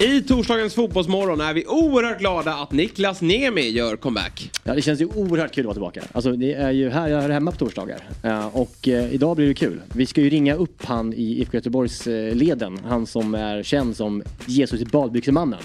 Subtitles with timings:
[0.00, 4.50] I torsdagens fotbollsmorgon är vi oerhört glada att Niklas Nemi gör comeback.
[4.64, 6.02] Ja, det känns ju oerhört kul att vara tillbaka.
[6.12, 8.08] Alltså, det är ju här jag hör hemma på torsdagar.
[8.22, 9.80] Eh, och eh, idag blir det kul.
[9.92, 12.78] Vi ska ju ringa upp han i IFK Göteborgs-leden.
[12.78, 15.60] Eh, han som är känd som Jesus i badbyxemannen.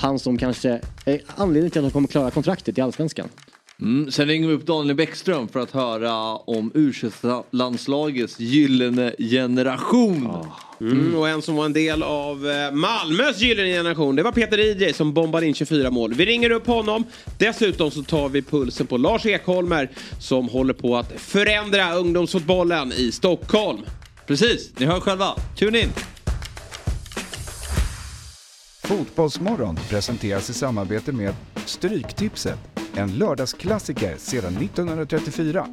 [0.00, 3.28] Han som kanske är anledningen till att han kommer klara kontraktet i Allsvenskan.
[3.82, 6.92] Mm, sen ringer vi upp Daniel Bäckström för att höra om u
[7.50, 10.46] landslagets gyllene generation.
[10.80, 14.58] Mm, och en som var en del av eh, Malmös gyllene generation, det var Peter
[14.58, 16.14] DJ som bombade in 24 mål.
[16.14, 17.04] Vi ringer upp honom.
[17.38, 19.90] Dessutom så tar vi pulsen på Lars Ekholmer
[20.20, 23.80] som håller på att förändra ungdomsfotbollen i Stockholm.
[24.26, 25.34] Precis, ni hör själva.
[25.58, 25.88] Tune in!
[28.82, 31.34] Fotbollsmorgon presenteras i samarbete med
[31.66, 32.69] Stryktipset.
[32.94, 35.66] En lördagsklassiker sedan 1934.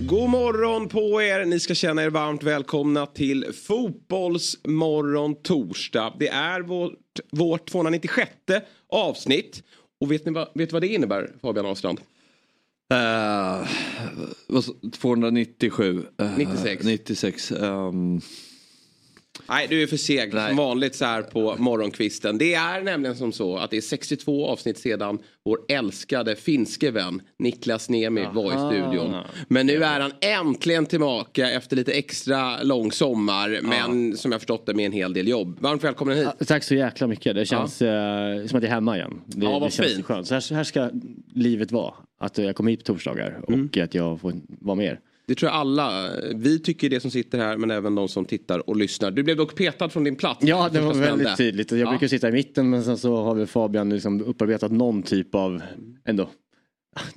[0.00, 1.44] God morgon på er!
[1.44, 6.14] Ni ska känna er varmt välkomna till Fotbollsmorgon torsdag.
[6.18, 8.30] Det är vårt, vårt 296
[8.88, 9.62] avsnitt.
[10.00, 12.00] Och vet ni vad, vet vad det innebär Fabian Ahlstrand?
[12.92, 13.66] Uh,
[14.92, 16.06] 297.
[16.22, 16.84] Uh, 96.
[16.84, 17.52] 96.
[17.52, 18.20] Um...
[19.50, 22.38] Nej, du är för seg som vanligt så här på morgonkvisten.
[22.38, 27.22] Det är nämligen som så att det är 62 avsnitt sedan vår älskade finske vän
[27.38, 29.14] Niklas Niemi var i studion.
[29.48, 33.58] Men nu är han äntligen tillbaka efter lite extra lång sommar.
[33.62, 35.56] Men som jag förstått det med en hel del jobb.
[35.60, 36.28] Varmt välkommen hit.
[36.38, 37.34] Ja, Tack så jäkla mycket.
[37.34, 39.20] Det känns eh, som att jag är hemma igen.
[39.26, 40.06] Det, Ja, vad det känns fint.
[40.06, 40.26] skönt.
[40.26, 40.90] Så här, här ska
[41.34, 41.94] livet vara.
[42.20, 43.70] Att jag kommer hit på torsdagar och Mm.
[43.84, 45.00] att jag får vara med er.
[45.30, 46.10] Det tror jag alla.
[46.34, 49.10] Vi tycker det som sitter här men även de som tittar och lyssnar.
[49.10, 50.40] Du blev dock petad från din plats.
[50.44, 51.70] Ja, det var väldigt tydligt.
[51.70, 51.90] Jag Ja.
[51.90, 55.62] brukar sitta i mitten men sen så har vi Fabian liksom upparbetat någon typ av
[56.04, 56.28] ändå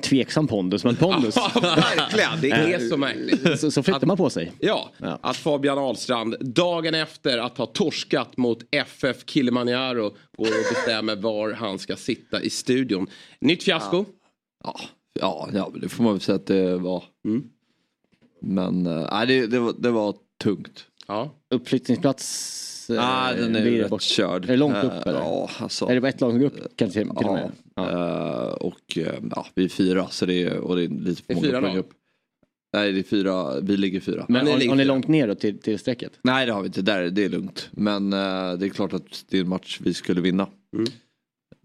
[0.02, 0.84] tveksam pondus.
[0.84, 1.36] Men pondus.
[1.56, 2.42] Ja, verkligen.
[2.42, 3.60] Det är så märkligt.
[3.60, 4.52] så, så flyttar man på sig.
[4.60, 5.20] Ja, Ja.
[5.22, 10.04] att Fabian Ahlstrand dagen efter att ha torskat mot FF Kilimanjaro
[10.38, 13.08] går och bestämmer var han ska sitta i studion.
[13.42, 14.06] Nytt fiasko.
[14.64, 14.80] Ja,
[15.20, 17.04] ja, ja, det får man väl säga att det var.
[17.28, 17.44] Mm.
[18.44, 20.86] Men uh, nej, det, det, var, det var tungt.
[21.08, 21.32] Ja.
[21.54, 22.90] Uppflyttningsplats.
[22.90, 24.02] eh, Ah, den är ju rätt bort.
[24.02, 24.44] körd.
[24.44, 25.20] Är det långt upp Eh, eller?
[25.20, 25.86] Ja, alltså.
[25.86, 27.52] Är det bara ett lag som går upp kanske till, till och med?
[27.76, 28.48] Ja, Ja.
[28.48, 31.34] eh, och eh, ja, vi är fyra så det är, och det är lite för
[31.34, 31.90] Det är många poäng upp.
[32.76, 34.26] Nej, det är fyra, vi ligger fyra.
[34.30, 36.12] Men har, har ni långt ner då till, till strecket?
[36.24, 36.82] Nej, det har vi inte.
[36.82, 37.70] Där, det är lugnt.
[37.72, 40.48] Men eh, det är klart att det är en match vi skulle vinna.
[40.76, 40.92] Mm.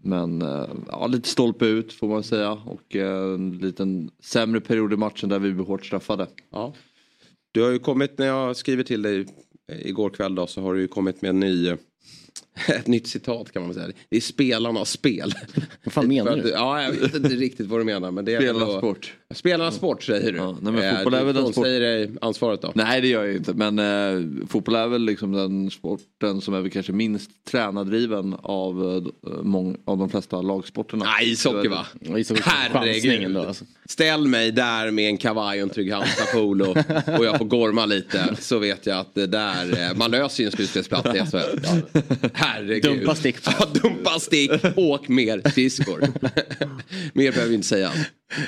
[0.03, 2.51] Men eh, ja, lite stolpe ut får man säga.
[2.51, 6.27] Och eh, en liten sämre period i matchen där vi blir hårt straffade.
[6.49, 6.73] Ja.
[7.51, 9.25] Du har ju kommit, när jag skriver till dig
[9.67, 11.75] igår kväll då, så har du ju kommit med en ny,
[12.67, 13.87] ett nytt citat kan man säga.
[14.09, 15.33] Det är spelarnas spel.
[15.83, 16.49] Vad fan menar du?
[16.49, 18.11] Ja, jag vet inte riktigt vad du menar.
[18.11, 19.13] Men det är väl Spelarnas då- sport.
[19.33, 20.37] Spelarnas sport säger du.
[20.37, 21.53] Ja, nej, men Eh, fotboll är väl en sport.
[21.53, 22.71] frånsäger dig ansvaret då?
[22.75, 26.61] Nej det gör jag inte men eh, fotboll är väl liksom den sporten som är
[26.61, 28.83] väl kanske minst tränardriven av,
[29.25, 31.05] eh, av de flesta lagsporterna.
[31.05, 31.85] Nej, ishockey va?
[32.43, 33.31] Herregud.
[33.33, 33.65] då, alltså.
[33.85, 36.65] Ställ mig där med en kavaj och en Trygg-Hansa polo
[37.17, 40.45] och jag får gorma lite så vet jag att det där, eh, man löser ju
[40.45, 41.59] en slutspelsplats i SHL.
[42.53, 42.83] Herregud.
[42.83, 43.35] Dumpa stick.
[43.45, 45.99] Ja, dumpa stick, åk mer skridskor.
[47.13, 47.91] mer behöver vi inte säga.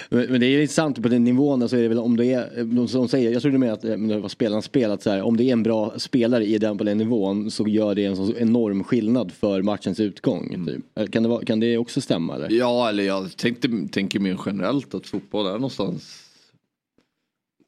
[0.10, 2.26] Men, men det är ju intressant på den nivån så är det väl om det
[2.26, 5.04] är, de som säger, jag tror du menar att eh, det var spelarnas spel, att
[5.04, 7.96] så här, om det är en bra spelare i den på den nivån så gör
[7.96, 10.66] det en så enorm skillnad för matchens utgång.
[10.68, 11.00] Typ.
[11.00, 12.50] Eh, Kan, det vara, kan det också stämma eller?
[12.52, 16.18] Ja eller jag tänkte, tänker mer generellt att fotboll är någonstans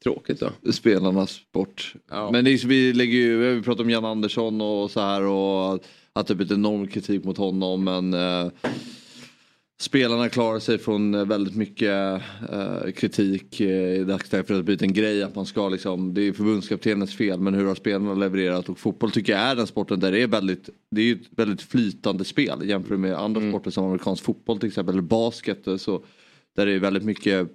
[0.04, 0.72] Tråkigt då.
[0.72, 1.94] spelarnas sport.
[2.10, 2.30] Ja.
[2.32, 5.84] Men det vi lägger ju, vi pratat om Jan Andersson och så här och
[6.14, 8.52] att det blivit enorm kritik mot honom men eh,
[9.80, 12.22] Spelarna klarar sig från eh, väldigt mycket
[12.52, 16.14] eh, kritik eh, i dagsläget för att det blivit en grej att man ska liksom,
[16.14, 18.68] det är förbundskaptenens fel men hur har spelarna levererat?
[18.68, 21.62] Och fotboll tycker jag är den sporten där det är väldigt, det är ett väldigt
[21.62, 26.04] flytande spel jämfört med andra sporter som amerikansk fotboll till exempel eller basket eh, så
[26.56, 27.48] där det är väldigt mycket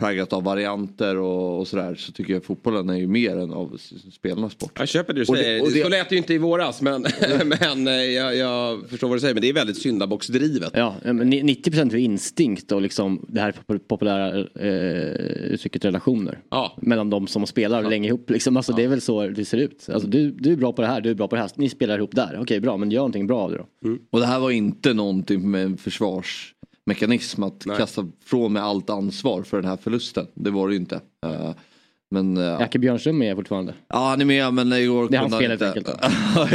[0.00, 3.78] präglat av varianter och, och sådär så tycker jag fotbollen är ju mer än av
[4.12, 4.72] spelarnas sport.
[4.78, 5.62] Jag köper det du Och det- säger.
[5.62, 7.06] och det- Så lät det ju inte i våras men,
[7.60, 9.34] men eh, jag, jag förstår vad du säger.
[9.34, 10.70] Men det är väldigt syndabocksdrivet.
[10.74, 16.38] Ja, men ni- 90% är instinkt och liksom det här pop- populära eh, uttrycket relationer.
[16.50, 16.76] Ja.
[16.82, 18.30] Mellan de som spelar länge ihop.
[18.30, 18.56] Liksom.
[18.56, 19.86] Alltså, Det är väl så det ser ut.
[19.92, 21.50] Alltså, du, du är bra på det här, du är bra på det här.
[21.54, 22.38] Ni spelar ihop där.
[22.42, 23.96] Okej, bra, men gör någonting bra av det då.
[24.10, 25.76] Och det här var inte någonting med en
[26.84, 27.76] försvarsmekanism att Nej.
[27.76, 30.26] kasta från med allt ansvar för den här förlusten.
[30.34, 31.00] Det var det ju inte.
[31.26, 31.50] Eh,
[32.12, 33.74] men uh, Jacke Björnström är fortfarande.
[33.88, 36.48] Ja han är med men igår Det är hans fel han helt ja.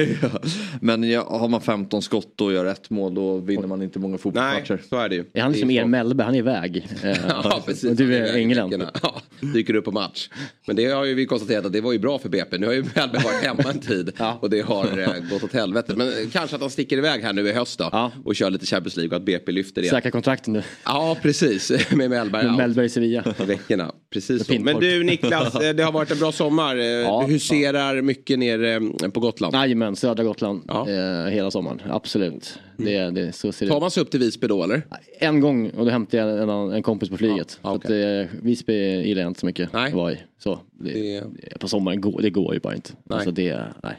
[0.82, 4.12] Men ja, har man 15 skott och gör ett mål då vinner man inte många
[4.12, 4.82] Nej, fotbollsmatcher.
[4.90, 5.26] så är det ju.
[5.34, 5.86] Är han Det som ju er.
[5.86, 6.88] Mellberg, han är iväg.
[7.04, 7.90] Eh, Ja, precis.
[7.90, 8.84] och du är England.
[9.04, 9.22] Ja,
[9.54, 10.30] dyker upp på match.
[10.68, 12.58] Men det har ju vi konstaterat att det var ju bra för BP.
[12.58, 14.38] Nu har ju Mellberg varit hemma en tid Ja.
[14.42, 15.94] och det har eh, gått åt helvete.
[15.96, 18.12] Men eh, kanske att han sticker iväg här nu i höst då Ja.
[18.26, 19.88] och kör lite Champions League och att BP lyfter det.
[19.90, 20.64] Säkra kontrakten nu.
[20.86, 21.72] Ja, precis.
[21.92, 23.34] Med Mellberg out Mellberg i Sevilla.
[23.42, 23.92] i veckorna.
[24.14, 24.54] Precis så.
[24.60, 25.45] Men du Niklas, eh,
[25.76, 26.76] det har varit en bra sommar.
[26.78, 27.24] Eh, Ja.
[27.28, 28.64] Du huserar mycket ner
[29.04, 29.56] eh, på Gotland.
[29.56, 30.62] Jajamän, södra Gotland.
[30.68, 30.90] Ja.
[30.90, 32.60] Eh, hela sommaren, absolut.
[32.78, 34.82] Det, det, så ser Tar man sig upp till Visby då eller?
[35.20, 37.60] En gång och då hämtade jag en, en, kompis på flyget.
[37.62, 39.94] Ja, Så att, eh, Visby gillar jag inte så mycket Nej.
[39.94, 40.18] vara i.
[40.40, 42.92] Så, det, Det- På sommaren går det går ju bara inte.
[43.04, 43.16] Nej.
[43.16, 43.96] Alltså det, nej.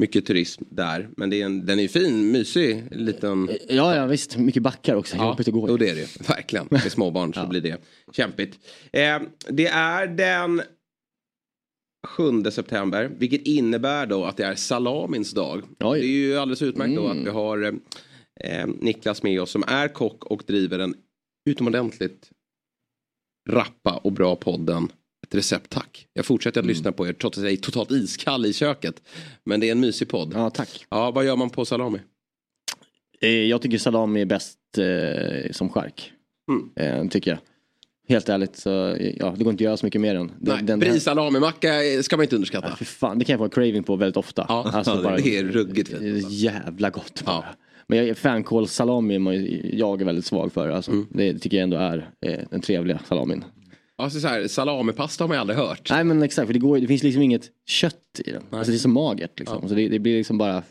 [0.00, 1.08] Mycket turism där.
[1.16, 3.50] Men det är en, den är ju fin, mysig liten...
[3.68, 5.16] Ja, ja visst, mycket backar också.
[5.16, 5.70] Jobbigt att gå i.
[5.70, 6.28] Jo, det är det.
[6.28, 6.68] Verkligen.
[6.70, 7.80] Med småbarn så blir det
[8.12, 8.58] kämpigt.
[8.92, 10.62] Eh, det är den
[12.06, 15.62] 7 september, vilket innebär då att det är salamins dag.
[15.80, 16.00] Oj.
[16.00, 17.18] Det är ju alldeles utmärkt då Mm.
[17.20, 17.80] att vi har
[18.40, 20.94] eh, Niklas med oss som är kock och driver en
[21.50, 22.30] utomordentligt
[23.48, 24.88] rappa och bra podden
[25.34, 26.06] recept tack.
[26.12, 26.68] Jag fortsätter att Mm.
[26.76, 29.02] lyssna på er trots att jag är totalt iskall i köket.
[29.44, 30.32] Men det är en mysig podd.
[30.34, 30.86] Ja, tack.
[30.90, 31.98] Ja, vad gör man på salami?
[33.20, 36.12] Eh, Jag tycker salami är bäst eh, som chark.
[36.76, 37.02] Mm.
[37.04, 37.38] Eh, tycker jag.
[38.08, 40.26] Helt ärligt så, ja, det går inte att göra så mycket mer än.
[40.26, 41.68] Den, Nej, den- Brie salamimacka
[42.02, 42.68] ska man inte underskatta.
[42.70, 44.46] Ja, för fan, det kan jag få en craving på väldigt ofta.
[44.48, 44.82] Ja,
[45.24, 46.30] det är ruggigt fint.
[46.30, 47.34] Jävla gott bara.
[47.36, 47.44] Ja.
[47.86, 50.68] Men jag, fänkålssalami är jag är väldigt svag för.
[50.68, 50.90] Alltså.
[50.90, 51.06] Mm.
[51.10, 53.44] Det tycker jag ändå är eh, den trevliga salamin.
[54.00, 55.90] Alltså så här, salamipasta har man ju aldrig hört.
[55.90, 58.42] Nej men exakt, för det, går, det finns liksom inget kött i den.
[58.50, 59.68] Alltså det är så magert liksom.
[59.68, 60.62] Så det, det blir liksom bara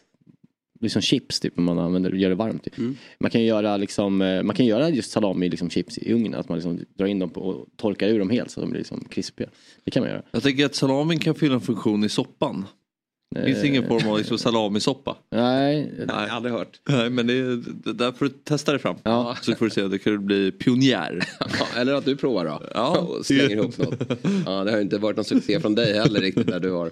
[0.80, 2.64] det blir som chips typ, man använder, gör det varmt.
[2.64, 2.78] Typ.
[2.78, 2.98] Mm.
[3.20, 6.36] Man kan liksom, göra liksom, eh, man kan göra just salami liksom chips i ugnen.
[6.36, 9.06] Att man liksom drar in dem och torkar ur dem helt så de blir liksom
[9.10, 9.50] krispiga.
[9.84, 10.22] Det kan man göra.
[10.32, 12.66] Jag tänker att salamin kan fylla en funktion i soppan.
[13.36, 15.16] Det finns Eh, ingen form av liksom salamisoppa.
[15.32, 16.80] Nej, Nej, aldrig hört.
[16.90, 18.96] Nej men det är, det- där får du testa dig fram.
[19.04, 19.38] Ja.
[19.42, 21.24] Så får du se, det kan bli pionjär.
[21.40, 22.62] Ja, eller att du provar då.
[22.74, 22.98] Ja.
[23.20, 24.00] Och slänger ihop något.
[24.46, 26.92] Ja, det har inte varit någon succé från dig heller riktigt när du har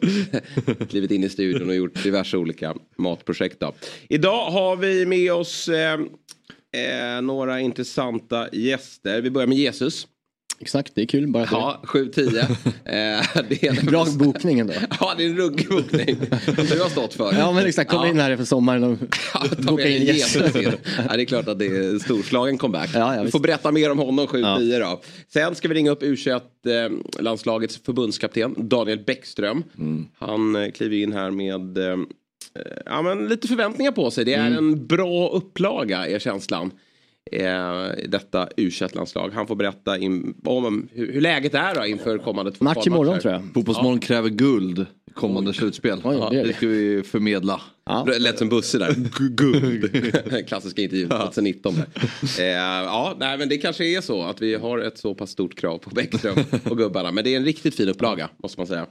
[0.86, 3.60] klivit in i studion och gjort diverse olika matprojekt.
[3.60, 3.74] Då.
[4.10, 9.22] Idag har vi med oss eh, eh, några intressanta gäster.
[9.22, 10.08] Vi börjar med Jesus.
[10.60, 11.48] Exakt, det är kul bara.
[11.52, 12.38] Ja, 7-10.
[12.86, 14.74] Eh, det är Bra bokning ändå.
[15.00, 16.18] Ja, det är en ruggig bokning.
[16.46, 17.34] Du har stått för.
[17.34, 18.08] Ja men exakt, kom Ja.
[18.10, 18.98] in här efter sommaren och
[19.34, 20.78] Ja, boka in gäster.
[21.10, 22.90] Ja, det är klart att det är en storslagen comeback.
[22.94, 23.32] Ja, ja, Vi visst.
[23.32, 25.02] får berätta mer om honom 7-10 då.
[25.34, 29.64] Sen ska vi ringa upp U21-landslagets förbundskapten Daniel Bäckström.
[29.78, 30.06] Mm.
[30.20, 31.98] Han eh, kliver in här med eh,
[32.86, 34.26] ja, men lite förväntningar på sig.
[34.26, 34.58] Det är Mm.
[34.58, 36.72] en bra upplaga är känslan.
[37.32, 39.32] Eh, detta U21-landslag.
[39.34, 43.20] Han får berätta in, om hur, hur läget är då inför kommande två Match imorgon
[43.20, 43.44] tror jag.
[43.54, 46.02] Fotbollsmorgon kräver guld kommande slutspel.
[46.04, 46.48] Oj, ja, det det.
[46.48, 47.62] det ska vi förmedla.
[47.86, 48.08] Ja.
[48.20, 48.96] Lät som Busse där.
[49.30, 50.48] Guld.
[50.48, 51.76] Klassiska intervjun 2019.
[51.76, 51.86] där.
[52.40, 52.46] Eh,
[52.86, 55.78] ja, nej, men det kanske är så att vi har ett så pass stort krav
[55.78, 56.36] på Bäckström
[56.70, 57.12] och gubbarna.
[57.12, 58.86] Men det är en riktigt fin upplaga måste man säga.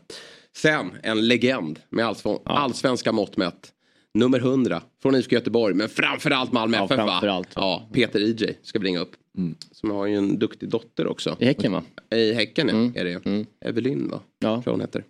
[0.56, 3.72] Sen en legend med allsv- allsvenska mått mätt.
[4.16, 7.48] Nummer 100 från IFK Göteborg men framförallt Malmö Ja, FF framförallt.
[7.54, 9.16] Ja, Peter EJ ska vi ringa upp.
[9.70, 11.36] Som har ju en duktig dotter också.
[11.40, 11.82] I Häcken va?
[12.10, 14.20] I Häcken är det Evelyn va?
[14.38, 14.62] Ja.
[14.62, 15.04] Tror hon heter.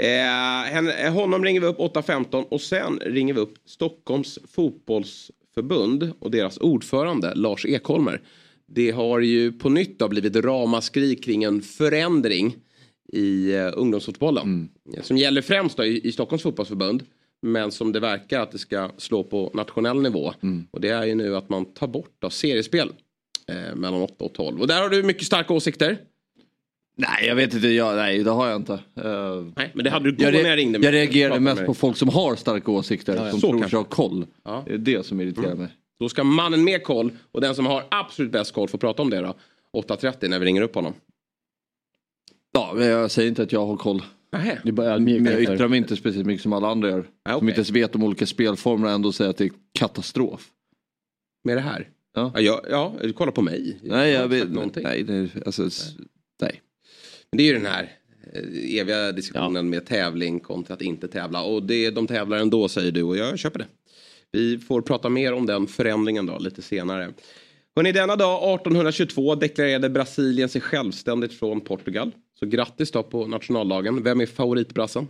[0.00, 6.58] Eh, honom ringer vi upp 8.15 och sen ringer vi upp Stockholms fotbollsförbund och deras
[6.58, 8.22] ordförande Lars Ekholmer.
[8.66, 12.56] Det har ju på nytt då blivit ramaskri kring en förändring
[13.12, 14.68] i eh, ungdomsfotbollen.
[15.02, 17.02] Som gäller främst då i, i Stockholms fotbollsförbund.
[17.42, 20.32] Men som det verkar att det ska slå på nationell nivå.
[20.70, 22.92] Och det är ju nu att man tar bort då seriespel
[23.48, 24.60] eh, mellan 8 och 12.
[24.60, 25.98] Och där har du mycket starka åsikter.
[26.96, 28.72] Nej jag vet inte, jag, nej det har jag inte.
[28.72, 30.78] Eh, Nej, men det hade du jag, när jag ringde.
[30.78, 33.30] jag reagerade mest på folk som har starka åsikter.
[33.30, 33.70] Som Så tror kanske.
[33.70, 34.26] sig ha koll.
[34.44, 34.62] Ja.
[34.66, 35.68] Det är det som irriterar mig.
[36.00, 39.10] Då ska mannen med koll och den som har absolut bäst koll få prata om
[39.10, 39.34] det då.
[39.76, 40.94] 8.30 när vi ringer upp honom.
[42.52, 44.02] Ja, men jag säger inte att jag har koll.
[44.30, 46.96] Du är bara Men jag yttrar mig inte speciellt mycket som alla andra gör.
[47.24, 47.48] Ja, Som okej.
[47.48, 50.48] inte ens vet om olika spelformer och ändå säger att det är katastrof.
[51.44, 51.88] Med det här?
[52.14, 52.32] Ja.
[52.34, 53.78] Ja, jag, ja du kollar på mig.
[53.82, 54.82] Nej, jag vet, någonting.
[54.82, 55.92] nej det, är- alltså, s-
[56.42, 56.62] Nej.
[57.32, 57.92] Men det är ju den här
[58.32, 61.42] eh, eviga diskussionen med tävling kontra att inte tävla.
[61.42, 63.66] Och det, de tävlar ändå säger du och jag köper det.
[64.32, 67.12] Vi får prata mer om den förändringen då lite senare.
[67.78, 72.12] Hörrni, denna dag 1822 deklarerade Brasilien sig självständigt från Portugal.
[72.40, 74.02] Så grattis då på nationaldagen.
[74.02, 75.08] Vem är favoritbrassen?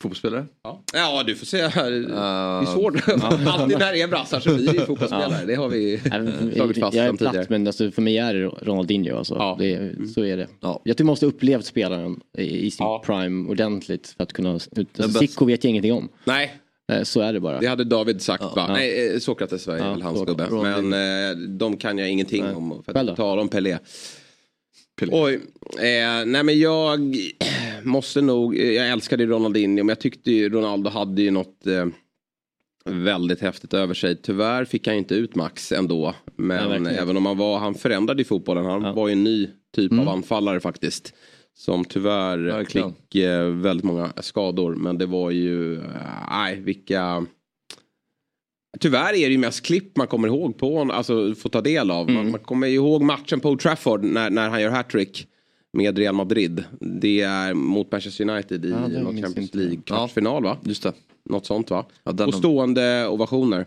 [0.00, 0.46] Fotbollsspelare?
[0.64, 0.82] Ja.
[0.94, 1.68] ja, du får säga.
[1.74, 3.08] Det är svårt.
[3.46, 5.44] Alltid när det är brassar så blir det fotbollsspelare.
[5.46, 6.00] Det har vi
[6.54, 7.46] slagit fast jag är platt tidigare.
[7.50, 9.16] men alltså, för mig är det Ronaldinho.
[9.16, 9.34] Alltså.
[9.34, 9.56] Ja.
[9.58, 10.48] Det, så är det.
[10.60, 10.82] Ja.
[10.84, 13.02] Jag tycker man måste ha upplevt spelaren i, i sin Ja.
[13.06, 14.50] prime ordentligt för att kunna...
[14.52, 16.08] Alltså, Zico vet jag ingenting om.
[16.24, 16.61] Nej, Eh,
[17.04, 17.60] Så är det bara.
[17.60, 18.66] det hade David sagt va?
[18.72, 20.48] Nej, eh, Sokrates var Ja, väl hans gubbe.
[20.50, 22.54] Men eh, de kan jag ingenting Nej.
[22.54, 22.82] om.
[22.84, 23.78] För att tala om Pelé.
[25.00, 25.12] Pelé.
[25.14, 25.34] Oj,
[25.76, 27.16] eh, nej men jag
[27.82, 31.66] måste nog, eh, jag älskade ju Ronaldinho men jag tyckte ju Ronaldo hade ju något
[31.66, 31.86] eh,
[32.84, 34.16] väldigt häftigt över sig.
[34.22, 36.04] Tyvärr fick han inte ut max ändå.
[36.04, 36.86] Nej, Men verkligen.
[37.02, 38.64] även om han var, han förändrade ju fotbollen.
[38.64, 38.86] Han Ja.
[38.86, 38.94] Mm.
[38.96, 41.14] var ju en ny typ av anfallare faktiskt.
[41.54, 42.94] Som tyvärr Verkligen.
[42.94, 44.74] fick eh, väldigt många skador.
[44.74, 45.82] Men det var ju, eh,
[46.30, 47.26] nej vilka...
[48.80, 51.90] Tyvärr är det ju mest klipp man kommer ihåg på honom, alltså får ta del
[51.90, 52.02] av.
[52.08, 52.14] Mm.
[52.14, 55.26] Man, man kommer ihåg matchen på Old Trafford när, när han gör hattrick
[55.72, 56.64] med Real Madrid.
[56.80, 59.58] Det är mot Manchester United i Ja, Champions inte.
[59.58, 60.58] League kvartsfinal va?
[60.64, 60.92] Just det.
[61.30, 61.86] Något sånt va?
[62.04, 63.66] Ja, och stående ovationer.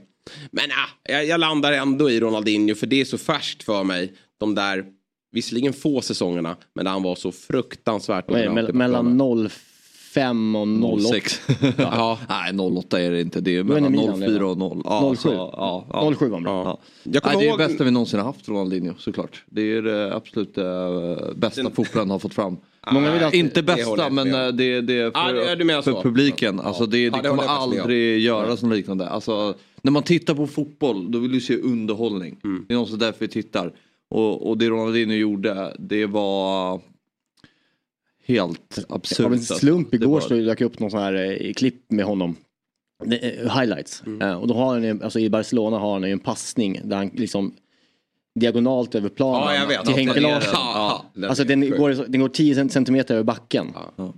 [0.52, 4.14] Men ah, jag, jag landar ändå i Ronaldinho för det är så färskt för mig.
[4.38, 4.86] De där,
[5.32, 8.78] visserligen få säsongerna, men där han var så fruktansvärt är i planen.
[8.78, 11.04] mellan 05 och 08.
[11.14, 11.42] 06.
[11.78, 12.20] Ja.
[12.30, 13.42] Nej 08 är det inte.
[13.42, 14.82] Det är är mellan Milan 04 och 0.
[14.86, 15.08] Ja, 07.
[15.10, 16.14] alltså, ja, ja.
[16.20, 16.64] 07 var bra.
[16.64, 16.80] Ja.
[17.04, 19.44] Jag kommer Nej, det är ihåg- det bästa vi någonsin har haft Ronaldinho såklart.
[19.46, 20.66] Det är det absolut eh,
[21.36, 22.58] bästa fotbollen har fått fram.
[22.92, 25.28] Många vill inte bästa men eh, det, det är Ja,
[25.58, 26.56] för, menar för publiken.
[26.64, 26.64] Ja.
[26.64, 29.10] Alltså det, Ja, det det kommer aldrig göra som liknande.
[29.10, 32.40] Alltså, när man tittar på fotboll då vill du se underhållning.
[32.44, 32.66] Mm.
[32.68, 33.74] Det är någonstans därför vi tittar.
[34.16, 36.82] Och, och det Ronaldinho gjorde det var
[38.26, 39.20] helt absurt.
[39.26, 39.56] Av en alltså.
[39.56, 42.36] slump igår var- så dök upp någon sån här eh, klipp med honom.
[43.06, 44.04] Eh, highlights.
[44.06, 44.22] Mm.
[44.22, 47.08] Eh, och då har han alltså i Barcelona har han ju en passning där han
[47.14, 47.54] liksom
[48.40, 50.52] diagonalt över planen Ja, jag till Henke Ja, Larsson.
[50.54, 53.74] ja, den Alltså den går, den går 10 centimeter över backen.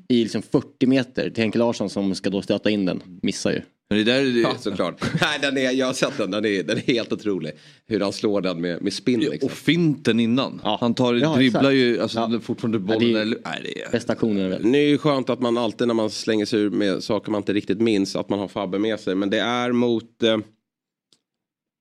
[0.08, 3.20] I liksom 40 meter till Henke Larsson som ska då stöta in den.
[3.22, 3.62] Missar ju.
[3.90, 5.02] Men det där, det, Ja, såklart.
[5.22, 7.52] Nej, den är, jag har sett den, den är, den är helt otrolig.
[7.88, 9.46] Hur han slår den med, med spinn liksom.
[9.48, 10.62] Och finten innan.
[10.64, 10.78] Ja.
[10.82, 11.76] Han tar, Ja, dribblar exakt.
[11.76, 12.40] ju alltså, Ja.
[12.44, 13.14] fortfarande Ja, bollen.
[13.14, 14.72] det är- nej, det är, Bästa aktionen väl.
[14.72, 17.42] Det är ju skönt att man alltid när man slänger sig ur med saker man
[17.42, 19.16] inte riktigt minns att man har Fabbe med sig.
[19.16, 20.24] Men det är mot...
[20.24, 20.38] Eh,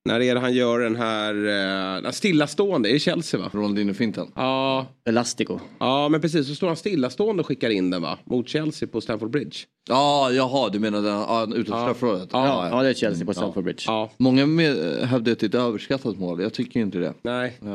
[0.07, 2.05] när är det han gör den här...
[2.05, 3.51] Eh, stillastående, är det Chelsea va?
[3.53, 4.27] Ronaldinho-finten.
[4.35, 5.59] Ja, Elastico.
[5.79, 6.49] ja, men precis.
[6.49, 8.19] Så står han stillastående och skickar in den va?
[8.25, 9.57] Mot Chelsea på Stamford Bridge.
[9.89, 11.83] Ja, jaha, du menar den ja, utanför Ja.
[11.85, 12.29] straffområdet?
[12.33, 13.83] Ja, ja, det är Chelsea på Stamford Bridge.
[13.87, 14.77] Ja, Många med,
[15.09, 16.43] hävdar att det är ett överskattat mål.
[16.43, 17.15] Jag tycker inte det.
[17.23, 17.59] nej.
[17.63, 17.69] Eh,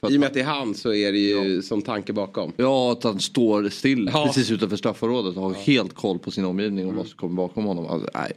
[0.00, 2.52] att, I och med att det är han så är det ju som tanke bakom.
[2.56, 6.86] Ja, att han står still precis utanför straffområdet och har helt koll på sin omgivning
[6.88, 7.86] och vad som kommer bakom honom.
[7.86, 8.32] Alltså, nej.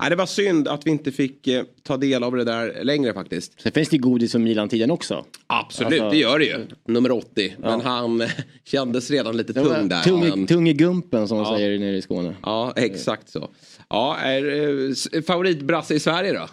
[0.00, 3.14] Nej, det var synd att vi inte fick eh, ta del av det där längre
[3.14, 3.60] faktiskt.
[3.60, 5.24] Sen finns det ju godis som Milan-tiden också.
[5.46, 6.66] Absolut, Alltså- det gör det ju.
[6.88, 7.54] Nummer 80.
[7.58, 8.28] Men han eh,
[8.64, 10.02] kändes redan lite tung där.
[10.02, 12.34] Tung, i- Men- tung i gumpen som de säger nere i Skåne.
[12.42, 13.48] Ja, exakt så.
[13.88, 14.68] Ja, är
[15.16, 16.46] eh, favoritbrasse i Sverige då?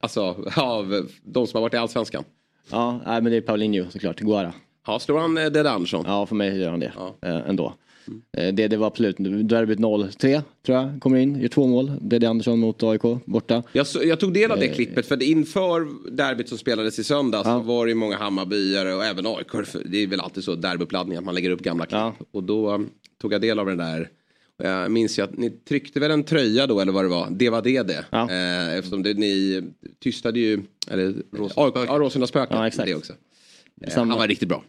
[0.00, 2.24] Alltså av de som har varit i Allsvenskan.
[2.70, 4.20] Ja, nej, men det är Paulinho såklart.
[4.20, 4.52] Guara.
[4.86, 6.04] Ja, slår han Dead Andersson?
[6.06, 6.92] Ja, för mig gör han det.
[6.96, 7.16] Ja.
[7.28, 7.74] Ändå.
[8.36, 9.16] Eh, det, det var absolut,
[9.48, 11.92] derbyt 0-3 tror jag, kommer in, gör två mål.
[12.00, 13.62] Dede Andersson mot AIK, borta.
[13.72, 15.86] Jag, så- jag tog del av det klippet för inför
[16.16, 17.58] derbyt som spelades i söndags Ja.
[17.58, 19.52] var det ju många Hammarbyare och även AIK.
[19.84, 21.98] Det är väl alltid så derbyuppladdning att man lägger upp gamla klipp.
[21.98, 22.14] Ja.
[22.32, 24.08] Och då um, tog jag del av den där.
[24.62, 27.28] Jag minns ju att ni tryckte väl en tröja då eller vad det var.
[27.30, 28.04] Det var det det.
[28.10, 28.30] Ja.
[28.30, 29.62] Eh, eftersom det, ni
[30.02, 30.60] tystade ju,
[30.90, 31.14] eller
[31.98, 32.56] Råsunda spöken.
[32.56, 32.86] Ja, exakt.
[32.88, 33.12] Det också.
[33.82, 34.62] Eh, Samma- Han var riktigt bra.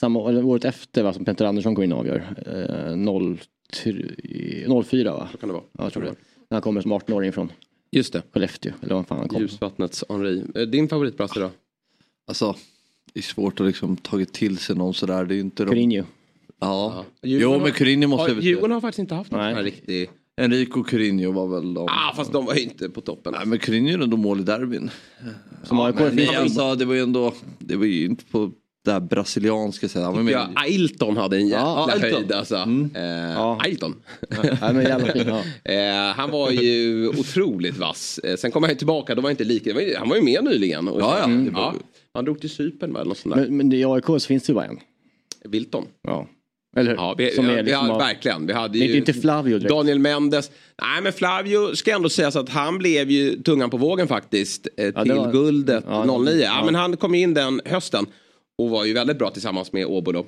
[0.00, 2.24] Samma, eller året efter va, som Peter Andersson går in och avgör.
[2.90, 3.38] Eh, 0,
[4.84, 5.28] 04 va?
[5.32, 5.64] Så kan det vara.
[5.72, 6.14] Ja, jag tror det.
[6.48, 7.52] När han kommer som 18-åring från
[7.90, 8.22] Just det.
[8.32, 8.72] Skellefteå.
[8.82, 9.40] Eller vad fan han kom.
[9.40, 10.42] Ljusvattnets Henri.
[10.54, 11.50] Eh, Din favoritbrasse då?
[12.26, 12.56] Alltså,
[13.12, 15.24] det är svårt att liksom tagit till sig någon sådär.
[15.24, 15.68] Det är inte de...
[15.68, 16.04] Courinho.
[16.60, 17.04] Ja.
[17.22, 19.62] Djurgården Jo men Courinho måste Ja, jag Djurgården har faktiskt inte haft någon sån här
[19.62, 20.10] riktig...
[20.40, 21.88] Enrico Courinho var väl de.
[21.88, 23.32] Ah, fast de var ju inte på toppen.
[23.36, 24.90] Nej men Courinho gjorde ändå mål i derbyn.
[25.62, 28.52] Som AIK Men alltså, det var ju ändå, det var ju inte på
[28.86, 30.14] det här brasilianska sättet.
[30.24, 30.32] Med.
[30.34, 32.10] Ja, Ailton hade en jäkla Ja, Ailton.
[32.12, 32.56] höjd alltså.
[32.56, 32.90] Mm.
[32.94, 33.94] Eh, Ailton.
[34.28, 35.24] Nej, men jävla fin.
[35.64, 35.72] Ja.
[35.72, 38.18] eh, han var ju otroligt vass.
[38.24, 39.70] Eh, sen kom han tillbaka, då var inte lika.
[39.70, 40.88] det var ju- Han var ju med nyligen.
[40.88, 41.24] Och, Ja, ja.
[41.24, 41.52] Mm.
[41.54, 41.74] Ja.
[42.14, 43.28] Han drog till Cypern där.
[43.36, 44.78] Men, men i AIK så finns det ju bara en.
[45.44, 45.84] Wilton.
[46.02, 46.26] Ja.
[46.76, 46.96] Eller hur?
[46.96, 48.46] Ja, vi, som ja, är liksom har, av- verkligen.
[48.46, 49.68] Vi hade ju inte Flavio direkt.
[49.74, 50.50] Daniel Mendes.
[50.82, 54.68] Nej men Flavio ska ändå sägas att han blev ju tungan på vågen faktiskt.
[54.76, 56.30] Eh, Ja, till var- guldet Ja, 09.
[56.34, 56.64] Ja, ja.
[56.64, 58.06] men han kom in den hösten.
[58.58, 60.26] Och var ju väldigt bra tillsammans med Åbo då.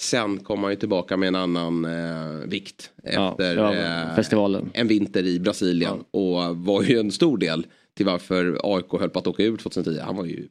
[0.00, 4.70] Sen kom han ju tillbaka med en annan eh, vikt Ja, efter ja, eh, festivalen.
[4.74, 5.98] en vinter i Brasilien.
[6.10, 7.66] Och var ju en stor del
[7.96, 10.00] till varför AIK höll på att åka ur 2010.
[10.04, 10.46] Han var ju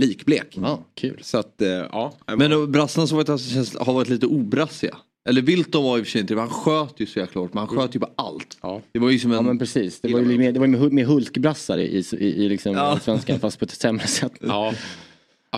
[0.00, 0.46] likblek.
[0.62, 1.18] Ja, kul.
[1.22, 2.12] Så att, eh, ja.
[2.36, 4.96] Men brassarna som varit, känns, har varit lite obrassiga.
[5.28, 7.54] Eller Wilton var i och för sig inte men han sköt ju så jäkla hårt.
[7.54, 8.58] Men han sköt ju på allt.
[8.62, 8.80] Ja.
[8.92, 9.36] Det var ju som en...
[9.36, 12.72] Ja men precis, det var ju mer, det var med Hulkbrassar i, i, i liksom
[12.74, 12.98] Ja.
[13.02, 14.32] svenskan fast på ett sämre sätt.
[14.40, 14.74] ja.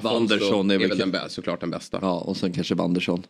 [0.03, 1.99] Wanderson är är väl den såklart den bästa.
[2.03, 3.27] Ja och sen kanske Wanderson.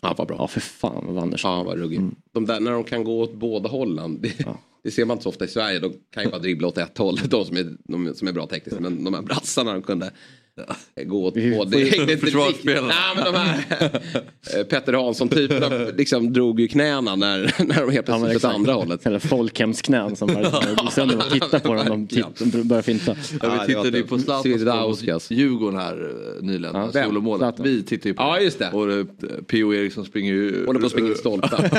[0.00, 0.36] Han var bra.
[0.38, 1.50] Ja för fan vad Wanderson.
[1.50, 2.00] Ja, han var ruggig.
[2.32, 4.20] De där när de kan gå åt båda hållen.
[4.20, 4.46] Det,
[4.84, 5.78] det ser man inte så ofta i Sverige.
[5.78, 7.16] De kan ju bara dribbla åt ett håll.
[7.24, 8.80] De som är, de som är bra tekniskt.
[8.80, 10.12] Men de här brassarna de kunde
[11.06, 11.40] gå åt Det
[12.12, 12.88] inte Försvarsspelarna.
[12.88, 14.00] riktigt- Nej, men de här
[14.58, 18.54] eh, Petter Hansson-typerna liksom drog ju knäna när, när de helt Ja, plötsligt åt exakt.
[18.54, 19.06] andra hållet.
[19.06, 21.22] Eller folkhemsknän som bara går sönder och
[21.60, 21.86] på dem.
[21.88, 23.10] De titt, de börjar finta.
[23.10, 26.74] Ja, Ja, vi det tittade ju på Zlatans Djurgården här eh, nyligen.
[26.74, 27.04] Ja, Ja, vem?
[27.08, 27.38] Solomålet.
[27.40, 27.64] Zlatan.
[27.64, 28.70] Vi tittar ju på Ja, just det.
[28.72, 29.04] Och eh,
[29.46, 29.74] P.O.
[29.74, 30.66] Eriksson springer ju...
[30.66, 31.50] Håller på att springa i stolpen.
[31.60, 31.70] Nej,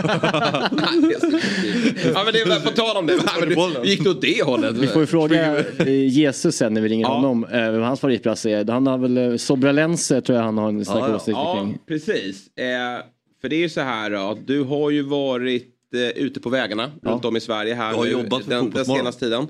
[1.01, 2.11] det är så kul.
[2.13, 3.13] ja, men det är på tal om det.
[3.75, 4.75] Men gick du åt det hållet?
[4.75, 7.13] Vi får ju fråga Jesus sen när vi ringer Ja.
[7.15, 7.45] honom.
[7.83, 8.63] hans favoritbrasse är.
[8.69, 11.15] Han har väl eh, Sobralense tror jag han har en stark Ja, ja.
[11.15, 11.77] åsikt Ja, kring.
[11.87, 12.57] precis.
[12.57, 13.03] Eh,
[13.41, 16.49] för det är ju så här då, att du har ju varit eh, ute på
[16.49, 19.47] vägarna runt om i Sverige här Du har nu, jobbat den, den senaste tiden.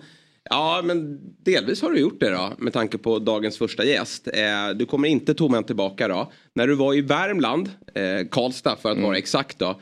[0.49, 4.27] Ja, men delvis har du gjort det då, med tanke på dagens första gäst.
[4.27, 6.31] Eh, du kommer inte tomhänt tillbaka då.
[6.55, 9.07] När du var i Värmland, eh, Karlstad för att Mm.
[9.07, 9.79] vara exakt då,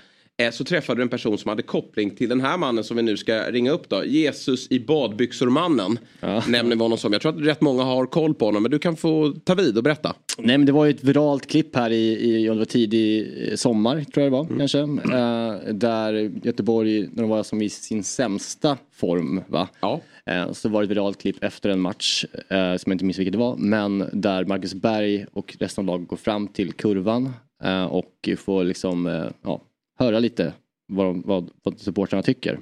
[0.51, 3.17] så träffade du en person som hade koppling till den här mannen som vi nu
[3.17, 4.06] ska ringa upp då.
[4.06, 6.00] Jesus i badbyxor-mannen.
[6.48, 7.13] Nämner vi honom som.
[7.13, 9.77] Jag tror att rätt många har koll på honom, men du kan få ta vid
[9.77, 10.15] och berätta.
[10.38, 13.34] Nej men det var ju ett viralt klipp här i, i om det var tidig
[13.51, 14.58] eh, sommar tror jag det var Mm.
[14.58, 14.79] kanske.
[14.79, 16.13] Eh, där
[16.44, 19.67] Göteborg, när de var som i sin sämsta form va.
[19.79, 20.01] Ja.
[20.25, 23.20] Eh, så var det ett viralt klipp efter en match eh, som jag inte minns
[23.20, 23.56] vilket det var.
[23.58, 28.63] Men där Marcus Berg och resten av laget går fram till kurvan eh, och får
[28.63, 29.62] liksom eh, ja,
[29.98, 30.54] höra lite
[30.88, 32.60] vad, de, vad, vad supportrarna tycker.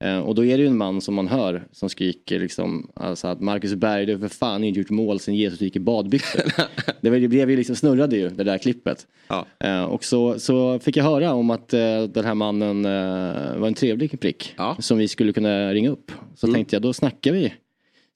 [0.00, 3.28] Eh, och då är det ju en man som man hör som skriker liksom alltså
[3.28, 6.42] att Marcus Berg, du har för fan inte gjort mål sen Jesus gick i badbyxor.
[7.00, 9.06] det, var- det blev ju liksom snurrade ju det där klippet.
[9.28, 9.46] Ja.
[9.60, 13.66] Eh, och så, så fick jag höra om att eh, den här mannen eh, var
[13.66, 14.70] en trevlig prick Ja.
[14.70, 14.82] Mm.
[14.82, 16.12] som vi skulle kunna ringa upp.
[16.34, 17.52] Så tänkte jag, då snackar vi.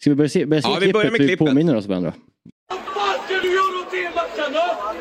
[0.01, 1.49] Ska vi börja se, börja se Ja, vi börjar klippet med vi klippet.
[1.49, 2.13] påminner oss varandra?
[2.69, 4.59] Vad fan ska du göra åt det matchen då?
[4.59, 4.95] Ha?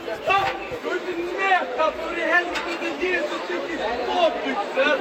[0.83, 4.99] Du har inte mätat för i helvete Jesus gick i badbyxor!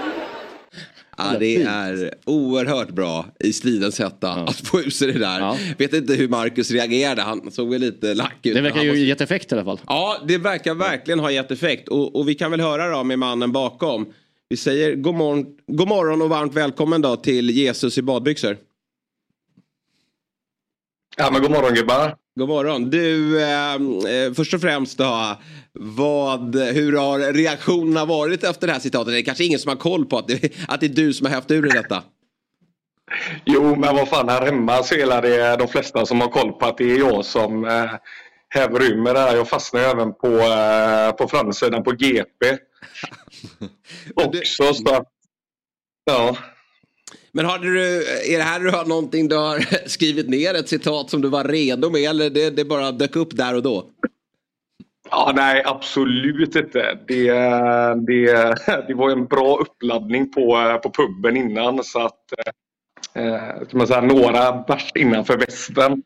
[1.18, 5.40] Ja, det är oerhört bra i stridens hetta att få ur sig det där.
[5.40, 5.57] Ja.
[5.78, 8.54] Vet inte hur Marcus reagerade, han såg väl lite lack ut.
[8.54, 9.81] Det verkar ju var- gett effekt i alla fall.
[9.87, 11.88] Ja, det verkar verkligen ha gett effekt.
[11.88, 14.12] Och, och vi kan väl höra då med mannen bakom.
[14.48, 18.57] Vi säger god morgon, god morgon och varmt välkommen då till Jesus i badbyxor.
[21.16, 22.16] Ja, men god morgon gubbar.
[22.38, 22.90] God morgon.
[22.90, 25.37] Du, eh, eh, först och främst då.
[25.72, 29.12] Vad, hur har reaktionerna varit efter det här citatet?
[29.12, 31.27] Det är kanske ingen som har koll på att det, att det är du som
[31.27, 32.03] har hävt ur dig detta.
[33.44, 36.66] Jo, men vad fan, här hemma så är det de flesta som har koll på
[36.66, 37.90] att det är jag som eh,
[38.48, 39.37] häver ur mig det här.
[39.37, 42.24] Jag fastnar även på, eh, på framsidan på GP.
[44.16, 45.05] Men du- Också, så
[46.05, 46.37] Ja.
[47.33, 47.97] Men har du,
[48.35, 51.45] är det här du har någonting du har skrivit ner ett citat som du var
[51.45, 53.91] redo med eller det, det bara dök upp där och då?
[55.11, 56.99] Ja, nej, absolut inte.
[57.07, 57.33] Det,
[58.07, 58.55] det,
[58.88, 61.85] det var en bra uppladdning på, på puben innan.
[61.85, 62.25] Så att,
[63.14, 66.03] eh, man säga, några bärs innanför västen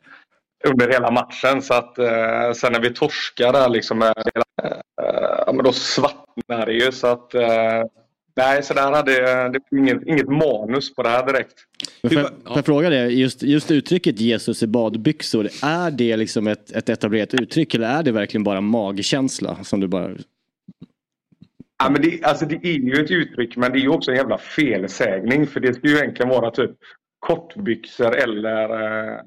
[0.64, 1.62] under hela matchen.
[1.62, 4.08] Så att eh, sen när vi torskar där liksom, eh,
[4.62, 4.76] eh
[5.46, 6.92] ja, men då svartnar det ju.
[6.92, 7.82] Så att, eh,
[8.34, 9.12] nej, så där hade
[9.48, 11.54] det var inget, inget manus på det här direkt.
[12.02, 15.90] Men får, va- jag- får jag fråga det, just, just uttrycket Jesus i badbyxor, är
[15.90, 20.10] det liksom ett, ett etablerat uttryck eller är det verkligen bara magkänsla som du bara...
[21.84, 24.16] Ja, men det, alltså det är ju ett uttryck men det är ju också en
[24.16, 26.70] jävla felsägning för det ska ju egentligen vara typ
[27.18, 28.70] kortbyxor eller
[29.14, 29.18] eh,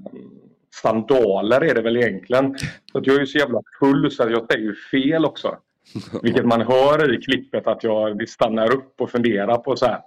[0.82, 2.56] sandaler är det väl egentligen.
[2.92, 5.58] Så att jag är ju så jävla full så att jag säger ju fel också.
[6.24, 10.00] Vilket man hör i klippet att jag stannar upp och funderar på så här.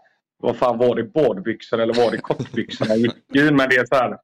[0.42, 3.42] Vad fan var det badbyxor eller var det kortbyxor jag gick i?
[3.42, 4.16] Men det är så här.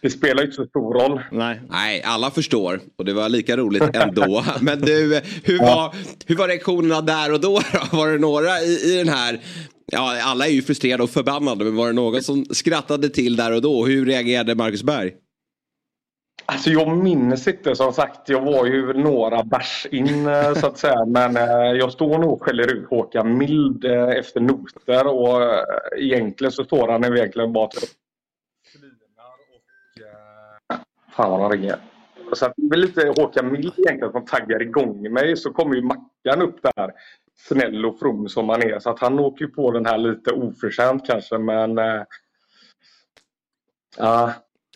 [0.00, 1.20] Det spelar ju inte så stor roll.
[1.30, 1.60] Nej.
[1.68, 4.44] Nej, alla förstår och det var lika roligt ändå.
[4.60, 5.94] Men du, hur var,
[6.26, 7.96] hur var reaktionerna där och då, då?
[7.96, 9.40] Var det några i, i den här,
[9.86, 13.52] ja alla är ju frustrerade och förbannade, men var det någon som skrattade till där
[13.52, 13.86] och då?
[13.86, 15.12] Hur reagerade Marcus Berg?
[16.52, 18.28] Alltså jag minns inte som sagt.
[18.28, 21.04] Jag var ju några bärs in eh, så att säga.
[21.06, 25.40] Men eh, jag står nog och skäller ut Håkan Mild eh, efter noter och
[25.96, 27.68] egentligen så står han egentligen bara
[31.12, 31.76] Fan vad han ringer.
[32.32, 35.36] så att det är väl lite Håkan Mild egentligen som taggar igång mig.
[35.36, 36.92] Så kommer ju Mackan upp där.
[37.48, 38.78] Snäll och from som han är.
[38.78, 41.38] Så att han åker ju på den här lite oförtjänt kanske.
[41.38, 41.78] Men...
[43.96, 44.32] Ja,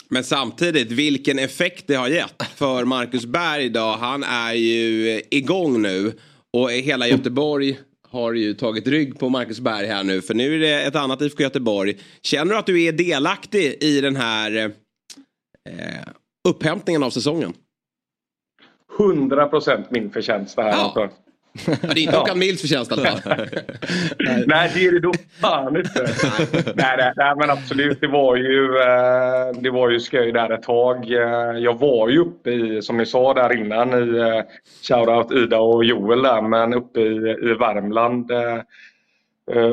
[0.09, 3.97] Men samtidigt, vilken effekt det har gett för Marcus Berg idag.
[3.97, 6.13] Han är ju igång nu.
[6.53, 7.79] Och hela Göteborg
[8.11, 10.23] har ju tagit rygg på Marcus Berg här nu.
[10.23, 11.99] För nu är det ett annat IFK Göteborg.
[12.23, 14.57] Känner du att du är delaktig i den här
[15.69, 16.09] eh,
[16.49, 17.53] upphämtningen av säsongen?
[18.99, 20.71] 100 procent min förtjänst det här.
[20.71, 20.77] Ja.
[20.77, 21.26] Alltså.
[21.67, 23.47] Ja, det är inte Håkan Milds förtjänst i alla fall.
[24.47, 26.07] Nej, det är det då fan inte.
[26.75, 28.01] nej, nej, nej, men absolut.
[28.01, 31.11] Det var ju, eh, det var ju skoj där ett tag.
[31.13, 34.43] Eh, Jag var ju uppe i, som ni sa där innan, i eh,
[34.89, 38.31] shoutout Ida och Joel där, men uppe i, i Värmland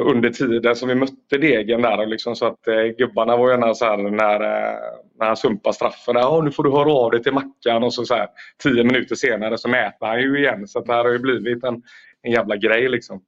[0.05, 1.99] under tiden som vi mötte Degen där.
[1.99, 4.77] och Liksom, så att eh, gubbarna var ju gärna så här när, eh,
[5.23, 6.15] när han sumpar straffen.
[6.15, 8.27] Ja, nu får du höra av dig till Mackan och så, så här,
[8.63, 10.67] tio minuter senare så mäter han ju igen.
[10.67, 11.81] Så det här har ju blivit en,
[12.21, 13.21] en jävla grej liksom.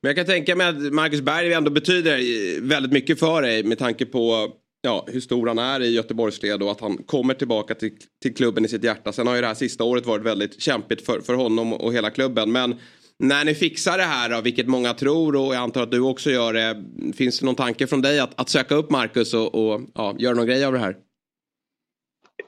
[0.00, 2.18] Men jag kan tänka mig att Marcus Berg ändå betyder
[2.68, 4.48] väldigt mycket för dig med tanke på
[4.82, 7.92] ja, hur stor han är i Göteborgsled och att han kommer tillbaka till,
[8.22, 9.12] till klubben i sitt hjärta.
[9.12, 12.10] Sen har ju det här sista året varit väldigt kämpigt för, för honom och hela
[12.10, 12.52] klubben.
[12.52, 12.76] Men
[13.18, 16.30] när ni fixar det här, då, vilket många tror och jag antar att du också
[16.30, 16.84] gör det.
[17.16, 20.34] Finns det någon tanke från dig att, att söka upp Marcus och, och ja, göra
[20.34, 20.96] någon grej av det här?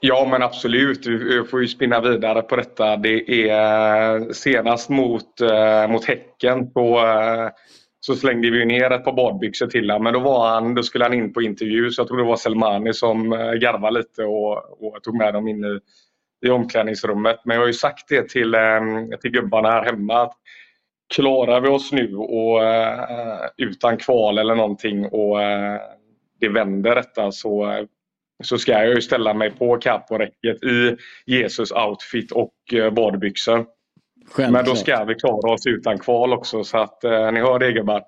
[0.07, 2.97] Ja men absolut, vi får ju spinna vidare på detta.
[2.97, 7.49] Det är eh, senast mot, eh, mot Häcken på, eh,
[7.99, 10.03] så slängde vi ner ett par badbyxor till honom.
[10.03, 12.35] Men då, var han, då skulle han in på intervju så jag tror det var
[12.35, 13.29] Selmani som
[13.61, 15.79] garvade lite och, och tog med dem in i,
[16.47, 17.39] i omklädningsrummet.
[17.45, 18.55] Men jag har ju sagt det till,
[19.21, 20.33] till gubbarna här hemma att
[21.15, 22.61] klarar vi oss nu och,
[23.57, 25.37] utan kval eller någonting och
[26.39, 27.85] det vänder detta så
[28.43, 33.55] så ska jag ju ställa mig på caporäcket i Jesus outfit och eh, badbyxor.
[34.37, 34.77] Men då Självklart.
[34.77, 38.03] ska vi klara oss utan kval också så att eh, ni hör det gubbar.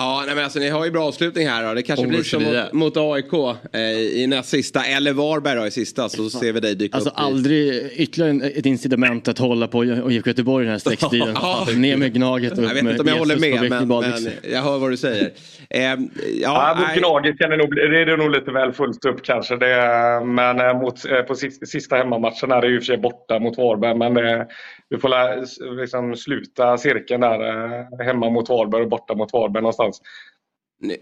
[0.00, 1.74] Ja, nej, men alltså, ni har ju bra avslutning här då.
[1.74, 2.62] Det kanske blir som 29.
[2.72, 3.32] mot, mot AIK
[3.72, 3.80] eh,
[4.22, 4.84] i näst sista.
[4.84, 7.16] Eller Varberg då i sista så ser vi dig dyka Alltså upp.
[7.18, 11.28] i- aldrig ytterligare ett incitament att hålla på och IFK Göteborg i den här streckstriden.
[11.34, 11.66] Ja.
[11.76, 13.70] Ner med Gnaget och Jag upp vet med inte om jag håller Jesus på med,
[13.70, 15.30] men, men jag hör vad du säger.
[15.70, 15.96] Eh, ja,
[16.42, 16.98] Ja, mot nej.
[16.98, 19.56] Gnaget kan det nog det är det nog lite väl fullt upp kanske.
[19.56, 19.76] Det,
[20.24, 22.98] men eh, mot, eh, på sista, sista hemmamatchen är det ju i och för sig
[22.98, 23.94] borta mot Varberg.
[23.98, 24.46] Men det,
[24.90, 25.44] vi får lä,
[25.82, 27.40] liksom sluta cirkeln där.
[27.40, 30.00] eh, Hemma mot Varberg och borta mot Varberg någonstans.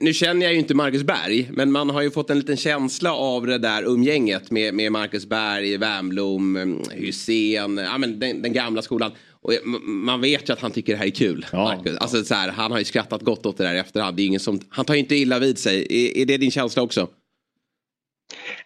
[0.00, 3.14] Nu, känner jag ju inte Marcus Berg, men man har ju fått en liten känsla
[3.14, 8.52] av det där umgänget med, med Marcus Berg, Wernbloom, mm, Hussein, ja, men den, den
[8.52, 9.12] gamla skolan.
[9.40, 11.46] Och man vet ju att han tycker det här är kul.
[11.52, 11.58] Ja.
[11.58, 11.98] Marcus.
[11.98, 14.16] Alltså, så här, han har ju skrattat gott åt det där i efterhand.
[14.16, 15.86] Det är ingen som, han tar ju inte illa vid sig.
[15.90, 17.08] Är, är det din känsla också?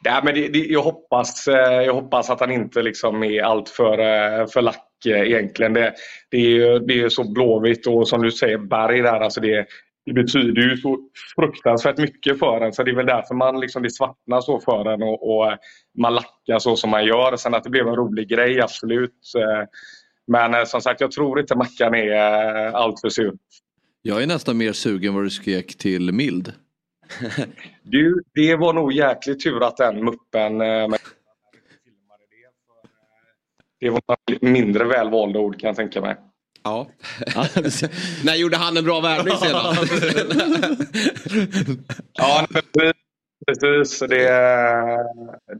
[0.04, 3.68] Nej, men det, det, jag, hoppas, eh, jag hoppas att han inte liksom är allt
[3.68, 5.73] för, eh, för lack egentligen.
[5.73, 5.95] Det,
[6.31, 9.21] det, är, ju- det är så blåvitt och som du säger Berg där.
[9.21, 9.67] Alltså det,
[10.07, 10.99] det betyder ju så
[11.37, 12.73] fruktansvärt mycket för en.
[12.73, 15.59] Så det är väl därför man liksom, det svartnar så för en och, och eh,
[15.99, 17.37] man lackar så som man gör.
[17.37, 19.33] Sen att det blev en rolig grej, absolut.
[19.39, 19.67] Eh,
[20.27, 23.33] Men eh, som sagt, jag tror inte Mackan är eh, allt för sur.
[24.03, 26.53] Jag är nästan mer sugen vad du skrek till Mild.
[27.83, 30.89] Du, det var nog jäkligt tur att den muppen eh,
[33.81, 34.03] det var
[34.40, 36.16] mindre välvalda ord kan jag tänka mig.
[36.64, 36.87] Ja.
[38.25, 39.75] När gjorde han en bra värvning sedan?
[42.12, 42.93] Ja, precis.
[43.47, 43.99] precis.
[43.99, 44.07] Det,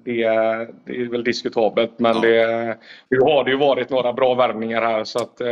[0.05, 0.23] det,
[0.87, 2.21] det är väl diskutabelt men Ja.
[2.21, 2.77] det,
[3.11, 5.49] nu har det ju varit några bra värvningar här så att eh,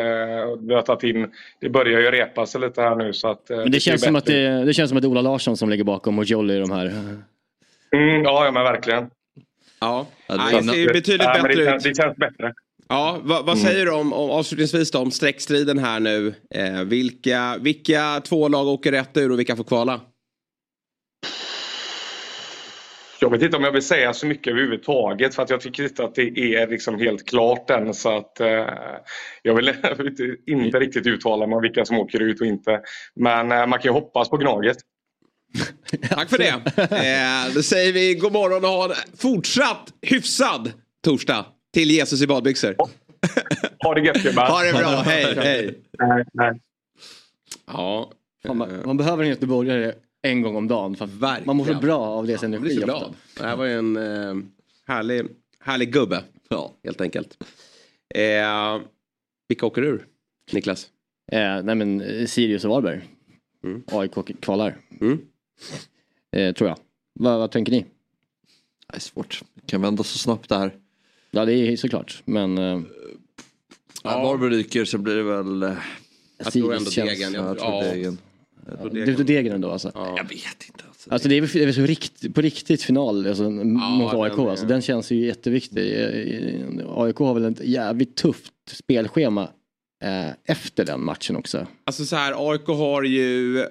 [0.61, 3.57] vi har tagit in, det börjar ju repa sig lite här nu så att eh,
[3.57, 5.57] Men det ser känns, som att det, det känns som att det är Ola Larsson
[5.57, 6.87] som ligger bakom och Jolly i de här.
[6.87, 9.11] Mm, ja, ja, men verkligen.
[9.80, 11.68] Ja, det Nej, det ser ju betydligt Ja, bättre det, ut.
[11.68, 12.52] känns, det känns bättre.
[12.88, 16.34] Ja, vad, vad säger du om, om, avslutningsvis då, om streckstriden här nu?
[16.54, 20.00] Eh, vilka, vilka två lag åker rätt ur och vilka får kvala?
[23.20, 26.04] Jag vet inte om jag vill säga så mycket överhuvudtaget för att jag tycker inte
[26.04, 27.94] att det är liksom helt klart än.
[27.94, 28.66] Så att, eh,
[29.42, 32.80] jag vill inte, inte riktigt uttala mig om vilka som åker ut och inte.
[33.14, 34.76] Men eh, man kan ju hoppas på Gnaget.
[36.08, 36.48] Tack för det.
[36.48, 40.72] Eh, då säger vi god morgon och ha en fortsatt hyfsad
[41.04, 42.76] torsdag till Jesus i badbyxor.
[43.80, 44.46] Ha det gött gubbar!
[44.46, 45.78] Ha det bra, hej, hej.
[45.98, 46.61] Nej, nej.
[47.66, 48.12] Ja,
[48.46, 50.96] Fan, man, man behöver en göteborgare en gång om dagen.
[50.96, 51.46] För att Verkligen.
[51.46, 52.84] man mår så bra av deras blir energi.
[52.84, 53.14] ofta.
[53.37, 54.34] Det här var ju en eh,
[54.87, 55.26] härlig,
[55.61, 56.22] härlig gubbe.
[56.48, 57.37] Ja, helt enkelt.
[58.14, 58.80] Eh,
[59.48, 60.06] vilka åker ur,
[60.52, 60.88] Niklas?
[61.32, 63.00] Eh, nej men eh, Sirius och Varberg.
[63.92, 64.76] AIK kvalar.
[65.00, 65.18] Mm.
[66.36, 66.78] Eh, tror jag.
[67.14, 67.86] Vad, vad tänker ni?
[68.88, 69.42] Det är svårt.
[69.54, 70.74] Det kan vända så snabbt det här.
[71.30, 72.22] Ja det är såklart.
[72.24, 72.58] Men...
[72.58, 72.82] Uh,
[74.02, 74.22] ja.
[74.22, 75.62] Varberg ryker så blir det väl...
[75.62, 75.78] Uh,
[76.38, 77.34] jag tror ändå känns, Degen.
[77.34, 77.92] Jag, jag tror ja.
[77.92, 78.18] Degen.
[78.66, 79.16] Jag tror Degen.
[79.16, 79.90] Det är Degen ändå alltså?
[79.94, 80.14] Ja.
[80.16, 80.84] Jag vet inte.
[80.88, 84.14] Alltså, alltså det är väl, det är så rikt, på riktigt final alltså, ja, mot
[84.14, 84.36] AIK.
[84.36, 85.94] Den, alltså, den känns ju jätteviktig.
[86.88, 89.48] AIK har väl ett jävligt tufft spelschema
[90.04, 91.66] eh, efter den matchen också.
[91.84, 93.66] Alltså så här, AIK har ju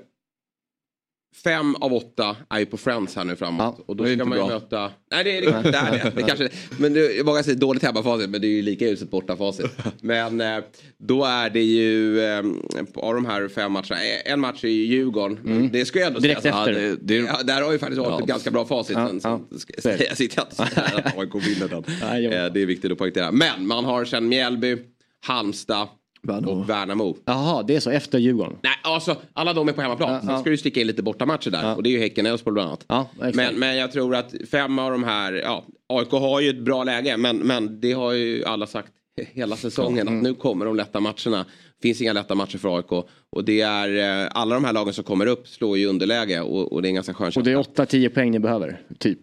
[1.43, 3.75] Fem av åtta är ju på Friends här nu framåt.
[3.77, 4.47] Ja, och då ska man ju bra.
[4.47, 4.91] möta...
[5.11, 6.11] Nej det är det, det, är det.
[6.15, 9.65] det kanske, men det, många säger dåligt hemmafacit men det är ju lika uselt bortafacit.
[10.01, 10.57] Men eh,
[10.97, 12.43] då är det ju eh,
[12.95, 13.97] av de här fem matcherna.
[14.25, 15.37] En match är ju Djurgården.
[15.45, 15.69] Mm.
[15.71, 16.57] Det ska jag ändå Direkt säga.
[16.57, 16.71] efter.
[16.71, 18.19] Ja, det, det, där har ju faktiskt AIK ja.
[18.19, 18.97] ett ganska bra facit.
[18.97, 19.41] Ja, sen, ja.
[19.77, 21.83] Så, jag sitter inte och säger att AIK vinner den.
[22.33, 23.31] eh, det är viktigt att poängtera.
[23.31, 24.77] Men man har sen Mjällby,
[25.25, 25.87] Halmstad.
[26.27, 26.51] Värnamo.
[26.51, 27.17] Och Värnamo.
[27.25, 28.57] Jaha, det är så efter Djurgården?
[28.63, 30.13] Nej, alltså alla de är på hemmaplan.
[30.13, 30.39] Ja, Sen ja.
[30.39, 31.63] ska du sticka in lite bortamatcher där.
[31.63, 31.75] Ja.
[31.75, 32.85] Och det är ju Häcken Elfsborg bland annat.
[32.87, 36.59] Ja, men, men jag tror att fem av de här, ja, AIK har ju ett
[36.65, 37.17] bra läge.
[37.17, 38.91] Men, men det har ju alla sagt
[39.33, 40.07] hela säsongen.
[40.07, 40.17] Mm.
[40.17, 41.45] Att nu kommer de lätta matcherna.
[41.81, 42.91] Finns inga lätta matcher för AIK.
[43.29, 46.41] Och det är eh, alla de här lagen som kommer upp slår ju underläge.
[46.41, 49.19] Och, och det är en ganska skön Och det är 8-10 poäng ni behöver, typ?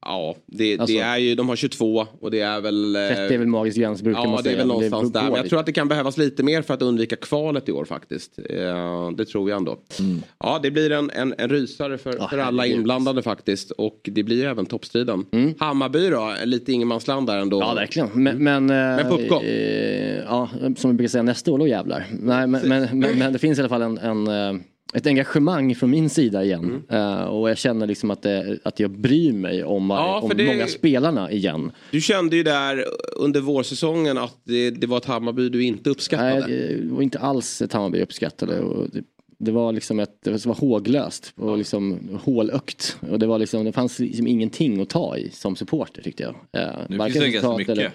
[0.00, 2.96] Ja, det, alltså, det, är ju, de har 22 och det är väl...
[3.08, 4.52] 30 är väl magisk gräns brukar ja, man säga.
[4.52, 5.22] Ja, det är väl någonstans där.
[5.22, 7.84] Men jag tror att det kan behövas lite mer för att undvika kvalet i år
[7.84, 8.38] faktiskt.
[8.50, 9.78] Uh, det tror jag ändå.
[10.00, 10.22] Mm.
[10.38, 13.70] Ja, det blir en, en, en rysare för, ja, för alla inblandade faktiskt.
[13.70, 15.26] Och det blir ju även toppstriden.
[15.32, 15.54] Mm.
[15.58, 17.60] Hammarby då, lite ingenmansland där ändå.
[17.60, 18.08] Ja, verkligen.
[18.12, 19.42] Men, men, men på uppgång.
[19.42, 22.06] Eh, ja, som vi brukar säga, nästa år då jävlar.
[22.10, 24.60] Nej, men, men, men, men, det finns i alla fall en, en eh,
[24.94, 26.82] ett engagemang från min sida igen.
[26.88, 27.02] Mm.
[27.02, 30.46] Uh, och jag känner liksom att, det, att jag bryr mig om, ja, om det,
[30.46, 31.72] många spelarna igen.
[31.90, 32.84] Du kände ju där
[33.16, 36.46] under vårsäsongen att det, det var ett Hammarby du inte uppskattade.
[36.46, 38.60] Nej, det var inte alls ett Hammarby jag uppskattade.
[38.60, 39.02] Och det,
[39.38, 42.96] det var liksom ett, det var håglöst och liksom hålökt.
[43.10, 46.62] Och det, var liksom, det fanns liksom ingenting att ta i som supporter tyckte jag.
[46.62, 47.72] Eh, nu finns det ganska mycket.
[47.72, 47.92] Eller,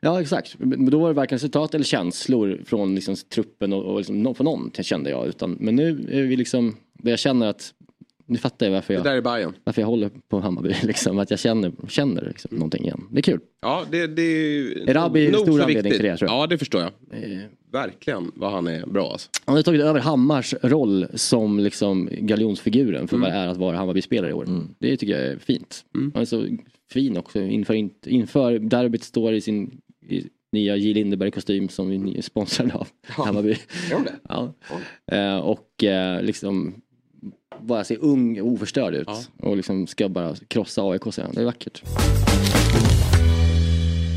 [0.00, 0.54] ja exakt.
[0.58, 4.44] Men då var det varken resultat eller känslor från liksom truppen och, och liksom, från
[4.44, 5.26] någon kände jag.
[5.26, 7.74] Utan, men nu är vi liksom, där jag känner att
[8.26, 9.54] nu fattar jag varför jag, det där är Bayern.
[9.64, 10.74] varför jag håller på Hammarby.
[10.82, 13.06] Liksom, att jag känner, känner liksom, någonting igen.
[13.10, 13.40] Det är kul.
[13.62, 16.42] Ja, det, det är Erabi är stor anledning till det tror jag.
[16.42, 16.90] Ja, det förstår jag.
[17.10, 17.38] Eh.
[17.72, 19.30] Verkligen vad han är bra alltså.
[19.44, 23.30] Han har tagit över Hammars roll som liksom galjonsfiguren för mm.
[23.30, 24.44] vad det är att vara Hammarby-spelare i år.
[24.44, 24.74] Mm.
[24.78, 25.84] Det tycker jag är fint.
[25.94, 26.10] Mm.
[26.14, 26.46] Han är så
[26.90, 32.22] fin också inför, inför derbyt står i sin i nya J Lindeberg-kostym som vi är
[32.22, 33.24] sponsrade av ja.
[33.24, 33.56] Hammarby.
[34.28, 34.54] ja.
[35.12, 36.74] Eh, och eh, liksom
[37.62, 39.06] bara se ung och oförstörd ut.
[39.06, 39.22] Ja.
[39.48, 41.30] Och liksom ska bara krossa AIK sen.
[41.34, 41.82] Det är vackert.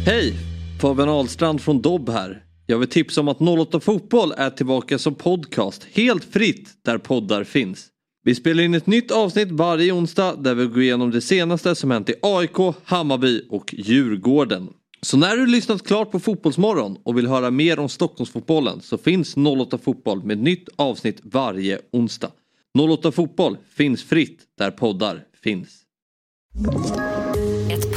[0.05, 0.33] Hej!
[0.81, 2.43] Fabian Ahlstrand från Dobb här.
[2.65, 7.43] Jag vill tipsa om att 08 Fotboll är tillbaka som podcast helt fritt där poddar
[7.43, 7.87] finns.
[8.23, 11.91] Vi spelar in ett nytt avsnitt varje onsdag där vi går igenom det senaste som
[11.91, 14.69] hänt i AIK, Hammarby och Djurgården.
[15.01, 19.37] Så när du lyssnat klart på Fotbollsmorgon och vill höra mer om Stockholmsfotbollen så finns
[19.37, 22.31] 08 Fotboll med nytt avsnitt varje onsdag.
[22.79, 25.83] 08 Fotboll finns fritt där poddar finns.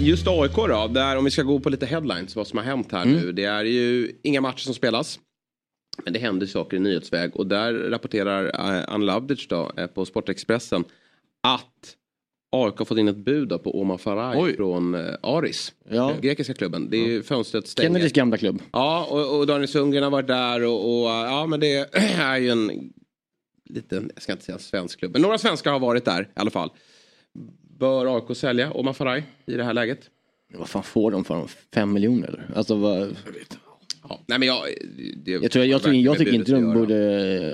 [0.00, 2.92] Just AIK då, där om vi ska gå på lite headlines, vad som har hänt
[2.92, 3.16] här mm.
[3.16, 3.32] nu.
[3.32, 5.18] Det är ju inga matcher som spelas.
[6.04, 10.04] Men det händer saker i nyhetsväg och där rapporterar eh, Ann Lavdic då eh, på
[10.04, 10.84] Sportexpressen
[11.42, 11.96] att
[12.52, 14.56] AIK har fått in ett bud på Omar Faraj Oj.
[14.56, 15.72] från eh, Aris.
[15.90, 16.14] Ja.
[16.20, 16.90] Grekiska klubben.
[16.90, 17.88] Det är ju fönstret stänger.
[17.88, 18.62] Kennedys gamla klubb.
[18.72, 22.50] Ja och, och Daniel Sundgren har varit där och, och, ja men det är ju
[22.50, 22.92] en
[23.70, 26.50] liten, jag ska inte säga svensk klubb, men några svenskar har varit där i alla
[26.50, 26.70] fall.
[27.78, 30.10] Bör AIK sälja Omar Faraj i det här läget?
[30.54, 31.48] Vad fan får de för dem?
[31.74, 32.50] Fem miljoner eller?
[32.54, 33.00] Alltså vad...
[33.00, 33.58] Jag vet.
[34.08, 34.20] Ja.
[34.26, 34.58] Nej, men jag,
[35.24, 36.96] det, jag, tror, jag, jag, jag tycker inte de borde...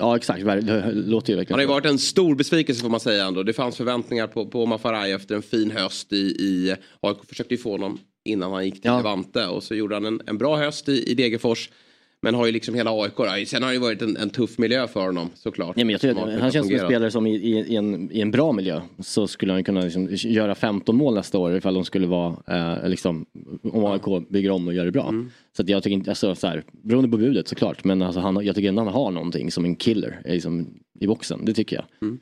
[0.01, 3.25] Ja exakt, det låter ju verkligen Han har varit en stor besvikelse får man säga
[3.25, 3.43] ändå.
[3.43, 7.59] Det fanns förväntningar på, på Mafaraj efter en fin höst i, i AIK försökte ju
[7.59, 8.97] få honom innan han gick till ja.
[8.97, 11.71] Levante och så gjorde han en, en bra höst i, i Degerfors.
[12.25, 13.49] Men har ju liksom hela AIK.
[13.49, 15.77] Sen har det ju varit en, en tuff miljö för honom såklart.
[15.77, 18.21] Ja, men jag tror att han känns som en spelare som i, i, en, i
[18.21, 21.85] en bra miljö så skulle han kunna liksom göra 15 mål nästa år ifall de
[21.85, 23.27] skulle vara eh, liksom
[23.63, 25.09] om AIK bygger om och gör det bra.
[25.09, 25.31] Mm.
[25.57, 28.55] Så jag tycker inte, alltså så här, beroende på budet såklart men alltså han, jag
[28.55, 30.67] tycker ändå han har någonting som en killer liksom,
[31.01, 31.45] i boxen.
[31.45, 31.85] Det tycker jag.
[32.03, 32.19] Mm.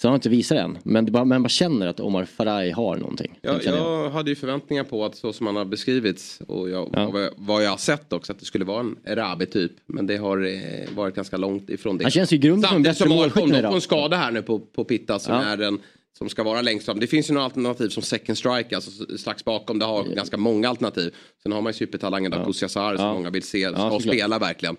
[0.00, 0.78] Så han har inte visat det än.
[0.82, 3.38] Men bara, man bara känner att Omar Faraj har någonting.
[3.42, 3.76] Känner jag.
[4.04, 7.10] jag hade ju förväntningar på att så som han har beskrivits och jag, Ja.
[7.10, 9.72] vad, jag, vad jag har sett också att det skulle vara en Erabi typ.
[9.86, 12.04] Men det har eh, varit ganska långt ifrån det.
[12.04, 14.42] Han känns ju i grunden som en bättre målskytt nu på en skada här nu
[14.42, 15.42] på, på Pitta som Ja.
[15.42, 15.78] är den
[16.18, 17.00] som ska vara längst fram.
[17.00, 19.78] Det finns ju några alternativ som second strike, alltså strax bakom.
[19.78, 21.14] Det har ganska många alternativ.
[21.42, 22.44] Sen har man ju supertalangen där, Ja.
[22.44, 23.14] Kusiasar som Ja.
[23.14, 24.76] många vill se Ja, och spela verkligen.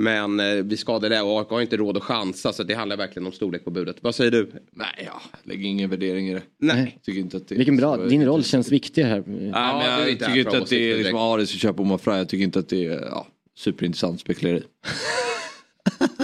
[0.00, 3.26] Men eh, vi skadade och AIK har inte råd att chansa så det handlar verkligen
[3.26, 3.96] om storlek på budet.
[4.00, 4.52] Vad säger du?
[4.72, 6.42] Nej, ja, lägger ingen värdering i det.
[6.58, 6.98] Nej.
[7.02, 9.22] Tycker inte att det Vilken bra, så- din roll känns viktig här.
[9.26, 11.58] Nej, men du är jag här tycker inte att det är liksom, ja det ska
[11.58, 12.18] köpa Omar Frey.
[12.18, 13.26] Jag tycker inte att det är ja,
[13.58, 14.62] superintressant spekuleri.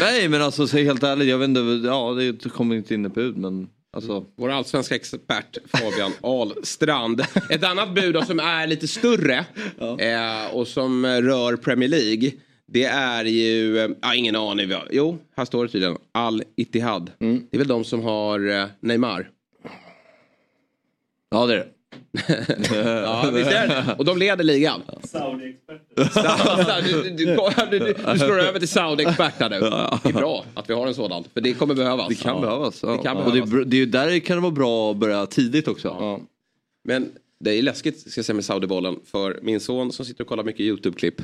[0.00, 3.14] Nej men alltså så helt ärligt, jag vet inte, ja det kommer inte in ett
[3.14, 4.24] bud men alltså.
[4.36, 7.20] Vår allsvenska expert Fabian Ahlstrand.
[7.50, 9.44] Ett annat bud då som är lite större
[9.98, 12.30] eh, och som rör Premier League.
[12.72, 14.72] Det är ju, eh, ja, ingen aning.
[14.90, 15.96] Jo, här står det tydligen.
[16.12, 17.10] Al Ittihad.
[17.20, 17.46] Mm.
[17.50, 19.30] Det är väl de som har eh, Neymar.
[21.30, 21.68] Ja det är det.
[23.04, 23.94] ja, visst är det.
[23.98, 24.82] Och de leder ligan.
[26.84, 29.60] Du, du, du, du, du, slår över till Saudi-expert här nu.
[29.60, 31.24] Det är bra att vi har en sådan.
[31.34, 32.08] För det kommer behövas.
[32.08, 32.82] Det kan behövas.
[32.82, 32.88] Ja.
[32.88, 33.50] Det kan Och det, är behövas.
[33.50, 36.20] br- det är ju där kan det vara bra att börja tidigt också.
[36.84, 37.10] Men
[37.44, 38.96] det är läskigt ska jag säga med Saudibollen.
[39.04, 41.22] För min son som sitter och kollar mycket YouTube-klipp.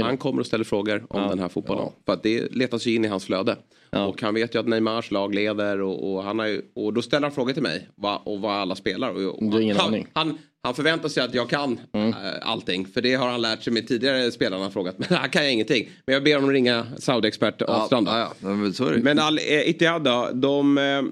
[0.00, 1.28] Han kommer och ställer frågor om Ja.
[1.28, 1.88] den här fotbollen.
[2.06, 3.56] För att det letas ju in i hans flöde.
[3.90, 7.02] Och han vet ju att Neymars lag leder och, och, han har ju, och då
[7.02, 7.88] ställer han frågor till mig.
[7.94, 9.10] Va, och vad alla spelar.
[9.10, 10.06] Och, och han, aning.
[10.12, 12.86] Han, han förväntar sig att jag kan äh, allting.
[12.86, 14.98] För det har han lärt sig med tidigare spelare han har frågat.
[15.08, 15.88] Men här kan jag ingenting.
[16.06, 18.08] Men jag ber honom ringa Saudi-expert Ahlstrand.
[18.08, 19.02] Ja, ja, men.
[19.02, 21.02] Men Al Ittihad då, de, eh,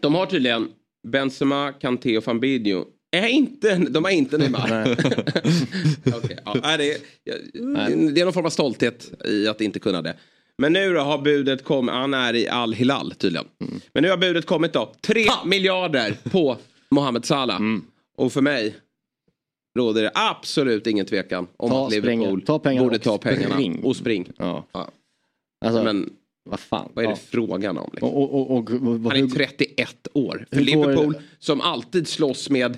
[0.00, 0.68] de har tydligen
[1.08, 2.84] Benzema, Kanté och Fabinho.
[3.14, 4.92] Är inte, de har inte Neymar.
[6.16, 6.98] Okej, ja, det, är,
[8.14, 10.16] det är någon form av stolthet i att inte kunna det.
[10.58, 13.46] Men nu då har budet kommit, han är i Al Hilal tydligen.
[13.60, 13.80] Mm.
[13.92, 16.56] Men nu har budet kommit då, 3 miljarder på
[16.90, 17.56] Mohamed Salah.
[17.56, 17.84] Mm.
[18.16, 18.74] Och för mig
[19.78, 23.80] råder det absolut ingen tvekan om Ta att Liverpool ta borde och ta pengarna spring.
[23.84, 24.28] och spring.
[24.38, 24.66] Ja.
[25.64, 26.12] Alltså, Men
[26.50, 26.88] vad fan.
[26.94, 27.18] vad är det Ja.
[27.30, 27.90] frågan om?
[27.92, 28.08] Liksom?
[28.08, 30.46] Och, och, och, Han är 31 år.
[30.52, 32.76] För Liverpool som alltid slåss med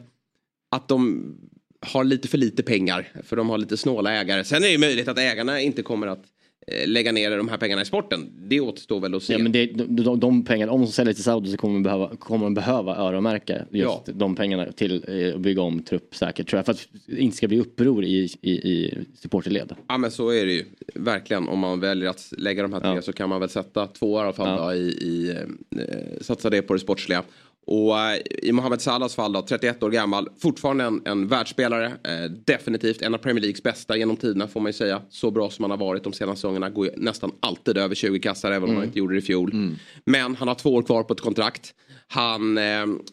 [0.77, 1.35] att de
[1.81, 3.09] har lite för lite pengar.
[3.25, 4.45] För de har lite snåla ägare.
[4.45, 6.25] Sen är det ju möjligt att ägarna inte kommer att
[6.67, 8.21] eh, lägga ner de här pengarna i sporten.
[8.49, 9.33] Det återstår väl att se.
[9.33, 11.83] Ja, men det, de, de, de pengarna, om de säljer till Saudi så kommer man
[11.83, 14.13] behöva, kommer man behöva öronmärka just Ja.
[14.15, 16.67] de pengarna till eh, att bygga om trupp säkert tror jag.
[16.67, 19.75] För att det inte ska bli uppror i, i, i supporterled.
[19.89, 20.65] Ja men så är det ju.
[20.95, 21.49] Verkligen.
[21.49, 23.03] Om man väljer att lägga de här tre Ja.
[23.03, 24.65] så kan man väl sätta två i alla fall Ja.
[24.67, 27.23] då, i, i eh, satsa det på det sportsliga.
[27.69, 31.87] Och eh, i Mohamed Salahs fall då, 31 år gammal, fortfarande en, en världsspelare.
[31.87, 35.03] Eh, definitivt en av Premier Leagues bästa genom tiderna får man ju säga.
[35.11, 36.71] Så bra som han har varit de senaste säsongerna.
[36.71, 38.77] Går ju nästan alltid över 20 kassar även om Mm.
[38.77, 39.77] han inte gjorde det i fjol.
[40.05, 41.75] Men han har två år kvar på ett kontrakt.
[42.09, 42.63] Han eh,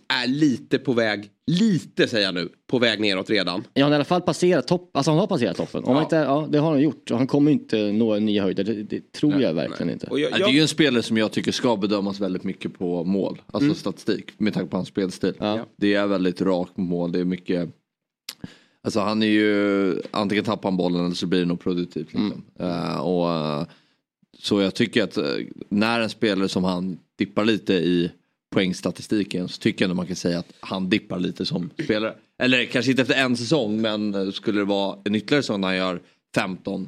[0.08, 3.64] är lite på väg, lite säger jag nu, på väg neråt redan.
[3.74, 5.84] Ja, han har i alla fall passerat topp, alltså han har passerat toppen.
[5.84, 7.10] Om han inte, ja, det har han gjort.
[7.12, 10.08] Han kommer inte nå nya höjder, det, det tror jag verkligen inte.
[10.08, 12.80] Och jag, Ja, Det är ju en spelare som jag tycker ska bedömas väldigt mycket
[12.80, 13.76] på mål, alltså Mm.
[13.76, 15.34] statistik med tanke på hans spelstil.
[15.40, 15.66] Ja.
[15.78, 17.70] Det är väldigt rakt mål, det är mycket
[18.86, 22.14] Alltså han är ju, antingen tappar han bollen eller så blir det nog produktivt.
[22.14, 22.44] Liksom.
[22.60, 23.66] Eh, och, eh,
[24.40, 25.26] så jag tycker att eh,
[25.70, 28.12] när en spelare som han dippar lite i
[28.54, 32.16] poängstatistiken så tycker jag ändå man kan säga att han dippar lite som spelare.
[32.40, 35.78] Eller kanske inte efter en säsong men skulle det vara en ytterligare säsong när han
[35.78, 36.02] gör
[36.36, 36.88] 15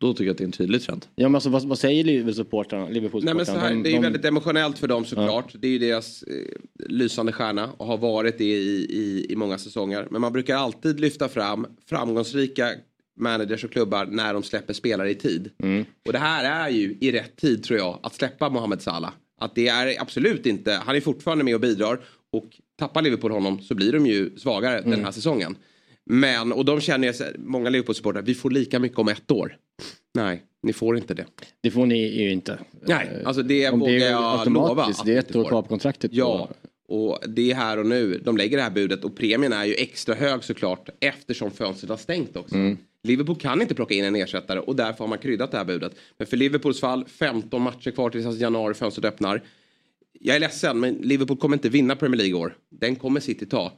[0.00, 1.06] då tycker jag att det är en tydlig trend.
[1.14, 2.88] Ja men alltså vad, vad säger Liverpool-supportrarna?
[2.88, 5.52] Liverpool Nej, men så här, de, det är ju de, väldigt emotionellt för dem såklart.
[5.58, 6.34] Det är ju deras eh,
[6.88, 10.06] lysande stjärna och har varit det i, i, i många säsonger.
[10.10, 12.70] Men man brukar alltid lyfta fram framgångsrika
[13.16, 15.50] managers och klubbar när de släpper spelare i tid.
[15.62, 15.84] Mm.
[16.06, 19.12] Och det här är ju i rätt tid tror jag att släppa Mohamed Salah.
[19.38, 22.00] Att det är absolut inte, han är fortfarande med och bidrar
[22.32, 22.44] och
[22.78, 25.56] tappar Liverpool honom så blir de ju svagare den här säsongen.
[26.10, 29.56] Men, och de känner ju, många Liverpool-supportrar, vi får lika mycket om ett år.
[30.14, 31.26] Nej, ni får inte det.
[31.62, 32.58] Det får ni ju inte.
[32.86, 34.92] Nej, alltså det Om vågar det är jag lova.
[35.04, 36.10] det är ett år kvar på kontraktet.
[36.14, 36.48] Ja,
[36.88, 38.18] och det är här och nu.
[38.24, 41.96] De lägger det här budet och premien är ju extra hög såklart eftersom fönstret har
[41.96, 42.54] stängt också.
[42.54, 42.78] Mm.
[43.02, 45.92] Liverpool kan inte plocka in en ersättare och därför har man kryddat det här budet.
[46.18, 49.42] Men för Liverpools fall, 15 matcher kvar tills januari fönstret öppnar.
[50.20, 52.56] Jag är ledsen, men Liverpool kommer inte vinna Premier League år.
[52.70, 53.72] Den kommer City ta.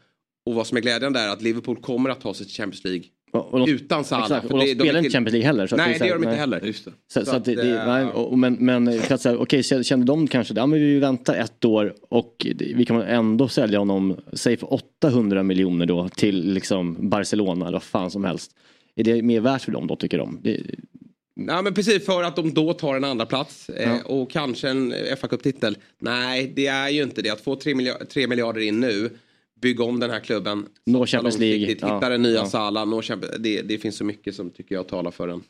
[0.46, 3.04] Och vad som är glädjande är att Liverpool kommer att ta sig till Champions League
[3.32, 4.24] Och, de, utan Salah.
[4.24, 5.66] Exakt, och de det- spelar är inte Champions League heller.
[5.66, 6.60] Så Nej, det gör de inte heller.
[6.60, 6.92] Just det.
[7.12, 10.26] Så, så, att det, det, eh, nej, och, men, men säga, okej, okay, kände de
[10.26, 14.74] kanske, ja men vi väntar ett år och vi kan ändå sälja honom, säg för
[14.74, 18.50] 800 miljoner då till liksom Barcelona eller vad fan som helst.
[18.96, 20.38] Är det mer värt för dem då tycker de?
[20.42, 20.60] Det,
[21.36, 23.98] Nej men precis för att de då tar en andra plats eh, Ja.
[24.04, 25.76] och kanske en fa Cup-titel.
[25.98, 27.30] Nej det är ju inte det.
[27.30, 29.10] Att få 3 miljarder, 3 miljarder in nu,
[29.60, 30.66] bygga om den här klubben.
[30.86, 31.66] Nå Champions League.
[31.66, 32.84] Hitta den nya Ja.
[32.84, 35.42] Nå Champions, det, det finns så mycket som tycker jag talar för en,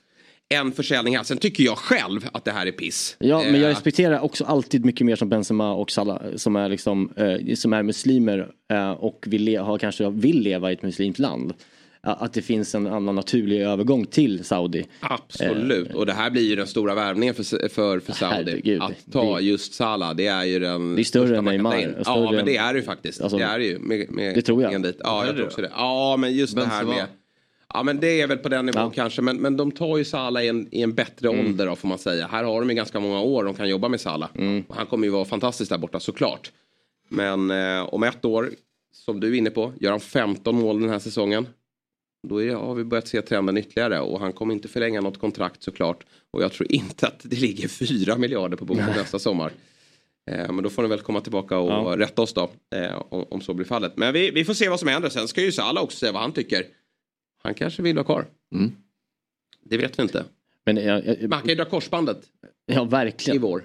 [0.48, 1.24] en försäljning här.
[1.24, 3.16] Sen tycker jag själv att det här är piss.
[3.18, 6.68] Ja, men jag Eh, respekterar också alltid mycket mer som Benzema och Salah som är,
[6.68, 11.18] liksom, eh, som är muslimer eh, och vill, har, kanske vill leva i ett muslimskt
[11.18, 11.54] land.
[12.03, 14.86] Att det finns en annan naturlig övergång till Saudi.
[15.01, 18.34] Absolut, och det här blir ju den stora värvningen för, för, för Saudi.
[18.34, 18.82] herregud.
[18.82, 21.57] Att ta Det- just Salah, det är ju den Det är större största än man
[21.57, 23.20] kan ta Neymar, Ja, men det är det ju faktiskt.
[23.20, 23.78] Alltså, det är det ju.
[23.78, 24.82] Med, med det tror jag.
[24.82, 24.96] Dit.
[25.05, 25.46] Ja, jag tror det?
[25.46, 25.70] också det.
[25.76, 27.05] Ja, men just det här med...
[27.74, 28.90] Ja, men det är väl på den nivån Ja.
[28.94, 29.22] kanske.
[29.22, 31.46] Men, men de tar ju Salah i en, i en bättre Mm.
[31.46, 32.26] ålder då, får man säga.
[32.26, 34.28] Här har de ju ganska många år de kan jobba med Salah.
[34.34, 34.64] Mm.
[34.68, 36.51] Och han kommer ju vara fantastisk där borta, såklart.
[37.09, 38.51] Men eh, om ett år,
[38.92, 41.46] som du är inne på, gör han 15 mål den här säsongen.
[42.29, 45.62] Då är, har vi börjat se trenden ytterligare och han kommer inte förlänga något kontrakt
[45.62, 46.05] såklart.
[46.31, 49.53] Och jag tror inte att det ligger 4 miljarder på bordet nästa sommar.
[50.31, 51.97] Eh, men då får ni väl komma tillbaka och Ja.
[51.99, 52.51] rätta oss då.
[52.75, 53.93] Eh, om, så blir fallet.
[53.97, 55.09] Men vi, vi får se vad som händer.
[55.09, 56.64] Sen ska ju Salah också säga vad han tycker.
[57.43, 58.27] Han kanske vill vara kvar.
[58.55, 58.73] Mm.
[59.64, 60.25] Det vet vi inte.
[60.66, 62.21] Men jag, jag, Man kan ju dra korsbandet
[62.66, 63.43] ja, i verkligen.
[63.43, 63.64] vår.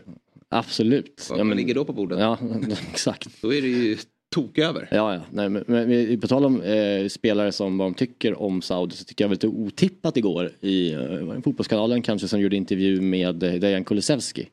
[0.50, 1.28] Absolut.
[1.30, 2.20] Vad Ja, men, ligger då på bordet?
[2.20, 2.38] ja,
[2.92, 3.42] exakt.
[3.42, 3.98] Då är det ju
[4.36, 4.88] tok över.
[4.92, 5.22] Ja, ja.
[5.32, 9.06] Nej, men, men, på tal om eh, spelare som vad de tycker om Saudi så
[9.06, 11.00] tycker jag var lite otippat igår i eh,
[11.44, 14.48] fotbollskanalen kanske som gjorde intervju med eh, Dejan Kulusevski.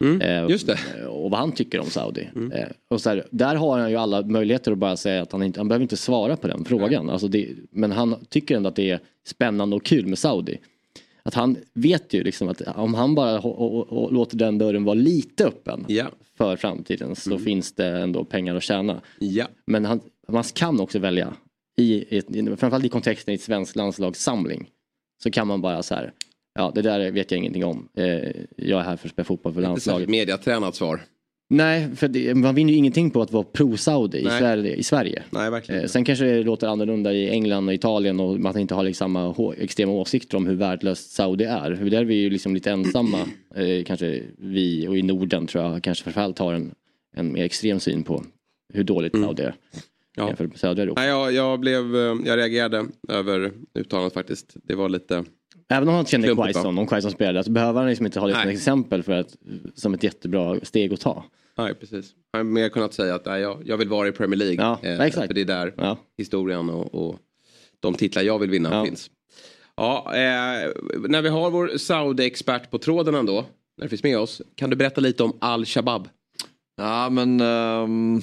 [0.00, 0.78] Mm, Eh, just det.
[1.00, 2.28] eh, Och vad han tycker om Saudi.
[2.54, 5.42] Eh, och så här, där har han ju alla möjligheter att bara säga att han
[5.42, 7.10] inte, han behöver inte svara på den frågan.
[7.10, 10.58] Alltså det, men han tycker ändå att det är spännande och kul med Saudi.
[11.24, 13.40] Att han vet ju liksom att om han bara
[14.10, 16.06] låter den dörren vara lite öppen Ja.
[16.38, 19.00] för framtiden så finns det ändå pengar att tjäna.
[19.18, 19.46] Ja.
[19.66, 21.34] Men han, man kan också välja,
[21.76, 24.70] i, i, framförallt i kontexten i ett svensk landslagssamling,
[25.22, 26.12] så kan man bara så här,
[26.54, 27.88] ja det där vet jag ingenting om.
[27.94, 28.04] Eh,
[28.56, 30.08] jag är här för att spela fotboll för Inte landslaget.
[30.08, 31.00] mediatränat svar.
[31.50, 34.22] Nej, för det, man vinner ju ingenting på att vara pro-Saudi i.
[34.22, 34.74] Sverige.
[34.74, 35.22] I Sverige.
[35.30, 38.74] Nej, verkligen Eh, sen kanske det låter annorlunda i England och Italien och man inte
[38.74, 41.70] har liksom samma extrema åsikter om hur värdelöst Saudi är.
[41.70, 43.18] Där är vi ju liksom lite ensamma,
[43.54, 46.74] eh, kanske vi och i Norden tror jag kanske framförallt har en,
[47.16, 48.24] en mer extrem syn på
[48.72, 49.46] hur dåligt Saudi är.
[49.46, 49.58] Mm.
[50.16, 50.26] Ja.
[50.28, 51.00] Jämfört med södra Europa.
[51.00, 54.56] Nej, jag, jag, blev, eh, jag reagerade över uttalandet faktiskt.
[54.62, 55.24] Det var lite...
[55.76, 56.52] Även om han känner Klumpigt, va?
[56.52, 59.36] Quaison, om Quaison spelade, så behöver han liksom inte ha det som exempel för att,
[59.74, 61.24] som ett jättebra steg att ta.
[61.58, 62.10] Nej, precis.
[62.32, 64.56] Jag har mer kunnat säga att nej, jag, jag vill vara i Premier League.
[64.64, 65.26] Ja, eh, exakt.
[65.26, 65.96] För det är där Ja.
[66.18, 67.18] historien och, och
[67.80, 68.84] de titlar jag vill vinna Ja.
[68.84, 69.10] finns.
[69.76, 70.70] Ja, eh,
[71.08, 73.44] när vi har vår Saudi-expert på tråden ändå,
[73.76, 76.08] när det finns med oss, kan du berätta lite om Al-Shabab?
[76.76, 78.20] Ja men ehm,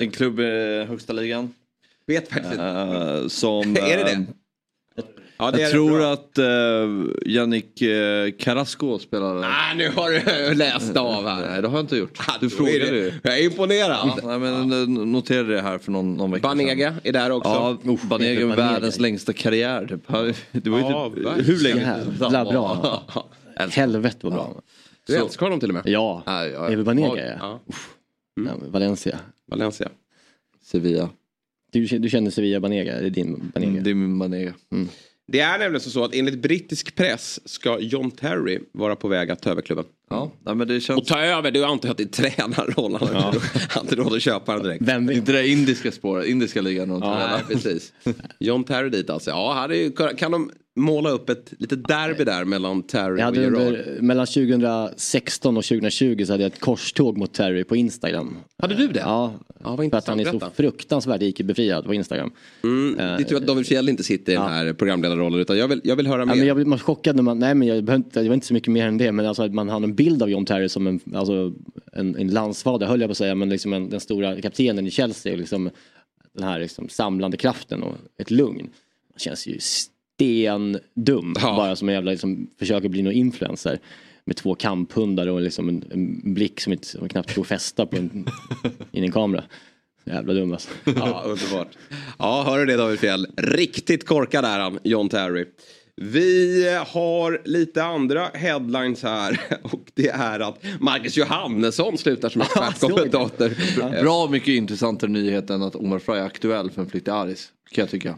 [0.00, 1.54] en klubb i högsta ligan.
[2.06, 2.64] Vet faktiskt inte.
[2.64, 4.26] Eh, som, Är det det?
[5.40, 6.12] Ja, jag tror bra.
[6.12, 9.36] att uh, Yannick uh, Carrasco spelar.
[9.36, 10.10] Ah, nu har
[10.48, 11.50] du läst av här.
[11.50, 12.18] Nej det har jag inte gjort.
[12.28, 13.12] Ah, Du frågade det- ju.
[13.22, 14.10] Jag är imponerad.
[14.16, 17.78] Ja, nej, men eh, noterade det här för någon, någon vecka Banega är där också.
[17.84, 19.86] Ja, Banega med världens längsta karriär.
[19.86, 20.06] Typ.
[20.64, 21.44] Det var ju Ja, typ, verkligen.
[21.56, 23.02] hur länge Jävla bra.
[23.70, 24.60] Helvete vad bra.
[25.06, 25.82] Du Så- älskar honom till och med.
[25.86, 27.22] Ja, Ja, ja, Evi Banega ja.
[27.40, 27.60] ja.
[28.36, 28.42] Ja.
[28.46, 28.50] ja.
[28.68, 29.18] Valencia.
[29.50, 29.88] Valencia.
[30.64, 31.08] Sevilla.
[31.72, 33.70] Du, du känner Sevilla Banega, det är din Banega.
[33.70, 34.52] Mm, det är min Banega.
[35.32, 39.42] Det är nämligen så att enligt brittisk press ska John Terry vara på väg att
[39.42, 39.84] ta över klubben.
[40.10, 41.00] Ja, men det känns...
[41.00, 42.96] Och ta över, du antar att det är tränarroll.
[43.00, 44.82] Han har inte- han har inte råd att köpa den direkt.
[44.82, 46.90] Vem är inte det indiska spåret, indiska ligan.
[46.90, 47.92] och Ja, nej, precis.
[48.40, 49.30] John Terry dit alltså.
[49.30, 53.22] Ja, hade ju, kan de måla upp ett litet derby där mellan Terry Jag och
[53.22, 53.54] hade Gerard?
[53.56, 58.36] under, mellan 2016 och 2020 så hade jag ett korståg mot Terry på Instagram.
[58.58, 59.00] Hade du det?
[59.00, 62.32] Ja, Ja, för att han är så fruktansvärt icke-befriad på Instagram.
[62.64, 65.68] Mm, det är tur att David Fjell inte sitter i den här programledarrollen utan jag
[65.68, 66.34] vill, jag vill höra Ja, mer.
[66.36, 68.54] men jag blev chockad när man, nej men jag behöver inte, det var inte så
[68.54, 70.86] mycket mer än det men alltså att man har en bild av John Terry som
[70.86, 71.52] en, alltså
[71.92, 74.90] en, en landsfader höll jag på att säga men liksom en, den stora kaptenen i
[74.90, 75.70] Chelsea och liksom
[76.32, 78.62] den här liksom samlande kraften och ett lugn.
[79.12, 79.58] Man känns ju
[80.20, 81.56] stendum Ja.
[81.56, 83.78] bara som en jävla liksom, försöker bli någon influencer.
[84.24, 87.96] Med två kamphundar och liksom en, en blick som, inte, som knappt får fästa på
[87.96, 88.10] en,
[88.92, 89.44] in i en kamera.
[90.04, 90.68] Jävla dum alltså.
[90.84, 91.68] Ja, underbart.
[92.18, 93.26] Ja, hör du det David Fjell?
[93.36, 95.46] Riktigt korkad är han, John Terry.
[95.96, 104.02] Vi har lite andra headlines här och det är att Marcus Johannesson slutar som expertkommentator.
[104.02, 107.48] Bra mycket intressantare nyhet än att Omar Frey är aktuell för en flytt till Aris.
[107.70, 108.16] Kan jag tycka.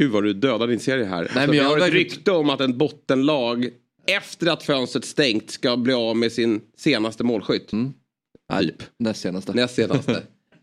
[0.00, 1.22] Gud vad du dödar din serie här.
[1.22, 3.68] Nej, men vi jag har ett rykte om att en bottenlag
[4.06, 7.68] efter att fönstret stängt ska bli av med sin senaste målskytt.
[7.68, 8.82] Typ.
[8.98, 9.52] Näst senaste.
[9.52, 10.22] Näst senaste.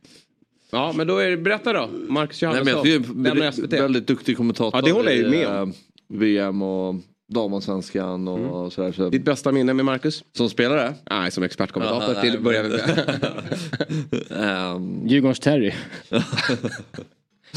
[0.72, 1.90] ja men då är det, berätta då.
[2.08, 3.74] Marcus Nej, men Johannesson jag SVT.
[3.74, 5.70] väldigt duktig kommentator Ja, det håller jag ju med om.
[5.70, 5.76] eh,
[6.08, 6.96] VM och
[7.34, 8.92] damallsvenskan och sådär.
[8.92, 9.10] Så.
[9.10, 10.24] Ditt bästa minne med Marcus?
[10.38, 10.94] Som spelare?
[11.10, 12.70] Nej, som expertkommentator till börjar vi
[14.30, 14.76] med.
[14.76, 15.74] um, Djurgårdens Terry.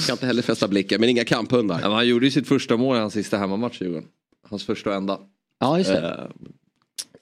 [0.06, 1.80] Kan inte heller fästa blicken, men inga kamphundar.
[1.82, 4.08] Ja, han gjorde ju sitt första mål i hans sista hemmamatch i Djurgården.
[4.48, 5.18] Hans första och enda.
[5.58, 6.08] Ja, just det.
[6.08, 6.24] Eh,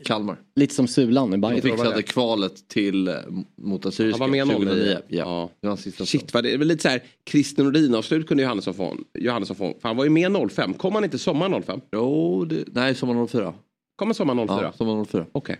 [0.04, 0.36] Kalmar.
[0.56, 1.62] Lite som Sulan i Han Bayern.
[1.62, 3.14] fixade kvalet till eh,
[3.56, 4.84] mot Assyriska Han var med 2009.
[4.84, 4.98] 09.
[5.08, 5.50] Ja.
[5.60, 8.74] Det var hans sista Shit vad det är lite så här Christer Nordin-avslut kunde Johannesson
[8.74, 8.96] få.
[9.18, 9.76] Johannesson få.
[9.80, 10.74] För han var ju med 05.
[10.74, 11.80] Kom han inte sommar 05?
[11.92, 13.54] Jo, det, nej sommar 04.
[13.96, 14.62] Kom han sommar 04?
[14.62, 15.26] Ja, sommar 04.
[15.32, 15.56] Okej.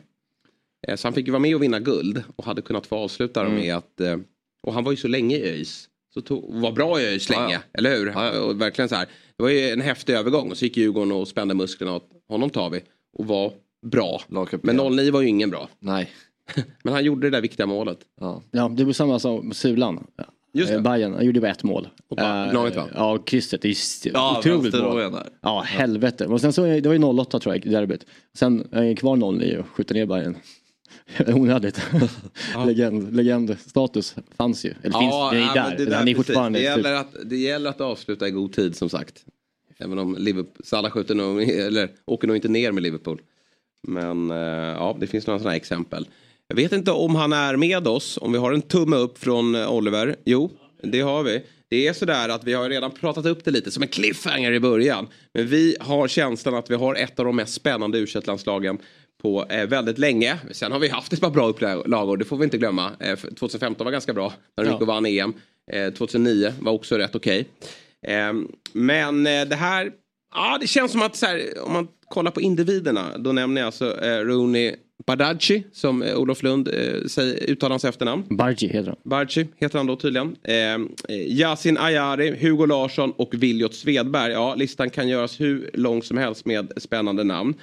[0.89, 3.41] Eh, Så han fick ju vara med och vinna guld och hade kunnat få avsluta
[3.41, 3.55] Mm.
[3.55, 4.01] med att...
[4.01, 4.17] eh,
[4.63, 5.88] Och han var ju så länge i ÖIS.
[6.15, 7.61] Så tog, var bra i ÖIS Ja, länge, ja.
[7.79, 8.41] eller hur?
[8.43, 9.07] Och verkligen så här.
[9.37, 12.51] Det var ju en häftig övergång och så gick Djurgården och spände musklerna åt honom
[12.51, 12.81] tar vi.
[13.19, 13.53] Och var
[13.87, 14.21] bra.
[14.63, 15.69] Men 09 var ju ingen bra.
[15.79, 16.11] Nej.
[16.83, 17.99] Men han gjorde det där viktiga målet.
[18.21, 18.43] Ja.
[18.51, 20.07] Ja, det var samma som Sulan.
[20.55, 20.77] Just det.
[20.77, 21.89] Eh, Bayern, han gjorde bara ett mål.
[22.19, 22.89] Eh, Gnaget, va?
[22.95, 23.63] Ja, krysset.
[23.63, 25.29] Det är Ja, otroligt där.
[25.43, 26.27] Ja, helvete.
[26.27, 28.07] Och sen så, det var ju 08 tror jag, i derbyt.
[28.39, 30.37] Sen är han kvar 09 och skjuter ner Bayern.
[31.27, 31.81] Onödigt.
[32.67, 34.75] Legend, legendstatus fanns ju.
[34.83, 35.77] Eller finns, det är ja, där.
[35.77, 36.27] det, där, precis.
[36.27, 39.25] det, typ- gäller att, det gäller att avsluta i god tid som sagt.
[39.79, 43.21] Även om Liverpool, Salah skjuter nog, eller åker nog inte ner med Liverpool.
[43.83, 46.09] Men eh, ja, det finns några sådana exempel.
[46.49, 49.55] Jag vet inte om han är med oss, om vi har en tumme upp från
[49.55, 50.17] eh, Oliver.
[50.25, 50.51] Jo,
[50.83, 51.43] det har vi.
[51.71, 54.61] Det är sådär att vi har redan pratat upp det lite som en cliffhanger i
[54.61, 55.09] början.
[55.35, 58.79] Men vi har känslan att vi har ett av de mest spännande u landslagen
[59.23, 60.39] på eh, väldigt länge.
[60.51, 62.91] Sen har vi haft ett par bra upplagor, det får vi inte glömma.
[63.01, 65.35] Eh, 2015 var ganska bra när de gick och vann EM.
[65.73, 67.49] Eh, 2009 var också rätt okej.
[68.07, 68.33] Eh,
[68.73, 69.91] men eh, det här,
[70.35, 74.05] ja det känns som att här, om man kollar på individerna, då nämner jag alltså
[74.05, 74.75] eh, Rooney
[75.07, 78.25] Badaci som eh, Olof Lund eh, säger, uttalar hans efternamn.
[78.29, 78.97] Bargi heter han.
[79.05, 80.37] Barci heter han då tydligen.
[80.43, 84.33] Eh, eh, Yasin Ayari, Hugo Larsson och Viljot Svedberg.
[84.33, 87.55] Ja, listan kan göras hur lång som helst med spännande namn.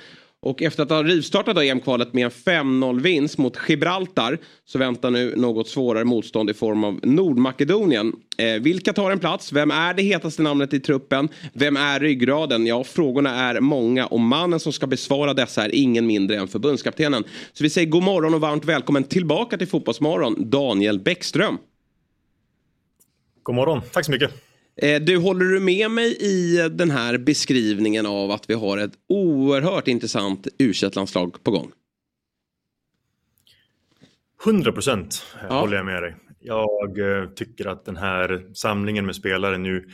[0.46, 5.68] Och efter att ha rivstartat EM-kvalet med en 5-0-vinst mot Gibraltar så väntar nu något
[5.68, 8.14] svårare motstånd i form av Nordmakedonien.
[8.38, 9.52] Eh, vilka tar en plats?
[9.52, 11.30] Vem är det hetaste namnet i truppen?
[11.54, 12.66] Vem är ryggraden?
[12.66, 17.24] Ja, frågorna är många och mannen som ska besvara dessa är ingen mindre än förbundskaptenen.
[17.54, 21.58] Så vi säger god morgon och varmt välkommen tillbaka till Fotbollsmorgon, Daniel Bäckström.
[23.44, 24.32] God morgon, tack så mycket.
[24.82, 28.94] Eh, Du, håller du med mig i den här beskrivningen av att vi har ett
[29.10, 31.72] oerhört intressant u landslag på gång?
[34.46, 35.60] 100 procent Ja.
[35.60, 36.16] håller jag med dig.
[36.40, 39.88] Jag eh, tycker att den här samlingen med spelare nu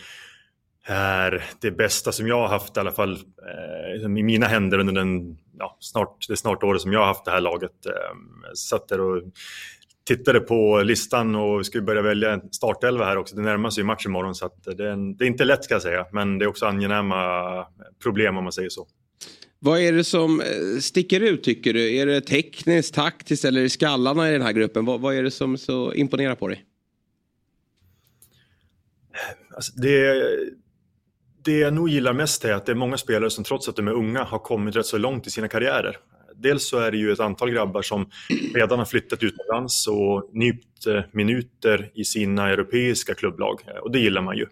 [0.85, 4.93] är det bästa som jag har haft i alla fall eh, i mina händer under
[4.93, 7.85] den, ja, snart, det snart året som jag har haft det här laget.
[7.85, 9.23] Eh, satt där och
[10.07, 13.35] tittade på listan och vi ska börja välja en startelva här också.
[13.35, 15.73] Det närmar sig ju match imorgon så det, är en, det är inte lätt ska
[15.73, 17.65] jag säga men det är också angenäma
[18.03, 18.87] problem om man säger så.
[19.59, 21.95] Vad är det som eh, sticker ut tycker du?
[21.95, 24.85] Är det tekniskt, taktiskt eller skallarna i den här gruppen?
[24.85, 26.65] Vad, vad är det som så imponerar på dig?
[29.55, 30.23] Alltså det,
[31.43, 33.87] det jag nog gillar mest är att det är många spelare som trots att de
[33.87, 35.97] är unga har kommit rätt så långt i sina karriärer.
[36.41, 38.09] Dels så är det ju ett antal grabbar som
[38.53, 43.99] redan har flyttat utomlands och nypt eh, minuter i sina europeiska klubblag eh, och det
[43.99, 44.45] gillar man ju.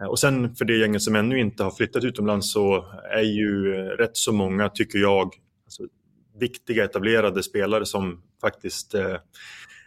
[0.00, 3.72] Eh, och sen för det gänget som ännu inte har flyttat utomlands så är ju
[3.74, 5.30] rätt så många, tycker jag,
[5.64, 5.82] alltså,
[6.40, 9.16] viktiga etablerade spelare som faktiskt eh,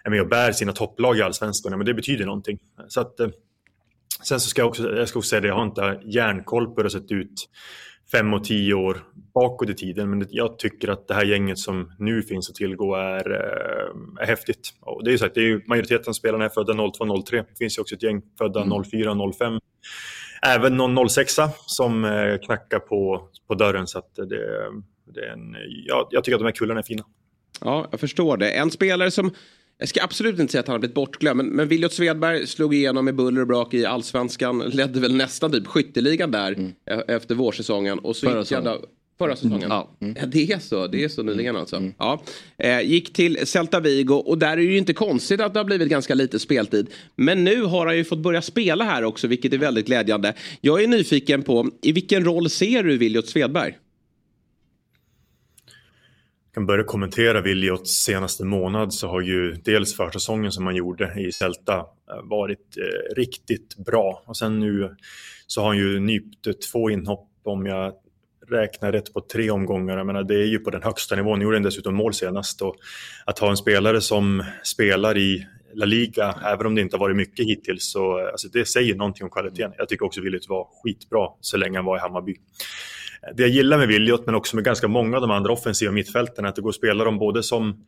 [0.04, 1.78] är med och bär sina topplag i allsvenskan.
[1.78, 2.60] Men det betyder någonting.
[2.88, 3.30] Så att, eh,
[4.24, 6.72] Sen så ska jag också, jag ska också säga det, jag har inte järnkoll på
[6.72, 7.50] hur det har sett ut
[8.12, 9.04] fem och tio år
[9.34, 10.10] bakåt i tiden.
[10.10, 14.26] Men jag tycker att det här gänget som nu finns att tillgå är, eh, är
[14.26, 14.74] häftigt.
[14.82, 17.46] Och det är ju så att det är ju, majoriteten av spelarna är födda 02-03.
[17.50, 19.60] Det finns ju också ett gäng födda 04-05.
[20.42, 23.88] Även någon 06 som eh, knackar på, på dörren.
[23.88, 24.26] Så att det,
[25.14, 25.56] det är en,
[25.86, 27.04] ja, jag tycker att de här kullarna är fina.
[27.62, 28.52] Ja, jag förstår det.
[28.52, 29.32] En spelare som,
[29.78, 32.74] jag ska absolut inte säga att han har blivit bortglömd, men, men Viljot Svedberg slog
[32.74, 36.52] igenom med buller och brak i allsvenskan, ledde väl nästan typ skytteligan där
[36.92, 38.00] e- efter vårsäsongen.
[38.00, 38.78] Och så Förra gick han
[39.20, 39.70] Förra säsongen?
[39.70, 39.90] Ja.
[40.00, 40.88] Ja, det är så.
[40.88, 41.92] Det är så nyligen alltså.
[41.98, 42.22] Ja.
[42.58, 45.66] Eh, gick till Celta Vigo och där är det ju inte konstigt att det har
[45.66, 46.90] blivit ganska lite speltid.
[47.16, 50.34] Men nu har han ju fått börja spela här också, vilket är väldigt glädjande.
[50.62, 53.78] Jag är nyfiken på, i vilken roll ser du Viljot Svedberg?
[56.46, 61.22] Jag kan börja kommentera Wiljots senaste månad så har ju dels försäsongen som han gjorde
[61.22, 61.86] i Celta eh,
[62.24, 64.24] varit eh, riktigt bra.
[64.26, 64.96] Och sen nu
[65.48, 67.94] så har han ju nypt två inhopp om jag
[68.52, 69.98] räkna rätt på tre omgångar.
[69.98, 71.40] Jag menar, det är ju på den högsta nivån.
[71.40, 72.62] Nu gjorde han dessutom mål senast.
[72.62, 72.76] Och
[73.26, 77.16] att ha en spelare som spelar i La Liga, även om det inte har varit
[77.16, 79.74] mycket hittills, så alltså, det säger någonting om kvaliteten.
[79.78, 82.36] Jag tycker också Williot var skitbra så länge han var i Hammarby.
[83.36, 86.46] Det jag gillar med Williot, men också med ganska många av de andra offensiva mittfälten,
[86.46, 87.86] är att det går att spela dem både som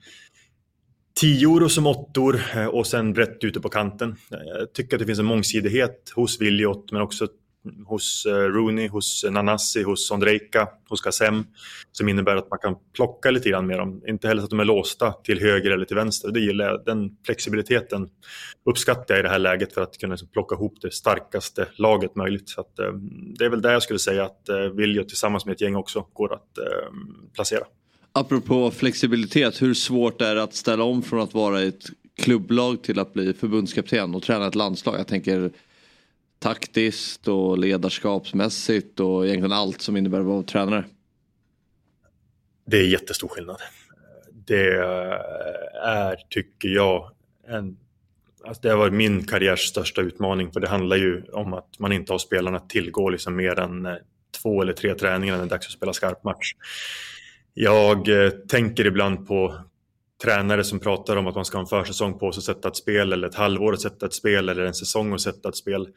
[1.20, 4.16] tior och som åttor eh, och sen brett ute på kanten.
[4.30, 7.28] Jag tycker att det finns en mångsidighet hos Williot, men också
[7.86, 11.46] hos eh, Rooney, hos eh, Nanasi, hos Ondrejka, hos Kassem
[11.92, 14.02] som innebär att man kan plocka lite grann med dem.
[14.08, 16.32] Inte heller så att de är låsta till höger eller till vänster.
[16.32, 16.86] Det gillar jag.
[16.86, 18.10] Den flexibiliteten
[18.66, 22.16] uppskattar jag i det här läget för att kunna liksom plocka ihop det starkaste laget
[22.16, 22.50] möjligt.
[22.50, 22.94] Så att, eh,
[23.38, 26.08] det är väl där jag skulle säga att eh, Viljo tillsammans med ett gäng också
[26.14, 26.66] går att eh,
[27.34, 27.64] placera.
[28.14, 31.86] Apropå flexibilitet, hur svårt är det att ställa om från att vara ett
[32.16, 35.00] klubblag till att bli förbundskapten och träna ett landslag?
[35.00, 35.52] Jag tänker
[36.42, 40.86] taktiskt och ledarskapsmässigt och egentligen allt som innebär att vara tränare?
[42.66, 43.58] Det är jättestor skillnad.
[44.32, 44.78] Det
[45.84, 47.12] är, tycker jag,
[47.48, 47.78] en,
[48.46, 51.92] alltså det har varit min karriärs största utmaning för det handlar ju om att man
[51.92, 53.96] inte har spelarna att tillgå liksom mer än eh,
[54.42, 56.54] två eller tre träningar när det är dags att spela skarp match.
[57.54, 59.56] Jag eh, tänker ibland på
[60.24, 62.76] tränare som pratar om att man ska ha en försäsong på sig att sätta ett
[62.76, 65.88] spel eller ett halvår att sätta ett spel eller en säsong att sätta ett spel.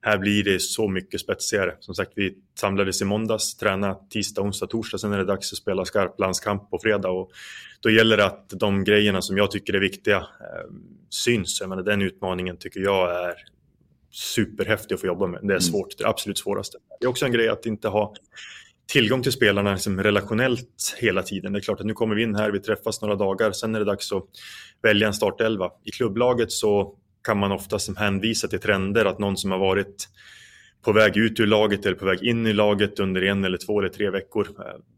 [0.00, 1.76] Här blir det så mycket spetsigare.
[1.80, 4.98] Som sagt, vi samlades i måndags, tränade tisdag, onsdag, torsdag.
[4.98, 7.08] Sen är det dags att spela skarp landskamp på fredag.
[7.08, 7.30] Och
[7.80, 10.74] då gäller det att de grejerna som jag tycker är viktiga eh,
[11.10, 11.60] syns.
[11.60, 13.34] Jag menar, den utmaningen tycker jag är
[14.10, 15.40] superhäftig att få jobba med.
[15.40, 15.60] Det är mm.
[15.60, 16.78] svårt, det absolut svåraste.
[17.00, 18.14] Det är också en grej att inte ha
[18.86, 21.52] tillgång till spelarna liksom relationellt hela tiden.
[21.52, 23.78] Det är klart att nu kommer vi in här, vi träffas några dagar, sen är
[23.78, 24.24] det dags att
[24.82, 25.70] välja en startelva.
[25.84, 26.96] I klubblaget så
[27.28, 30.08] kan man oftast hänvisa till trender, att någon som har varit
[30.82, 33.80] på väg ut ur laget eller på väg in i laget under en eller två
[33.80, 34.48] eller tre veckor.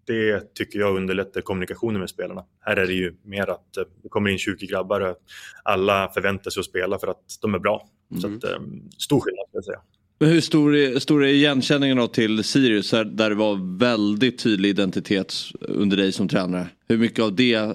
[0.07, 2.45] Det tycker jag underlättar kommunikationen med spelarna.
[2.61, 5.17] Här är det ju mer att eh, det kommer in 20 grabbar och
[5.63, 7.89] alla förväntar sig att spela för att de är bra.
[8.11, 8.21] Mm.
[8.21, 8.61] Så att, eh,
[8.99, 9.81] stor skillnad skulle jag säga.
[10.19, 14.69] Men hur stor är, stor är igenkänningen då till Sirius där det var väldigt tydlig
[14.69, 16.69] identitet under dig som tränare?
[16.89, 17.73] Hur mycket av det eh,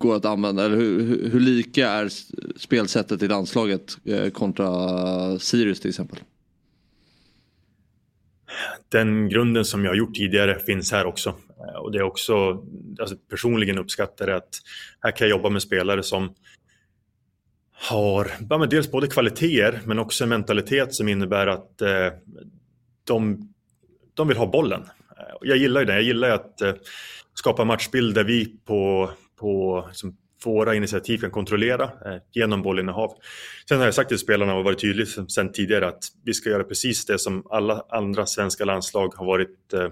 [0.00, 0.64] går att använda?
[0.64, 2.08] Eller hur, hur, hur lika är
[2.58, 6.18] spelsättet i landslaget eh, kontra Sirius till exempel?
[8.88, 11.28] Den grunden som jag har gjort tidigare finns här också.
[11.58, 12.64] Eh, och det är också,
[13.00, 14.54] alltså personligen uppskattar det att
[15.00, 16.34] här kan jag jobba med spelare som
[17.72, 22.12] har ja, men dels både kvaliteter men också en mentalitet som innebär att eh,
[23.04, 23.48] de,
[24.14, 24.82] de vill ha bollen.
[25.18, 25.92] Eh, jag gillar ju det.
[25.92, 26.72] Jag gillar att eh,
[27.34, 29.10] skapa matchbild där vi på,
[29.40, 33.14] på liksom, våra initiativ kan kontrollera eh, genom bollinnehav.
[33.68, 36.64] Sen har jag sagt till spelarna och varit tydlig sen tidigare att vi ska göra
[36.64, 39.90] precis det som alla andra svenska landslag har varit eh, eh,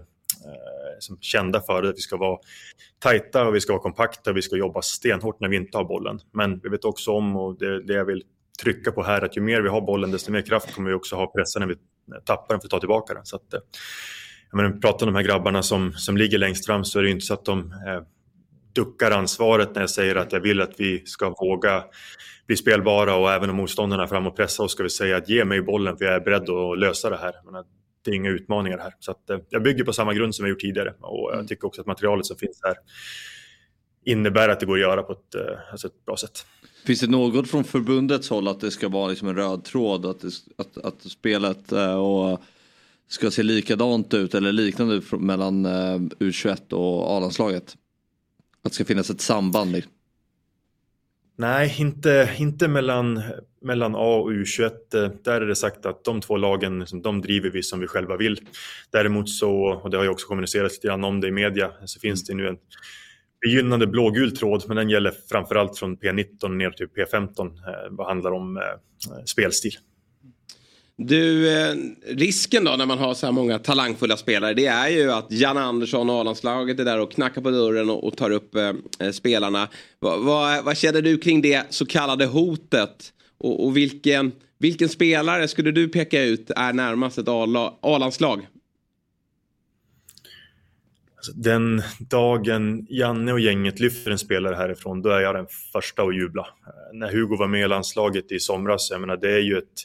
[0.99, 2.39] som kända för att vi ska vara
[2.99, 5.85] tajta och vi ska vara kompakta och vi ska jobba stenhårt när vi inte har
[5.85, 6.21] bollen.
[6.33, 8.23] Men vi vet också om, och det, det jag vill
[8.63, 11.17] trycka på här, att ju mer vi har bollen desto mer kraft kommer vi också
[11.17, 11.75] ha pressen när vi
[12.25, 13.27] tappar den för att ta tillbaka den.
[13.27, 13.61] Så att, eh,
[14.51, 17.11] jag menar, pratar om de här grabbarna som, som ligger längst fram så är det
[17.11, 18.03] inte så att de eh,
[18.79, 21.85] duckar ansvaret när jag säger att jag vill att vi ska våga
[22.47, 25.45] bli spelbara och även om motståndarna fram och pressa oss ska vi säga att ge
[25.45, 27.33] mig bollen för jag är beredd att lösa det här.
[28.05, 28.95] Det är inga utmaningar här.
[28.99, 31.47] Så att, eh, jag bygger på samma grund som jag gjort tidigare och jag mm.
[31.47, 32.77] tycker också att materialet som finns här
[34.05, 36.47] innebär att det går att göra på ett, eh, alltså ett bra sätt.
[36.87, 40.21] Finns det något från förbundets håll att det ska vara liksom en röd tråd att,
[40.21, 42.43] det, att, att spelet eh, och
[43.09, 45.67] ska se likadant ut eller liknande mellan
[46.21, 47.77] U21 och A-landslaget?
[48.63, 49.73] Att det ska finnas ett samband?
[49.73, 49.93] Liksom.
[51.37, 53.23] Nej, inte, inte mellan,
[53.63, 54.65] mellan A och U21.
[54.95, 57.87] Eh, där är det sagt att de två lagen liksom, de driver vi som vi
[57.87, 58.41] själva vill.
[58.91, 59.53] Däremot så,
[59.83, 62.35] och det har ju också kommunicerats lite grann om det i media, så finns det
[62.35, 62.57] nu en
[63.41, 68.31] begynnande blågul tråd, men den gäller framförallt från P19 ner till P15 eh, vad handlar
[68.31, 68.63] om eh,
[69.25, 69.73] spelstil.
[71.01, 71.75] Du, eh,
[72.07, 75.57] risken då när man har så här många talangfulla spelare det är ju att Jan
[75.57, 79.11] Andersson och A-landslaget är där och knackar på dörren och, och tar upp eh, eh
[79.11, 79.69] spelarna.
[80.01, 83.13] Va, va, vad känner du kring det så kallade hotet?
[83.39, 88.47] Och, och vilken, vilken spelare skulle du peka ut är närmast ett A-landslag?
[91.17, 96.03] Alltså, den dagen Janne och gänget lyfter en spelare härifrån, då är jag den första
[96.03, 96.43] att jubla.
[96.43, 99.85] Eh, när Hugo var med i landslaget i somras, jag menar, det är ju ett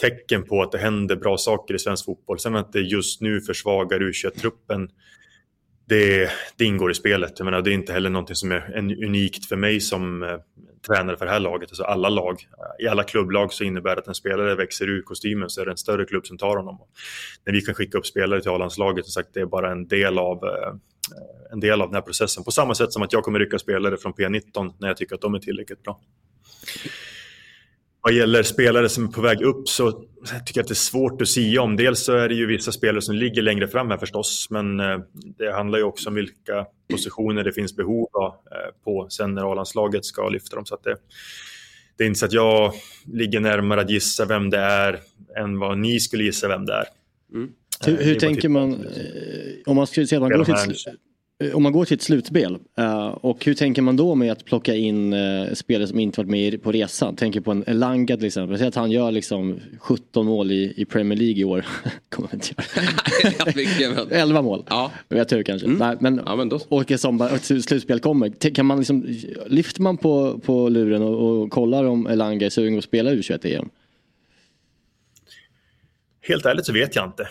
[0.00, 2.38] tecken på att det händer bra saker i svensk fotboll.
[2.38, 4.90] Sen att det just nu försvagar U21-truppen,
[5.88, 7.32] det, det, ingår i spelet.
[7.36, 10.36] Jag menar, det är inte heller någonting som är unikt för mig som eh,
[10.86, 11.70] tränare för det här laget.
[11.70, 12.36] Alltså alla lag,
[12.78, 15.70] I alla klubblag så innebär det att en spelare växer ur kostymen så är det
[15.70, 16.78] en större klubb som tar honom.
[17.46, 20.74] När vi kan skicka upp spelare till A-landslaget, det är bara en del av eh,
[21.52, 22.44] en del av den här processen.
[22.44, 25.20] På samma sätt som att jag kommer rycka spelare från P19 när jag tycker att
[25.20, 26.00] de är tillräckligt bra
[28.00, 31.22] vad gäller spelare som är på väg upp så tycker jag att det är svårt
[31.22, 31.76] att sia om.
[31.76, 34.98] Dels så är det ju vissa spelare som ligger längre fram här förstås, men eh,
[35.38, 39.52] det handlar ju också om vilka positioner det finns behov av eh, på sen när
[39.52, 40.66] A-landslaget ska lyfta dem.
[40.66, 40.96] Så att det,
[41.96, 42.72] det är inte så att jag
[43.12, 45.00] ligger närmare att gissa vem det är
[45.36, 46.84] än vad ni skulle gissa vem det är.
[47.34, 47.50] Mm.
[47.86, 48.78] Hur, hur tänker man, eh,
[49.66, 50.94] om man, skulle, se, man går till, Eh,
[51.54, 54.74] om man går till ett slutspel uh, och hur tänker man då med att plocka
[54.74, 57.16] in uh, spelare som inte varit med på resan?
[57.16, 58.58] Tänker på en Elanga till exempel.
[58.58, 61.66] Säg att han gör liksom 17 mål i, i Premier League i år.
[62.08, 62.54] Kommer inte
[63.82, 64.06] göra.
[64.10, 64.64] 11 mål.
[64.68, 64.92] Ja.
[65.08, 65.66] Jag tur kanske.
[65.66, 65.78] Mm.
[65.78, 66.60] Nej, men, ja, men då.
[66.68, 68.50] Och ett slutspel kommer.
[68.50, 69.06] Kan man liksom,
[69.46, 73.68] lyfter man på, på luren och, och kollar om Elanga är sugen att spela U21-EM?
[76.20, 77.28] Helt ärligt så vet jag inte.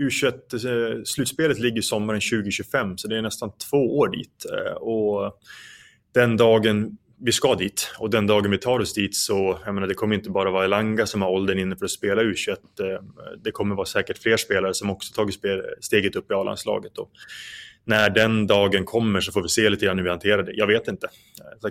[0.00, 4.46] U21-slutspelet eh, ligger sommaren 2025 så det är nästan två år dit.
[4.52, 5.40] Eh, och
[6.14, 9.88] den dagen vi ska dit och den dagen vi tar oss dit så, jag menar
[9.88, 12.50] det kommer inte bara vara Elanga som har åldern inne för att spela U21.
[12.50, 12.56] Eh,
[13.44, 15.40] det kommer vara säkert fler spelare som också tagit
[15.80, 16.98] steget upp i A-landslaget
[17.84, 20.52] när den dagen kommer så får vi se lite grann hur vi hanterar det.
[20.54, 21.08] Jag vet inte.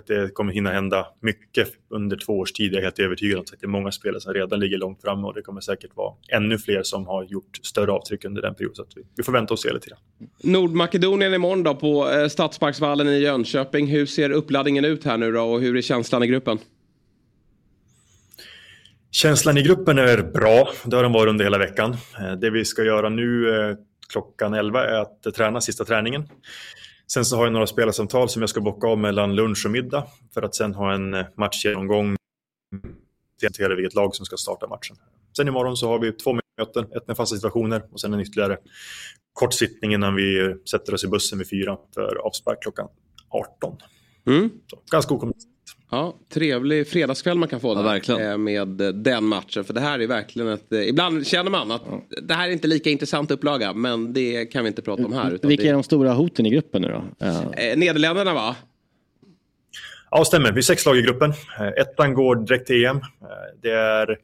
[0.06, 2.72] Det kommer hinna hända mycket under två års tid.
[2.72, 5.26] Jag är helt övertygad om att det är många spelare som redan ligger långt framme
[5.26, 8.74] och det kommer säkert vara ännu fler som har gjort större avtryck under den perioden.
[8.76, 9.98] Så vi får vänta och se lite grann.
[10.42, 13.86] Nordmakedonien imorgon då på eh, Stadsparksvallen i Jönköping.
[13.86, 16.58] Hur ser uppladdningen ut här nu då och hur är känslan i gruppen?
[19.12, 20.68] Känslan i gruppen är bra.
[20.84, 21.96] Det har den varit under hela veckan.
[22.18, 23.76] Eh, det vi ska göra nu eh,
[24.10, 26.28] klockan 11 är att träna sista träningen.
[27.12, 30.06] Sen så har jag några spelarsamtal som jag ska bocka av mellan lunch och middag
[30.34, 32.16] för att sen ha en matchgenomgång
[33.40, 34.96] till vilket lag som ska starta matchen.
[35.36, 38.58] Sen imorgon så har vi två möten, ett med fasta situationer och sen en ytterligare
[39.32, 42.88] kort sittning innan vi sätter oss i bussen vid fyra för avspark klockan
[43.28, 43.76] 18.
[44.26, 44.50] Mm.
[44.66, 45.50] Så, ganska okomplicerat.
[45.90, 48.20] Ja, trevlig fredagskväll man kan få ja.
[48.20, 49.64] Eh, med den matchen.
[49.64, 50.72] För det här är verkligen ett...
[50.72, 52.02] Eh, ibland känner man att ja.
[52.22, 53.72] det här är inte lika intressant upplaga.
[53.72, 55.38] Men det kan vi inte prata om här.
[55.42, 55.68] Vilka det...
[55.68, 57.04] är de stora hoten i gruppen nu då?
[57.18, 57.54] Ja.
[57.54, 58.56] Eh, Nederländerna va?
[60.10, 60.52] Ja, stämmer.
[60.52, 61.32] Vi är sex lag i gruppen.
[61.76, 63.00] Ettan går direkt till EM.
[63.62, 64.18] Det är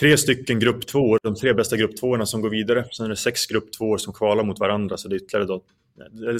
[0.00, 2.84] tre stycken grupp två, de tre bästa grupp tvåorna som går vidare.
[2.92, 5.62] Sen är det sex grupp två som kvalar mot varandra, så det är ytterligare då,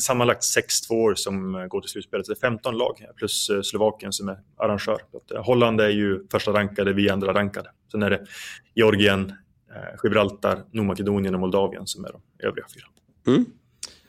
[0.00, 2.26] sammanlagt sex tvåor som går till slutspelet.
[2.26, 5.00] Det är 15 lag plus eh, Slovakien som är arrangör.
[5.34, 7.70] Eh, Holland är ju första rankade, vi andra rankade.
[7.90, 8.26] Sen är det
[8.74, 9.32] Georgien,
[9.74, 12.84] eh, Gibraltar, Nordmakedonien och Moldavien som är de övriga fyra.
[13.26, 13.44] Mm.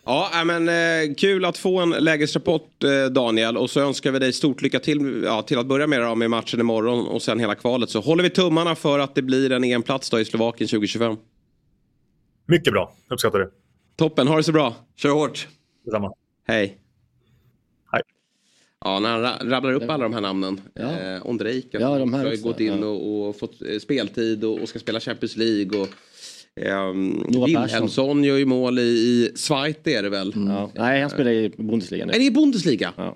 [0.06, 4.34] Ja, men eh, kul att få en lägesrapport eh, Daniel och så önskar vi dig
[4.34, 7.56] stort lycka till ja, till att börja med, då, med matchen imorgon och sen hela
[7.56, 7.90] kvalet.
[7.90, 11.16] Så håller vi tummarna för att det blir en EM-plats i Slovakien 2025.
[12.46, 13.50] Mycket bra, uppskattar det.
[14.00, 14.76] Toppen, ha det så bra.
[14.96, 15.48] Kör hårt.
[15.86, 16.14] Detsamma.
[16.48, 16.78] Hej.
[17.92, 18.02] Hej.
[18.86, 20.62] Ja, när han rabblar upp alla de här namnen.
[20.74, 21.00] Ja.
[21.00, 22.88] Eh, Ondrejka ja, de har också, gått in ja.
[22.88, 25.82] och, och, fått eh, speltid och, och ska spela Champions League.
[25.82, 25.88] Och,
[26.92, 30.34] Um, Wilhelmsson gör ju mål i, i Schweiz är det väl?
[30.34, 30.48] Mm.
[30.54, 30.72] Ja.
[30.76, 32.14] Nej, han spelar i Bundesliga nu.
[32.14, 32.94] Är det i Bundesliga?
[32.98, 33.16] Ja.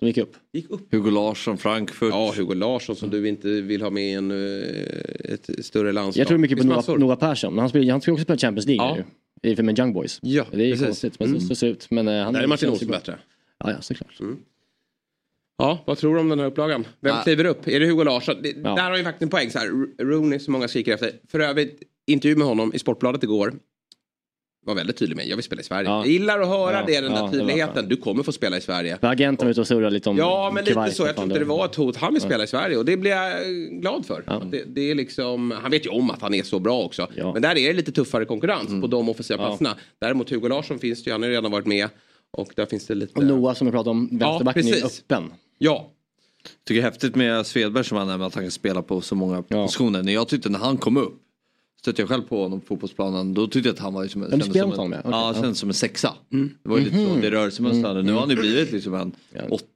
[0.00, 0.36] De gick upp.
[0.52, 0.92] gick upp.
[0.92, 2.10] Hugo Larsson, Frankfurt.
[2.12, 6.20] Ja, Hugo Larsson som du inte vill ha med i en, eh, ett större landslag.
[6.20, 7.58] Jag tror mycket på Noah, Noah Persson.
[7.58, 8.94] Han spelar, han spelar också på Champions League ja.
[8.94, 9.04] nu.
[9.44, 10.18] Med Young Boys.
[10.22, 10.86] Ja, det är precis.
[10.86, 11.40] konstigt, men mm.
[11.40, 11.90] så, så ser ut.
[11.90, 13.18] Men, uh, han Där är Martin Olsson bättre.
[13.58, 14.20] Ja, ja såklart.
[14.20, 14.38] Mm.
[15.58, 16.86] Ja, vad tror du om den här upplagan?
[17.00, 17.22] Vem ja.
[17.22, 17.68] kliver upp?
[17.68, 18.42] Är det Hugo Larsson?
[18.42, 18.74] Det, ja.
[18.74, 19.50] Där har ju faktiskt en poäng.
[19.50, 19.68] Så här.
[20.04, 21.10] Rooney som många skriker efter.
[21.28, 23.52] För övrigt, intervju med honom i Sportbladet igår
[24.64, 25.28] var väldigt tydlig med.
[25.28, 25.88] Jag vill spela i Sverige.
[25.88, 25.98] Ja.
[25.98, 27.88] Jag gillar att höra ja, det, den där tydligheten.
[27.88, 28.98] Du kommer få spela i Sverige.
[29.00, 31.06] agenten var ute och surrade lite om Ja, men lite så.
[31.06, 31.96] Jag tror inte det var ett hot.
[31.96, 33.42] Han vill spela i Sverige och det blir jag
[33.80, 34.24] glad för.
[34.50, 37.08] Det, det, är liksom, han vet ju om att han är så bra också.
[37.16, 38.80] Men där är det lite tuffare konkurrens mm.
[38.80, 39.76] på de offensiva platserna.
[40.00, 41.88] Däremot Hugo Larsson finns det ju, han har redan varit med.
[42.30, 43.18] Och där finns det lite...
[43.18, 45.32] Och Noah som vi pratade om, vänsterbacken ja, är öppen.
[45.58, 45.90] Ja,
[46.66, 49.00] tycker det är häftigt med Svedberg som han är med att han kan spela på
[49.00, 50.02] så många positioner.
[50.02, 51.23] När jag tyckte när han kom upp
[51.84, 53.34] stötte jag själv på honom på fotbollsplanen.
[53.34, 54.98] Då tyckte jag att han var liksom, du som, en, med?
[54.98, 55.10] Okay.
[55.10, 56.14] ja, kändes som en sexa.
[56.32, 56.50] Mm.
[56.62, 58.00] Det var ju lite så, det rörelsemönstrande.
[58.00, 58.06] Mm.
[58.06, 59.12] Nu har han ju blivit liksom en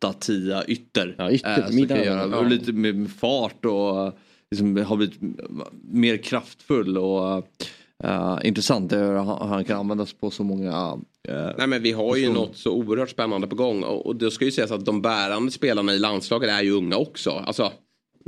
[0.02, 1.14] 8-10 ytter.
[1.18, 1.80] Ja, ytter.
[1.80, 2.36] Äh, kan göra, ja.
[2.36, 4.18] och lite med fart och
[4.50, 5.18] liksom, har blivit
[5.82, 7.46] mer kraftfull och
[8.04, 8.90] uh, intressant.
[8.90, 10.92] Det, han, han kan användas på så många
[11.28, 14.30] uh, Nej men vi har ju något så oerhört spännande på gång och, och det
[14.30, 17.30] ska ju sägas att de bärande spelarna i landslaget är ju unga också.
[17.30, 17.72] Alltså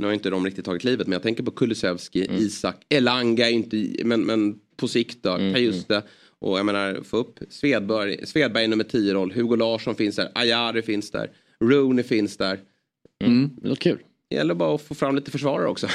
[0.01, 2.41] nu har inte de riktigt tagit livet men jag tänker på Kulusevski, mm.
[2.41, 5.53] Isak, Elanga är inte men, men på sikt då, mm.
[5.53, 5.95] Kajuste.
[5.95, 6.07] Mm.
[6.39, 10.81] Och jag menar få upp Svedberg, Svedberg nummer 10 roll, Hugo Larsson finns där, Ajari
[10.81, 11.29] finns där,
[11.63, 12.59] Rooney finns där.
[13.23, 13.49] Mm.
[13.61, 13.99] Det låter kul.
[14.29, 15.87] Det gäller bara att få fram lite försvarare också.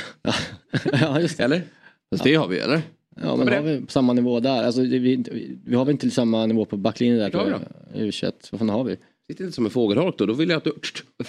[0.93, 1.45] ja, just det.
[1.45, 1.63] Eller?
[2.11, 2.83] Fast det har vi eller?
[3.23, 4.65] Ja men har vi på samma nivå där.
[4.65, 5.25] Alltså, vi,
[5.65, 7.31] vi har väl inte samma nivå på backlinjen där.
[7.31, 7.61] Tror jag.
[7.95, 8.97] U21, vad fan har vi?
[9.31, 10.73] Sitter inte som en fågelholk då, då vill jag att du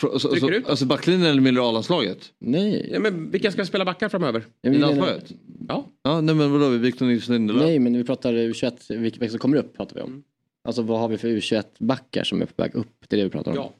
[0.03, 0.67] Alltså, trycker ut.
[0.67, 2.33] alltså backlinjen eller mineralanslaget?
[2.39, 2.89] Nej.
[2.93, 4.45] Ja, men vilka ska spela backar framöver?
[4.61, 5.31] Ja, I landslaget?
[5.67, 5.85] Ja.
[6.03, 7.63] Ja, nej men vadå, Victor Nilsson Lindelöf?
[7.63, 10.23] Nej, men vi pratar U21, vilka som kommer upp pratar vi om.
[10.63, 12.87] Alltså vad har vi för U21-backar som är på väg upp?
[13.07, 13.57] Det är det vi pratar om.
[13.57, 13.73] Ja.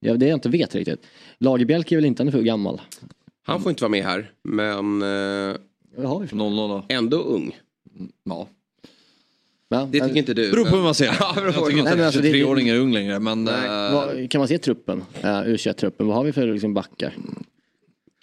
[0.00, 1.06] Ja, det jag inte vet riktigt.
[1.38, 2.80] Lagerbjälke är väl inte, han är för gammal.
[3.42, 5.56] Han får inte vara med här, men eh,
[5.96, 6.84] Vad har vi för 0 då.
[6.88, 7.56] ändå ung.
[8.24, 8.48] Ja.
[9.68, 10.50] Ja, Det tycker inte du.
[10.50, 12.20] Beror på men- hur man ser Ja, på Jag tycker inte Nej, men att alltså,
[12.20, 13.44] det- 23-åring är ung längre men...
[13.44, 13.54] Nej.
[13.66, 14.98] eh, Vad, kan man se truppen?
[14.98, 17.14] Uh, U21-truppen, vad har vi för liksom, backar?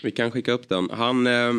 [0.04, 0.90] Vi kan skicka upp den.
[0.92, 1.52] Han, eh,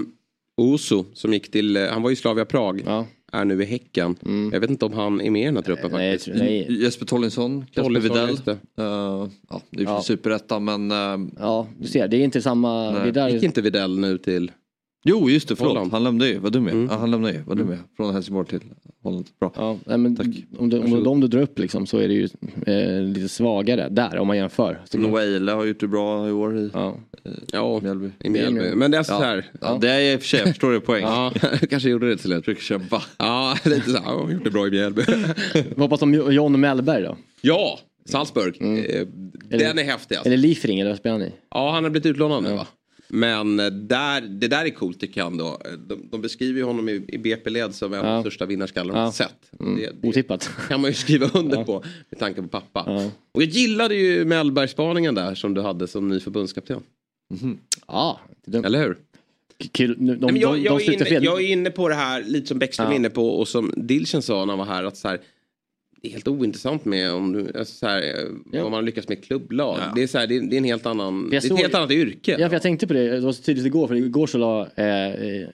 [0.56, 3.06] Oso, som gick till, eh, han var i Slavia Prag, Ja.
[3.32, 4.16] är nu i Häcken.
[4.52, 6.36] Jag vet inte om han är med i den här truppen Nej, faktiskt.
[6.38, 6.82] nej.
[6.82, 8.28] Jesper Tollinsson, Kasper Widell.
[8.28, 8.52] just det.
[8.52, 10.02] Eh, ja, det är ju Ja.
[10.02, 10.90] superettan men...
[10.90, 12.90] eh, Ja, du ser, det är inte samma...
[12.90, 13.00] Nej.
[13.04, 14.50] Det där, Gick inte Videll nu till...
[15.06, 15.72] Jo just det, förlåt.
[15.74, 15.92] Holland.
[15.92, 16.76] Han lämnade ju, vad dum jag är.
[16.78, 16.88] Mm.
[16.92, 17.82] Ja, han lämnade ju, vad dum jag är.
[17.96, 18.60] Från Helsingborg till
[19.02, 19.26] Holland.
[19.40, 19.52] Bra.
[19.56, 20.26] ja, nej, men Tack.
[20.58, 22.28] om, du, om de du drar upp liksom, så är det ju
[22.66, 24.80] eh, lite svagare där om man jämför.
[24.90, 26.96] Så, Noele har gjort det bra i år i ja.
[27.52, 28.10] Ja, Mjällby.
[28.20, 28.74] i Mjällby.
[28.74, 29.18] Men det är så Ja.
[29.18, 29.46] här.
[29.60, 31.02] Ja, det är i och för sig, jag förstår det poäng.
[31.04, 31.32] Ja,
[31.70, 32.44] kanske gjorde det till slut.
[32.44, 33.02] Försöker kämpa.
[33.18, 34.04] Ja, lite så här.
[34.12, 35.02] Ja, gjort det bra i Mjällby.
[35.76, 37.16] Hoppas om John Mellberg då?
[37.40, 38.56] ja, Salzburg.
[38.60, 38.84] Mm.
[38.84, 39.06] Eh,
[39.58, 40.26] Den är häftig alltså.
[40.28, 41.32] Eller Liefring, eller vad spelar han i?
[41.50, 42.66] Ja, han har blivit utlånad nu va?
[43.08, 45.46] Men eh, där, det där är coolt tycker han då.
[45.64, 48.12] Eh, De, de beskriver ju honom i, i BP-led som en av Ja.
[48.12, 49.12] de största vinnarskallarna Ja.
[49.12, 49.60] sett.
[49.60, 49.76] Mm.
[49.76, 50.50] Det, det Otippat.
[50.68, 52.84] kan man ju skriva under på med tanke på pappa.
[52.86, 53.10] Ja.
[53.32, 56.80] Och jag gillade ju Mellberg-spaningen där som du hade som ny förbundskapten.
[57.86, 58.96] Ja, de, Eller hur?
[59.78, 62.58] de, Nej, jag, de, jag, är inne, jag är inne på det här, lite som
[62.58, 62.92] Bäckström Ja.
[62.92, 64.84] är inne på och som Dilchen sa när han var här.
[64.84, 65.20] att så här,
[66.04, 68.02] Det är helt ointressant med om du, alltså så här,
[68.52, 68.62] Ja.
[68.62, 69.78] vad man lyckas med klubblag.
[69.80, 69.92] Ja.
[69.94, 71.58] Det, är så här, det, är, det är en helt annan, det är ett såg-
[71.58, 72.36] helt annat yrke.
[72.38, 74.68] Ja, för jag tänkte på det, det var så tydligt igår, för igår så la
[74.76, 75.48] eh, eh,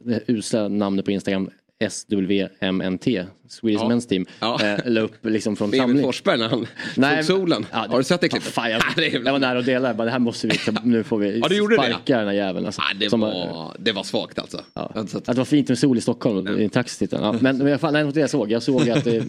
[0.00, 1.50] det usla namnet på Instagram
[1.88, 3.04] SWMNT,
[3.48, 3.88] Swedish Ja.
[3.90, 4.60] Men's Team, Ja.
[4.62, 6.04] eh, la upp liksom från Med Emil samling.
[6.04, 6.66] Forsberg när han
[6.96, 7.66] Nej, tog solen.
[7.72, 8.48] Ja, Har du sett det klippet?
[8.48, 11.02] Fan, jag, det jag var nära att dela, jag bara, det här måste vi, nu
[11.04, 11.82] får vi Ja, du gjorde det?
[11.82, 12.66] sparka den här jäveln.
[12.66, 14.60] Alltså, Ja, det, Som, var, det var svagt alltså.
[14.74, 14.92] Ja.
[14.94, 17.18] Att det var fint med sol i Stockholm i en taxititel.
[17.22, 18.50] Ja, men i alla fall, det det jag såg.
[18.50, 19.22] Jag såg att eh,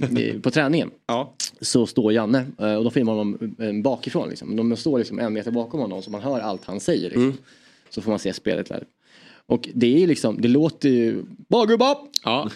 [0.44, 0.92] på träningen
[1.62, 4.30] så står Janne eh, och då filmar honom eh, bakifrån.
[4.30, 4.56] Liksom.
[4.56, 7.04] De står liksom en meter bakom honom så man hör allt han säger.
[7.04, 7.24] Liksom.
[7.24, 7.38] Mm.
[7.90, 8.84] Så får man se spelet live.
[9.50, 11.24] Och det är liksom, det låter ju...
[11.50, 11.98] Bra gubbar!
[12.26, 12.50] Ja.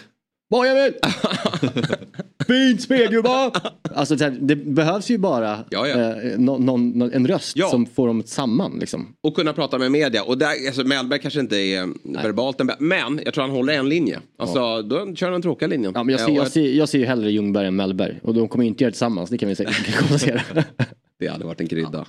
[0.50, 0.92] Bra Emil!
[2.46, 3.52] Fint spel gubbar!
[3.94, 5.96] Alltså det behövs ju bara Ja, ja.
[6.22, 7.68] eh, någon, någon, en röst Ja.
[7.68, 8.78] som får dem samman.
[8.80, 9.14] Liksom.
[9.20, 10.22] Och kunna prata med media.
[10.22, 11.88] Och där, alltså, Mellberg kanske inte är
[12.22, 14.20] verbalt den bä- Men jag tror han håller en linje.
[14.38, 15.92] Alltså då kör han den tråkiga linjen.
[15.94, 18.20] Ja, men jag, ser, och jag, ser, jag ser ju hellre Ljungberg än Mellberg.
[18.22, 20.42] Och de kommer ju inte göra det tillsammans, det kan vi konstatera.
[21.18, 22.06] Det hade varit en krydda.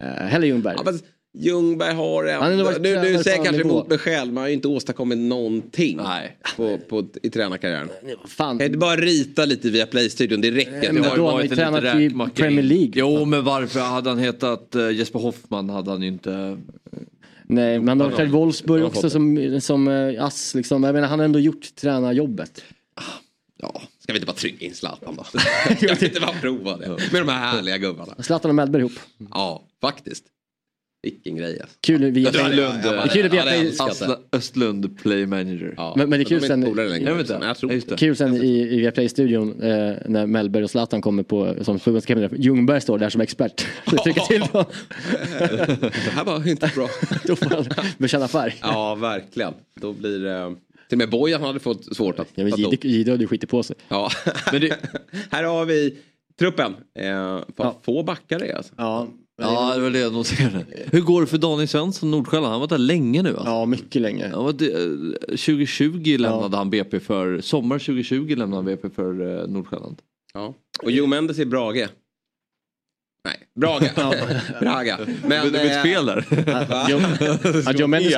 [0.00, 0.76] Eh, hellre Ljungberg.
[0.84, 0.92] Ja,
[1.38, 2.56] Ljungberg har en...
[2.56, 3.70] Nu, nu säger jag kanske nivå.
[3.70, 6.36] emot mig själv, men har ju inte åstadkommit någonting Nej.
[6.56, 7.88] på, på, i tränarkarriären.
[8.26, 8.58] Fan.
[8.58, 10.92] Kan inte bara rita lite via Play-studion, det räcker.
[10.92, 12.92] men då har ju tränat i Premier League.
[12.94, 16.58] Jo men varför hade han hetat eh, Jesper Hoffman hade han ju inte...
[17.48, 20.54] Nej, men han har varit i Wolfsburg också som, som eh, ass.
[20.54, 20.82] Liksom.
[20.82, 22.64] Jag menar, han har ändå gjort tränarjobbet.
[23.58, 25.24] Ja, ska vi inte bara trycka in Zlatan då?
[25.76, 26.88] ska vi inte bara prova det?
[26.88, 28.14] Med de här härliga gubbarna.
[28.18, 28.92] Zlatan och Mellberg ihop.
[29.30, 30.24] Ja, faktiskt.
[31.10, 31.76] Vilken grej alltså.
[31.80, 33.88] Kul Det är kul jag.
[33.90, 35.74] Asla Östlund Play Manager.
[35.76, 37.08] Ja, Men- men det är kul de sen- inte polare längre.
[37.08, 37.46] Jag vet inte.
[37.46, 37.96] Jag tror det.
[37.96, 42.42] Kul sen i, i Viaplay-studion eh, när Mellberg och Zlatan kommer på som förbundskapten.
[42.42, 43.66] Ljungberg står där som expert.
[43.90, 44.64] Så trycker till dem.
[45.38, 46.88] Det här var inte bra.
[47.24, 47.64] Då får han
[47.98, 48.54] bekänna färg.
[48.62, 49.54] Ja, verkligen.
[49.80, 50.54] Då blir det...
[50.88, 52.84] Till och med Bojan hade fått svårt att Ja, men att.
[52.84, 53.76] Jihde hade ju skitit på sig.
[53.88, 54.10] Ja.
[54.52, 54.78] Men det,
[55.30, 55.96] Här har vi
[56.38, 56.74] truppen.
[56.98, 57.22] Eh,
[57.56, 57.80] vad Ja.
[57.84, 58.72] få backar det är alltså.
[58.76, 59.08] Ja,
[59.38, 60.66] ja det var det jag noterade.
[60.92, 62.44] Hur går det för Daniel Svensson Nordsjälland?
[62.44, 63.44] Han har varit där länge nu alltså.
[63.46, 64.28] ja mycket länge.
[64.28, 64.88] Han var det, eh,
[65.28, 70.02] 2020 lämnade han BP för, sommar 2020 lämnade han BP för eh, Nordsjälland.
[70.34, 70.54] Ja.
[70.82, 71.88] Och Joe Mendes är Brage.
[73.26, 73.90] Nej, Brage.
[74.60, 74.98] Braga.
[75.26, 76.24] Men, det blev ett eh, fel där.
[77.72, 78.14] Joe- Mendes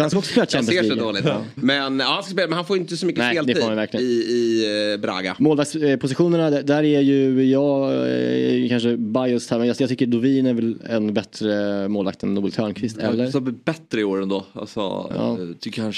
[0.00, 1.02] han, ska också spela Jag Champions ser så League.
[1.02, 1.24] dåligt.
[1.24, 1.42] Ja.
[1.54, 4.92] Men, ja, han ska spela, men han får inte så mycket Nej, speltid i, i
[4.92, 5.36] eh, Braga.
[5.38, 10.46] Målvaktspositionerna, där- där är ju jag eh, kanske biased här, men jag, jag tycker Dovin
[10.46, 13.30] är väl en bättre målvakt än Noel Törnqvist, eller?
[13.30, 14.46] Så bättre i år ändå.
[14.52, 15.38] Alltså, Ja.
[15.60, 15.92] tycker han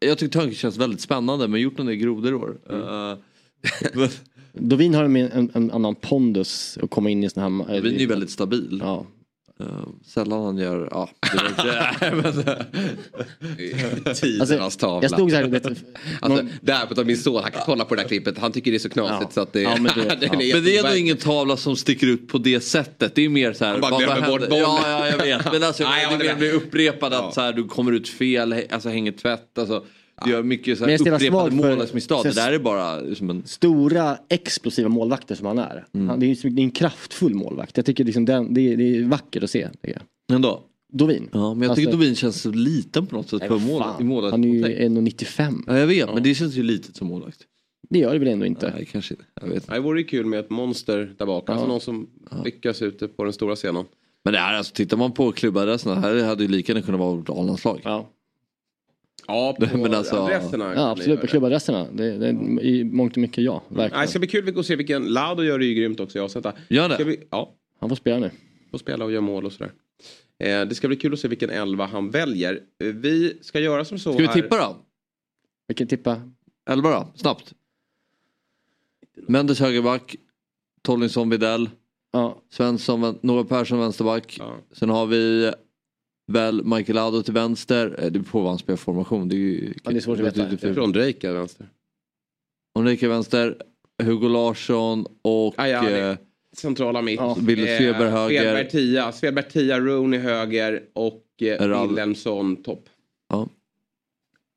[0.00, 2.56] jag tycker Törnqvist känns väldigt spännande men gjort en del grodor i år.
[3.94, 4.08] Men
[4.56, 7.76] Dovin har en, en, en annan pondus att komma in i sån här...
[7.76, 8.78] eh, Vin är ju väldigt stabil.
[8.84, 9.06] Ja.
[9.60, 9.66] Eh,
[10.06, 11.08] sällan han gör, ja.
[11.32, 12.66] Inte,
[14.14, 15.02] Tidernas Alltså, tavla.
[15.04, 15.82] jag stod så här, vet, Alltså,
[16.28, 18.38] någon, där på min son, han kan kolla på det där klippet.
[18.38, 19.30] Han tycker det är så knasigt Ja.
[19.34, 19.90] så att det, Ja, men det-
[20.20, 20.28] ja.
[20.30, 21.00] men det är jätteoverklig.
[21.00, 23.14] ingen tavla som sticker ut på det sättet.
[23.14, 23.72] Det är mer så här.
[23.72, 24.58] Han bara vad- glömmer bort bollen.
[24.58, 25.52] Ja, ja, jag vet.
[25.52, 27.32] Men alltså, Nej, jag det blir, upprepat att Ja.
[27.34, 29.58] så här, du kommer ut fel, alltså hänger tvätt.
[29.58, 29.84] Alltså,
[30.24, 32.24] Det gör mycket så Men här upprepade för- målvaktsmisstag.
[32.24, 33.42] Det där är bara som en...
[33.46, 35.86] Stora explosiva målvakter som han är.
[35.94, 36.08] Mm.
[36.08, 37.76] Han, det, är ju- det är en kraftfull målvakt.
[37.76, 39.68] Jag tycker liksom den, det, är, det är vackert att se.
[40.32, 40.62] Ändå?
[40.92, 41.28] Dovin.
[41.32, 43.82] Ja, men jag tycker Dovin känns så liten på något sätt Nej, på vad mål,
[43.82, 44.00] fan.
[44.00, 44.30] i målet.
[44.30, 45.62] Han är ju 1,95.
[45.66, 47.40] Ja, jag vet, men det känns ju litet som målvakt.
[47.90, 48.72] Det gör det väl ändå inte?
[48.76, 49.24] Nej, kanske inte.
[49.40, 49.66] Jag vet.
[49.66, 51.50] Det vore kul med ett monster där bak.
[51.50, 52.06] Alltså någon som
[52.44, 53.84] lyckas ute på den stora scenen.
[54.24, 57.14] Men det här, alltså, tittar man på klubbadresserna, här hade ju lika gärna kunnat vara
[57.16, 57.80] vårt A-landslag.
[57.84, 58.10] Ja.
[59.26, 60.74] Ja, på Men alltså- adresserna.
[60.74, 61.86] Ja absolut, på klubbadresserna.
[61.92, 62.28] Det, det,
[62.62, 63.62] I mångt och mycket ja.
[63.68, 64.02] Nej, Verkligen.
[64.02, 65.06] det ska bli kul att se vilken...
[65.06, 66.18] Lado gör det ju grymt också.
[66.18, 66.52] Jag har sett det.
[66.68, 66.94] Gör det?
[66.94, 68.30] Ska vi, ja, Han får spela nu.
[68.70, 69.72] får spela och göra mål och sådär.
[70.38, 72.60] Eh, det ska bli kul att se vilken elva han väljer.
[72.84, 74.76] Eh, vi ska göra som så Ska vi tippa då?
[75.68, 76.20] Vilken tippa?
[76.70, 77.52] Elva då, snabbt.
[79.28, 80.16] Mendes högerback,
[80.82, 81.70] Tollinsson Videll,
[82.12, 82.42] Ja.
[82.50, 84.36] Svensson, Noah Persson vänsterback.
[84.38, 84.56] Ja.
[84.72, 85.52] Sen har vi
[86.26, 87.96] väl Michael Ado till vänster.
[87.98, 89.28] Eh, Det beror på vad han spelar formation.
[89.28, 90.74] Det är, ju, Ja, det är svårt att veta.
[90.74, 91.68] Från Drake vänster.
[92.78, 93.56] Ulrika vänster,
[94.02, 96.16] Hugo Larsson och Ah, ja, eh,
[96.56, 97.20] Centrala mitt.
[97.20, 97.36] Ja.
[97.40, 98.40] Willy Svedberg höger.
[98.42, 101.86] Svedberg 10, Svedberg 10, Rooney höger och eh.
[101.88, 102.88] Wilhelmsson topp.
[103.28, 103.48] ja.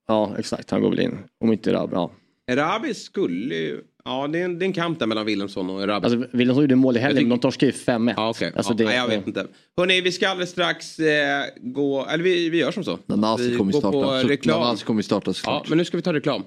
[0.07, 1.17] Ja exakt, han går väl in.
[1.39, 2.11] Om inte Rab, ja.
[2.47, 3.81] Erabi skulle ju...
[4.09, 6.05] Ja, det är, en, det är en kamp där mellan Wilhelmsson och Erabi.
[6.05, 8.13] Alltså Wilhelmsson gjorde mål i helgen, Jag tycker- de torskade ju 5-1.
[8.17, 8.51] Ja, okej.
[8.55, 9.45] Alltså, ja, det- nej, jag vet inte.
[9.77, 12.05] Hörni, vi ska alldeles strax eh, gå...
[12.05, 12.99] Eller vi, vi gör som så.
[13.05, 13.91] Nanasi kommer starta.
[13.91, 14.59] på reklam.
[14.61, 15.69] Nanasi kommer starta Ja, såklart.
[15.69, 16.43] men nu ska vi ta reklam.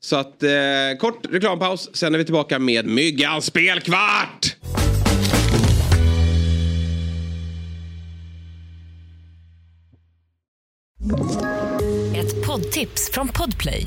[0.00, 0.50] Så att eh,
[0.98, 4.56] kort reklampaus, sen är vi tillbaka med Myggans spelkvart!
[12.16, 13.86] Ett poddtips från Podplay.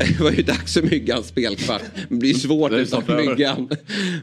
[0.18, 1.82] Det var ju dags för Myggans spelkvart.
[2.08, 3.02] Det blir svårt utan.
[3.16, 3.68] Myggan.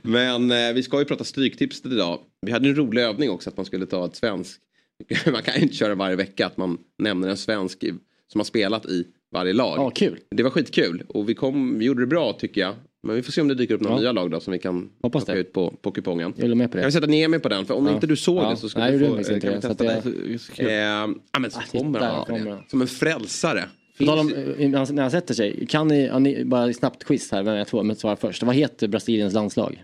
[0.01, 2.19] Men eh, vi ska ju prata stryktipset idag.
[2.45, 4.59] Vi hade en rolig övning också att man skulle ta ett svensk.
[5.31, 7.83] Man kan ju inte köra varje vecka att man nämner en svensk
[8.31, 9.77] som har spelat i varje lag.
[9.77, 10.19] Ja, kul.
[10.35, 12.73] Det var skitkul och vi, kom, vi gjorde det bra tycker jag.
[13.03, 13.99] Men vi får se om det dyker upp några Ja.
[14.01, 15.39] nya lag då som vi kan Hoppas plocka det.
[15.41, 16.33] ut på, på kupongen.
[16.35, 16.81] Jag håller med på det.
[16.81, 17.93] Jag vill sätta ner mig på den för om Ja.
[17.93, 18.49] inte du såg Ja.
[18.49, 20.69] det så ska Nej, du få gjorde jag vi inte testa det, så Eh,
[21.31, 21.99] ja men så Ah, kommer
[22.49, 22.63] han.
[22.67, 23.63] Som en frälsare.
[23.99, 27.55] Om, eh, när han- sätter sig, kan ni, ja, ni bara snabbt quiz här, vem
[27.55, 28.43] jag tror, men svara först.
[28.43, 29.83] Vad heter Brasiliens landslag?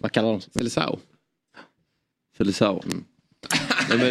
[0.00, 0.52] Vad kallar de sig?
[0.52, 0.98] Felisao.
[2.38, 2.82] Felisao.
[3.88, 4.10] Nej, men,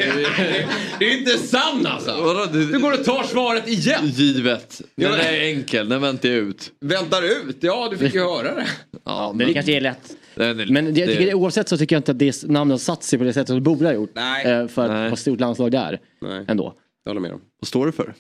[1.00, 2.12] Det är inte sant alltså!
[2.22, 4.08] Vadå, det- Du går och tar svaret igen!
[4.08, 4.82] givet.
[4.96, 6.72] Ja, Den är enkel, den väntar jag ut.
[6.82, 7.58] Väntar ut?
[7.60, 8.68] Ja, du fick ju höra det.
[9.06, 10.16] Ja, Men det kanske är lätt.
[10.36, 13.04] Men det, jag tycker, det- oavsett så tycker jag inte att det namnet har satt
[13.04, 14.12] sig på det sättet som det borde ha gjort.
[14.16, 14.46] Nej.
[14.46, 16.00] Eh, För att vad stort landslag det är.
[16.22, 16.74] Nej, Ändå.
[17.04, 17.42] jag håller med om.
[17.60, 18.14] Vad står det för?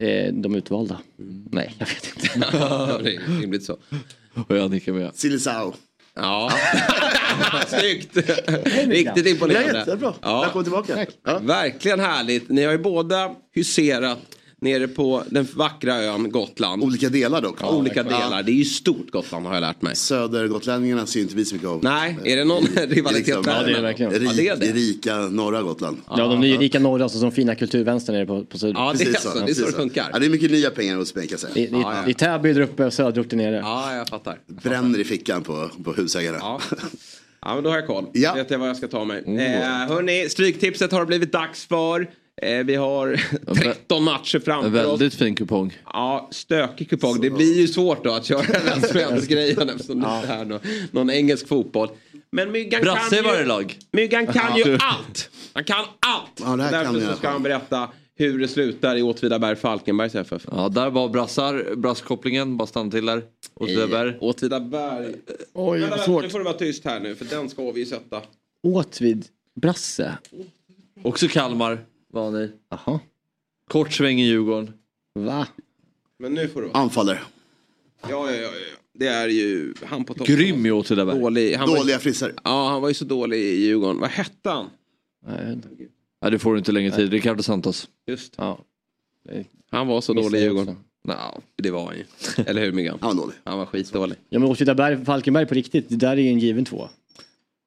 [0.00, 0.98] Eh, De utvalda.
[1.50, 2.56] Nej, jag vet inte.
[2.56, 3.78] Ja, det är rimligt så.
[4.48, 5.10] Och jag nickar med.
[5.14, 5.74] Silisao.
[6.14, 6.52] Ja,
[7.66, 8.16] snyggt.
[8.86, 9.68] Riktigt imponerande.
[9.72, 10.14] Ja, jättebra.
[10.22, 11.06] Välkommen tillbaka.
[11.24, 11.38] Ja.
[11.38, 12.48] Verkligen härligt.
[12.48, 14.18] Ni har ju båda huserat
[14.60, 16.82] nere på den vackra ön Gotland.
[16.82, 17.64] Olika delar dock.
[17.72, 18.02] Olika Ja.
[18.02, 18.42] delar.
[18.42, 19.96] Det är ju stort Gotland har jag lärt mig.
[19.96, 21.80] Södergotlänningarna ser inte vi så mycket av.
[21.84, 23.52] Nej, är det någon rivalitet Liksom, där?
[23.56, 24.12] Ja, det är det verkligen.
[24.12, 24.78] Rik, Ja, det är det.
[24.78, 25.96] rika norra Gotland.
[26.08, 28.74] Ja, de nyrika norra och så som fina kulturvänstern nere på, på söder.
[28.74, 29.38] Ja, det är Precis så.
[29.38, 30.10] Det är så det funkar.
[30.12, 31.52] Ja, det är mycket nya pengar hos mig kan jag säga.
[31.54, 32.02] Det, det, Ja, ja.
[32.04, 33.56] det är Täby där uppe och Söderort där nere.
[33.56, 34.38] Ja, jag fattar.
[34.46, 36.36] Bränner i fickan på, på husägare.
[36.40, 36.60] Ja.
[37.40, 38.06] ja, men då har jag koll.
[38.12, 38.34] Ja.
[38.34, 39.18] Vet jag vad jag ska ta mig.
[39.26, 42.10] Eh, hörni, Stryktipset har det blivit dags för.
[42.42, 43.20] Eh, vi har
[43.62, 44.74] 13 matcher framför oss.
[44.74, 45.78] väldigt fin kupong.
[45.86, 47.20] Ja, stökig kupong.
[47.20, 50.60] Det blir ju svårt då att köra den här svensk-grejen eftersom det inte är någon,
[50.90, 51.88] någon engelsk fotboll.
[52.32, 53.78] Men Myggan Brasse kan varje ju, lag.
[53.92, 55.30] Myggan kan ju allt.
[55.52, 56.40] Han kan allt.
[56.40, 59.56] Ja, det kan Därför han i så ska han berätta hur det slutar i Åtvidaberg
[59.56, 60.42] Falkenbergs FF.
[60.50, 62.56] Ja, där var brassar, brasskopplingen.
[62.56, 63.22] Bara stanna till där.
[63.54, 64.14] Och Söderberg.
[64.20, 65.14] Åtvidaberg.
[65.52, 66.22] Oj, vänta, svårt.
[66.22, 68.22] nu får du vara tyst här nu för den ska vi ju sätta.
[68.62, 69.26] Åtvid
[69.60, 70.18] Brasse.
[71.02, 71.78] Också Kalmar
[72.14, 72.52] var ni.
[72.70, 73.00] Jaha.
[73.70, 74.72] Kort sväng i Djurgården.
[75.14, 75.46] Va?
[76.18, 76.70] Men nu får du.
[76.74, 77.22] Anfaller.
[78.02, 78.40] Ja, ja, ja.
[78.42, 78.50] ja.
[78.98, 80.26] Det är ju han på topp.
[80.26, 81.20] Grym i Åtvidaberg.
[81.20, 81.54] Dålig.
[81.54, 82.34] Han Dåliga frisser.
[82.44, 84.00] ja, han var ju så dålig i Djurgården.
[84.00, 84.70] Vad hette han?
[85.26, 85.58] Nej.
[86.20, 87.10] Ja, det får du inte längre tid.
[87.12, 87.88] Ricardo Santos.
[88.06, 88.64] Just Ja.
[89.70, 90.76] Han var så Missade dålig i Djurgården.
[91.08, 92.04] Ja, det var han ju.
[92.46, 92.98] Eller hur Myggan?
[93.00, 93.36] Han var dålig.
[93.44, 94.16] Han var skitdålig.
[94.28, 96.88] Ja men Åtvidaberg, Falkenberg på riktigt, det där är ju en given två.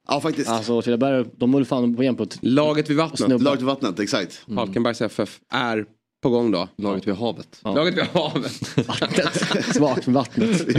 [0.07, 0.49] Ja, faktiskt.
[0.49, 3.41] Alltså Åtvidaberg, de håller fan på igen på ett Laget vid vattnet.
[3.41, 4.41] Laget i vattnet, exakt.
[4.55, 5.85] Falkenbergs FF är
[6.23, 6.69] på gång då?
[6.77, 7.59] Laget vid havet.
[7.63, 8.51] Laget vid havet.
[9.75, 10.67] Svagt med vattnet.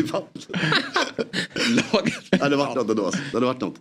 [2.30, 3.10] Det hade varit något ändå.
[3.10, 3.74] Det hade varit något.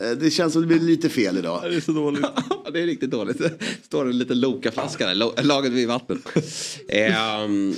[0.00, 1.60] Eh, Det känns som det blir lite fel idag.
[1.62, 2.24] Det är så dåligt.
[2.72, 3.38] det är riktigt dåligt.
[3.38, 3.52] Det
[3.82, 6.22] står en liten Loka-flaska där, laget vid vatten.
[6.88, 7.74] Ehm,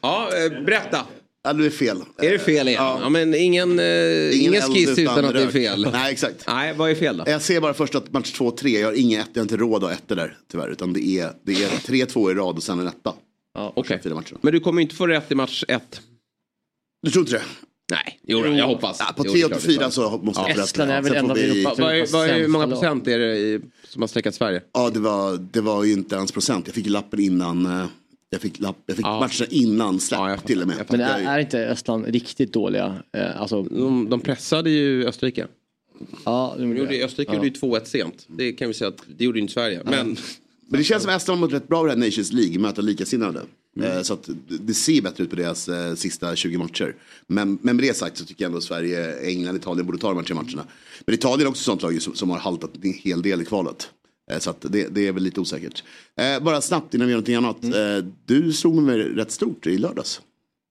[0.00, 1.06] ja, eh, berätta.
[1.46, 2.02] Ja, det är fel.
[2.18, 2.82] Är det fel igen?
[2.82, 5.88] Ja, men ingen, eh, ingen, eld skiss utan att det är fel.
[5.92, 6.44] Nej, exakt.
[6.46, 7.24] Nej, vad är fel då?
[7.26, 9.84] Jag ser bara först att match 2-3, jag har inga ett, jag har inte råd
[9.84, 10.68] att ha ettor där tyvärr.
[10.68, 13.14] Utan det är, det är 3-2 i rad och sen en etta.
[13.54, 14.36] Ja, matcher.
[14.40, 16.00] Men du kommer inte få rätt i match ett.
[17.02, 17.42] Du tror inte det?
[17.90, 18.96] Nej, jo, jag hoppas.
[19.00, 20.22] Ja, på Jo, 3 det är klart, 84 det är så klart.
[20.22, 20.66] måste jag få rätt.
[20.66, 23.18] Estland är väl en av vi- Europas Vad är, vad är, hur många procent är
[23.18, 24.62] det i, som har streckat Sverige?
[24.72, 26.66] Ja, det var, det var ju inte ens procent.
[26.66, 27.88] Jag fick ju lappen innan.
[28.34, 29.20] Jag fick, lapp, jag fick Ja.
[29.20, 30.84] matcherna innan släpp till och med.
[30.90, 33.02] Men är, är inte Estland riktigt dåliga?
[33.16, 35.46] Eh, alltså, De, de pressade ju Österrike.
[36.24, 37.04] ja, de De gjorde.
[37.04, 37.36] Österrike Ja.
[37.36, 38.26] gjorde ju 2-1 sent.
[38.28, 39.82] Det kan vi säga att det gjorde inte Sverige.
[39.84, 40.16] Men
[40.68, 42.58] Men det känns som att Estland har mått rätt bra i det här Nations League,
[42.58, 43.40] möta likasinnade.
[43.82, 46.96] Eh, Så att det- ser bättre ut på deras eh, sista 20 matcher.
[47.26, 50.08] Men, men med det sagt så tycker jag ändå att Sverige, England, Italien borde ta
[50.08, 50.64] de här tre matcherna.
[51.06, 53.44] Men Italien är också ett sånt lag som, som har haltat en hel del i
[53.44, 53.88] kvalet.
[54.30, 55.84] Eh, Så att det, det är väl lite osäkert.
[56.20, 57.64] Eh, bara snabbt innan vi gör någonting annat.
[57.64, 60.20] Eh, du slog mig rätt stort i lördags.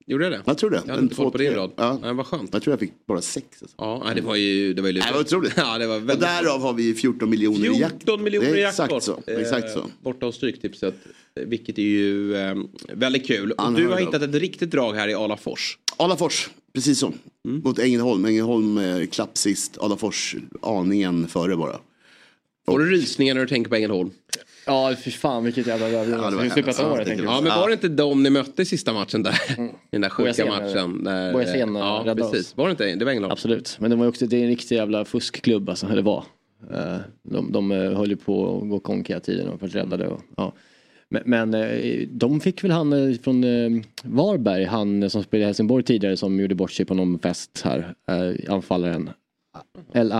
[0.07, 0.41] gjorde jag det?
[0.45, 0.75] Jag tror det.
[0.75, 1.71] Jag hade En inte koll på två, din rad.
[1.75, 1.99] Ja.
[2.01, 2.49] Nej, vad skönt.
[2.53, 3.47] Jag tror jag fick bara sex.
[3.61, 3.75] Alltså.
[3.77, 5.53] Ja, det var ju det var ju Det var otroligt.
[5.57, 7.95] Ja, det var Och väldigt därav har vi 14 miljoner i jakt.
[8.03, 9.19] 14 miljoner i är exakt så.
[9.27, 9.85] Exakt så.
[10.01, 10.95] Borta hos Stryktipset.
[11.35, 12.55] Vilket är ju eh,
[12.93, 13.51] väldigt kul.
[13.51, 15.77] Och du har hittat ett riktigt drag här i Alafors.
[15.97, 17.13] Alafors, precis så.
[17.47, 17.61] Mm.
[17.63, 18.25] Mot Ängelholm.
[18.25, 21.79] Ängelholm eh, klapp sist, Alafors aningen före bara.
[22.65, 24.11] Får du rysningar när du tänker på Ängelholm?
[24.65, 26.55] Ja, fy fan vilket jävla Ja, det var Hur hemskt.
[27.07, 29.35] det Ja, men var det inte de ni mötte i sista matchen där?
[29.57, 31.03] I den där sjuka matchen.
[31.03, 32.39] Där, Bojasen, ja, räddade precis.
[32.47, 32.57] oss.
[32.57, 33.05] Var det inte det?
[33.05, 33.31] var Ängelholm.
[33.31, 36.23] Absolut, men det var också, det är en riktig jävla fuskklubb alltså, eller var.
[36.73, 40.07] Eh, De, de eh, höll ju på att gå konk hela tiden och vart räddade
[40.07, 40.53] och, ja.
[41.09, 43.43] Men, men eh, de fick väl han från
[44.03, 47.95] Varberg, han som spelade i Helsingborg tidigare som gjorde bort sig på någon fest här,
[48.49, 49.09] anfallaren.
[49.93, 50.11] El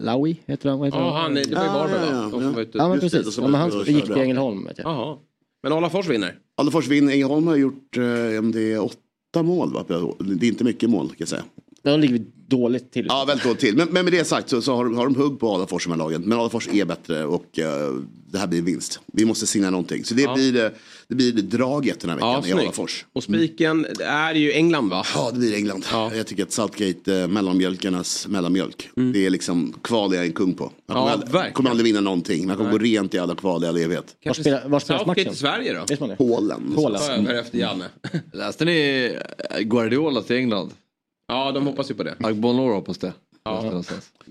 [0.00, 2.60] Alawi heter han, heter Ja, han, det var ju Varberg ja, va?
[2.62, 2.66] ja.
[2.72, 4.86] Ja men Just det, precis, ja, men han gick till Ängelholm vet jag.
[4.86, 5.18] Jaha.
[5.62, 6.38] Men Alafors vinner.
[6.56, 7.12] Alafors vinner.
[7.12, 9.84] Ängelholm har gjort, eh, om det är åtta mål va?
[10.18, 11.44] Det är inte mycket mål kan jag säga.
[11.82, 12.24] De ligger
[12.56, 13.06] dåligt till.
[13.08, 13.76] Ja, väldigt dåligt till.
[13.76, 15.92] Men, men med det sagt så, så har, de- har de hugg på Alafors som
[15.92, 16.22] här lagen.
[16.22, 17.92] Men Alafors är bättre och eh,
[18.32, 19.00] det här blir en vinst.
[19.12, 20.04] Vi måste signera någonting.
[20.04, 20.34] Så det, Ja.
[20.34, 20.74] blir, det,
[21.08, 22.62] det blir draget den här Ja, veckan i snyggt.
[22.62, 23.04] Alafors.
[23.12, 25.04] Och spiken det är ju England va?
[25.14, 25.84] Ja, det blir England.
[25.92, 28.88] Jag tycker att Southgate, eh, mellanmjölkarnas mellanmjölk.
[29.12, 30.64] Det är liksom kval jag är en kung på.
[30.64, 31.08] Man Mm.
[31.08, 32.46] Ja, kommer, aldrig, kommer aldrig vinna någonting.
[32.46, 32.78] Man kommer Nej.
[32.78, 34.16] gå rent i alla kval i all evighet.
[34.24, 35.32] Var spelas Southgate matchen?
[35.32, 36.16] i Sverige då?
[36.16, 36.72] Polen.
[36.74, 37.02] Polen.
[37.02, 37.84] Över efter Janne.
[38.32, 39.10] Läste ni
[39.50, 40.70] eh, Guardiola till England?
[41.32, 42.14] Ja, de hoppas ju på det.
[42.20, 43.12] Agbonlor hoppas det.
[43.44, 43.82] Ja.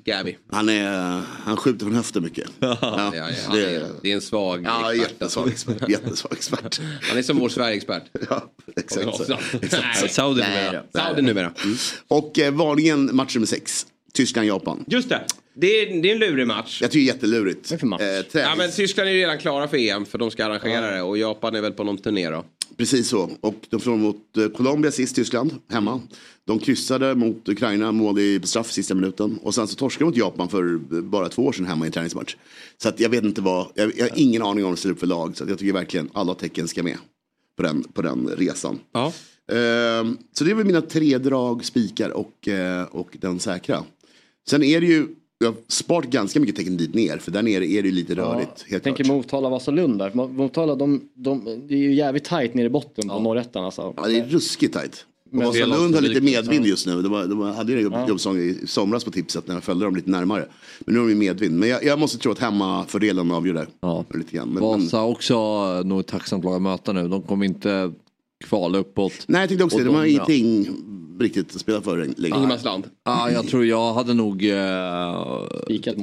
[0.05, 0.37] Gavi.
[0.51, 2.49] Han, är, han skjuter från höften mycket.
[2.59, 5.11] Ja, Ja, ja, det, är, det är en svag ja expert.
[5.11, 5.89] jättesvag expert.
[5.89, 6.81] Jättesvag expert.
[7.01, 8.03] Han är som vår Sverige-expert.
[8.29, 9.19] Ja, exakt.
[9.61, 10.01] Exakt.
[10.01, 10.71] Nej, Saudi numera.
[10.71, 11.03] nej.
[11.03, 11.53] Saudi numera.
[11.63, 11.75] Mm.
[12.07, 13.85] Och eh, varningen match nummer sex.
[14.13, 14.83] Tyskland-Japan.
[14.87, 15.25] Just det.
[15.53, 16.81] Det är, det är en lurig match.
[16.81, 17.71] Jag tycker det är jättelurigt.
[17.71, 18.35] Vad är det för match?
[18.35, 21.01] Eh, Ja, men Tyskland är ju redan klara för EM för de ska arrangera det
[21.01, 22.45] och Japan är väl på någon turné då.
[22.77, 23.29] Precis så.
[23.41, 26.01] Och de förlorade mot eh, Colombia sist, Tyskland, hemma.
[26.47, 29.39] De kryssade mot Ukraina, mål i straff sista minuten.
[29.43, 31.87] Och sen så torskade de mot Japan för eh, bara två år sedan hemma i
[31.87, 32.35] en träningsmatch.
[32.81, 34.93] Så att jag vet inte vad, jag, jag har ingen aning om vad de ställer
[34.93, 35.37] upp för lag.
[35.37, 36.97] Så att jag tycker verkligen alla tecken ska med
[37.57, 38.79] på den, på den resan.
[38.93, 39.13] Ja.
[39.51, 43.83] Ehm, så det är väl mina tre drag, spikar och, eh, och den säkra.
[44.49, 45.07] Sen är det ju,
[45.39, 47.17] jag har sparat ganska mycket tecken dit ner.
[47.17, 48.63] För där nere är det ju lite rörigt.
[48.65, 49.15] Jag helt tänker klart.
[49.17, 50.09] Motala, Vasalund där.
[50.11, 53.93] Mo- Motala, de, de, det är ju jävligt tajt nere i botten på norrettan alltså.
[53.97, 55.05] Ja, det är ruskigt tajt.
[55.31, 57.01] Och Men- Vasalund har lite medvind just nu.
[57.01, 59.95] De, var, de hade ju en jobbsång i somras på tipset när jag följde dem
[59.95, 60.45] lite närmare.
[60.79, 61.59] Men nu har de ju medvind.
[61.59, 63.67] Men jag, jag måste tro att hemmafördelen avgör det.
[63.81, 64.05] Ja.
[64.13, 64.47] Lite grann.
[64.49, 65.35] Men, men, Vasa också
[65.85, 67.07] nog ett tacksamt lag att möta nu.
[67.07, 67.91] De kommer inte
[68.45, 69.13] kvala uppåt.
[69.27, 69.89] nej, jag tänkte också Och det.
[69.89, 70.67] De har de- ingenting
[71.21, 72.37] riktigt att spela för längre.
[72.37, 72.83] Ingenmansland.
[73.05, 74.57] Ja, jag tror jag hade nog eh,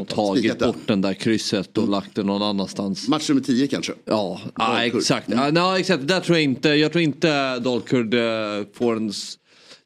[0.08, 0.66] tagit Spikat, ja.
[0.66, 3.08] bort den där krysset och lagt det någon annanstans.
[3.08, 3.92] Match nummer 10 kanske.
[4.04, 4.96] Ja, ja Dalkurd.
[5.00, 5.28] exakt.
[5.30, 6.08] Ja, nej, exakt.
[6.08, 8.20] Där tror jag inte, jag tror inte Dalkurd eh,
[8.74, 9.12] får en...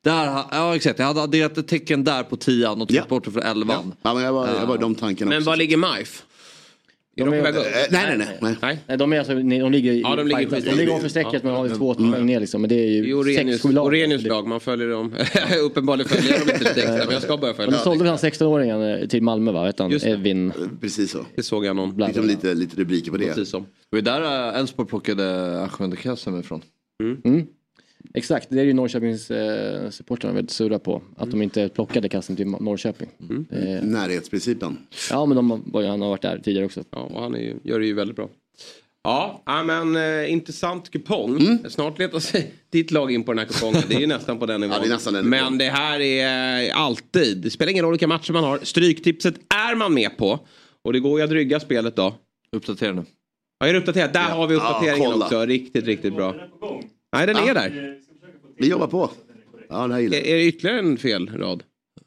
[0.05, 3.09] Där, ja exakt, jag hade adderat ett tecken där på tian och tagit Ja.
[3.09, 3.95] bort det för elvan.
[4.03, 5.51] Ja, men jag var, jag var i de tankarna Men också.
[5.51, 6.23] var ligger MIF?
[7.17, 7.67] Är de på är- väg upp?
[7.91, 8.39] Nej, nej, nej.
[8.41, 8.57] nej.
[8.63, 8.79] Nej.
[8.89, 11.53] Nej, de, är alltså, de ligger, i- Ja, de ligger de ligger ovanför strecket men
[11.55, 12.61] har ju två poäng ner liksom.
[12.61, 13.87] Men det är ju Orenius, sex, sju lag.
[13.87, 15.15] Orenius lag, man följer dem.
[15.65, 18.05] Uppenbarligen följer jag dem inte lite extra, men jag ska börja Men följa de sålde
[18.05, 19.65] väl han 16-åringen eh, till Malmö va?
[19.65, 19.91] Vet han?
[19.91, 20.11] Just det.
[20.11, 20.49] Evin.
[20.51, 21.19] Eh, Precis så.
[21.37, 21.97] Det såg jag någon.
[21.97, 23.27] Liksom lite, lite rubriker på det.
[23.27, 23.63] Precis som.
[23.91, 26.63] Det var där eh, Elfsborg plockade Ahmed de Kassem ifrån.
[27.25, 27.47] Mm.
[28.15, 31.03] Exakt, det är ju Norrköpings eh, supportrarna väldigt sura på.
[31.17, 33.09] Att de inte plockade kassen till Norrköping.
[33.51, 34.79] Eh, Närhetsprincipen.
[35.11, 36.85] ja men de, han har varit där tidigare också.
[36.91, 38.29] Ja, och han är ju, gör det ju väldigt bra.
[39.05, 41.59] Ja, ja men eh, intressant kupong.
[41.69, 43.83] Snart letar sig ditt lag in på den här kupongen.
[43.89, 44.77] Det är ju nästan på den nivån.
[44.81, 48.07] det är nästan den men det här är eh, alltid, det spelar ingen roll vilka
[48.09, 48.59] matcher man har.
[48.63, 49.35] Stryktipset
[49.71, 50.39] är man med på.
[50.85, 52.15] Och det går ju att rygga spelet då.
[52.57, 53.05] Uppdatera nu.
[53.61, 54.13] Ja, är det uppdaterat?
[54.13, 55.25] Där har vi Ja, uppdateringen kolla.
[55.25, 55.45] också.
[55.47, 56.35] Riktigt, riktigt bra.
[57.13, 57.99] Nej, den är där.
[58.57, 59.11] Vi jobbar på.
[59.69, 61.63] Ja, det här gillar Är, är det ytterligare en fel rad?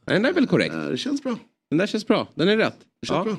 [0.07, 0.75] Nej, den där är väl korrekt?
[0.89, 1.37] Det känns bra.
[1.69, 2.27] Den där känns bra.
[2.35, 2.77] Den är rätt.
[3.07, 3.37] känns bra.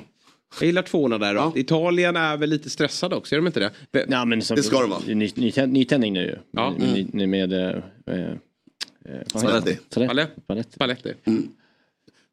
[0.59, 1.53] Jag gillar tvåorna där då.
[1.55, 3.59] Italien är väl lite stressade också, är de inte
[3.91, 4.05] det?
[4.09, 4.99] Ja, men så, Det ska de vara.
[5.07, 6.35] Ny, ny, nytändning nu ju.
[6.51, 6.75] Ja.
[6.79, 7.69] Med, ny- ny- med eh,
[8.05, 8.33] eh,
[9.65, 10.07] det?
[10.47, 10.73] Palett.
[10.73, 11.13] Spalletti.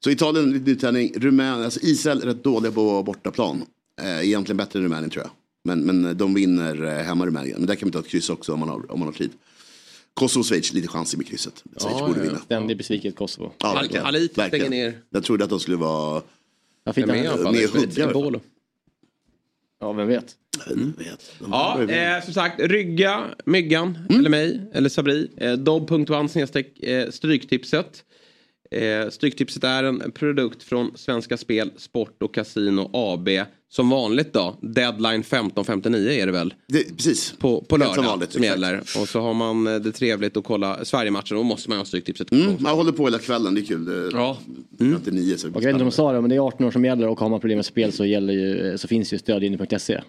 [0.05, 1.13] Så Italien, lite nytändning.
[1.17, 3.63] Rumänien, alltså Israel är rätt dåliga på bortaplan.
[4.03, 5.31] Eh, egentligen bättre än Rumänien tror jag.
[5.65, 7.59] Men, men de vinner eh, hemma Rumänien.
[7.59, 9.31] Men där kan man ta ett kryss också om man har, om man har tid.
[10.15, 11.65] Kosovo och Schweiz, lite chansig med krysset.
[11.77, 12.39] Schweiz borde vinna.
[12.39, 13.53] Ständig besviket Kosovo.
[13.59, 14.05] Ja, verkligen.
[14.05, 14.71] Halit stänger Verkligen.
[14.71, 14.99] ner.
[15.11, 16.23] Jag trodde att de skulle vara
[16.85, 17.53] Ja, alla fall.
[17.53, 18.13] mer.
[18.13, 18.41] Bolo.
[19.81, 20.37] Ja, vem vet.
[20.67, 21.33] Jag vet.
[21.39, 25.31] De Ja, eh, som sagt, rygga Myggan, eller mig, eller Sabri.
[25.37, 28.05] Eh, Dobb.one snedstreck eh, Stryktipset.
[28.75, 33.29] Eh, Stryktipset är en produkt från Svenska Spel, Sport och Casino AB.
[33.69, 36.55] Som vanligt då, deadline 15.59 är det väl?
[36.69, 37.35] Det, precis.
[37.39, 38.79] På, på Helt som lördag vanligt, som gäller.
[38.79, 41.37] Och så har man eh, det trevligt att kolla Sverigematchen.
[41.37, 42.33] Då måste man ha Stryktipset.
[42.33, 43.85] Mm, jag håller på hela kvällen, det är kul.
[43.85, 44.39] Det, Ja.
[44.79, 46.41] Fram till nio så det jag vet inte om de sa det, men det är
[46.41, 49.13] 18 år som gäller och har man problem med spel så, gäller ju, så finns
[49.13, 50.01] ju stödlinjen.se.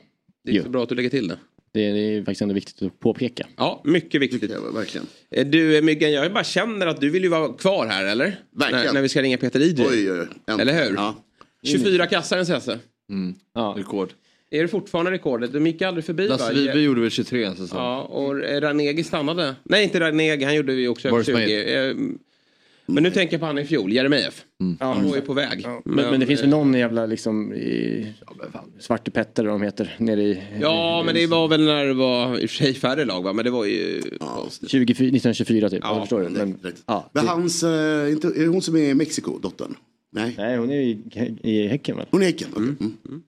[0.43, 1.37] Det är så bra att du lägger till det.
[1.75, 3.47] Det är, det är faktiskt ändå viktigt att påpeka.
[3.57, 4.51] Ja, mycket viktigt.
[4.51, 5.07] Ja, verkligen.
[5.31, 8.39] Eh, Du eh, Myggan, jag bara känner att du vill ju vara kvar här eller?
[8.51, 8.85] Verkligen.
[8.85, 9.85] När, när vi ska ringa Peter Ide.
[9.89, 10.61] Oj, oj, oj.
[10.61, 10.95] Eller hur?
[10.95, 11.15] Ja.
[11.63, 12.79] 24 kassar den senaste.
[13.53, 13.73] Ja.
[13.77, 14.09] Rekord.
[14.51, 15.53] Är det fortfarande rekordet?
[15.53, 16.49] De gick aldrig förbi Lasse va?
[16.59, 17.79] Vibe gjorde väl 23 en säsong.
[17.79, 19.55] Ja, och Ranegi stannade.
[19.63, 21.95] Nej, inte Ranegi, han gjorde ju också över Boris 20.
[22.87, 24.43] Eh, Men nu tänker jag på han i fjol, Jeremejeff.
[24.61, 24.77] Mm.
[24.79, 25.65] Han var ju på väg.
[25.85, 28.13] Men, men det finns väl eh, någon jävla liksom i,
[28.79, 31.93] Svarte Petter eller vad de heter nere i Ja, men det var väl när det
[31.93, 33.33] var i och för sig färre lag va?
[33.33, 34.01] Men det var ju...
[34.67, 35.79] 24, 1924 typ.
[35.83, 36.29] Ja, Ja, förstår du?
[36.29, 39.39] Men, Men, ja, men det- hans, eh, inte, är det hon som är i Mexiko,
[39.39, 39.75] dottern?
[40.11, 40.99] Nej, Nej, hon är i,
[41.43, 42.05] i Häcken väl?
[42.11, 42.47] hon är i Häcken.
[42.53, 42.63] okej.
[43.09, 43.21] Mm.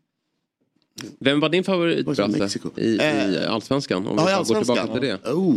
[1.20, 2.16] Vem var din favorit Var
[2.76, 2.98] det i, i
[3.44, 4.08] Eh, Allsvenskan?
[4.08, 5.32] Om Ja, i vi går tillbaka till det.
[5.32, 5.56] Oh.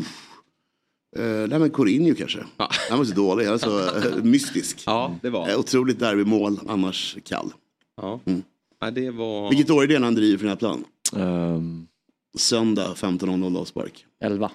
[1.19, 2.39] Uh, nej men Courinho kanske.
[2.57, 2.71] Ja.
[2.91, 3.79] Han var så dålig, han var så
[4.19, 4.83] eh, mystisk.
[4.87, 7.53] Ja, det var Eh, otroligt derbymål, annars kall.
[7.97, 8.21] ja.
[8.27, 8.43] Mm.
[8.81, 9.51] ja, det var...
[9.51, 10.85] Vilket år är det när han driver för den här plan?
[11.17, 11.87] Ehm,
[12.39, 14.07] Söndag 15.00 avspark.
[14.25, 14.51] 11.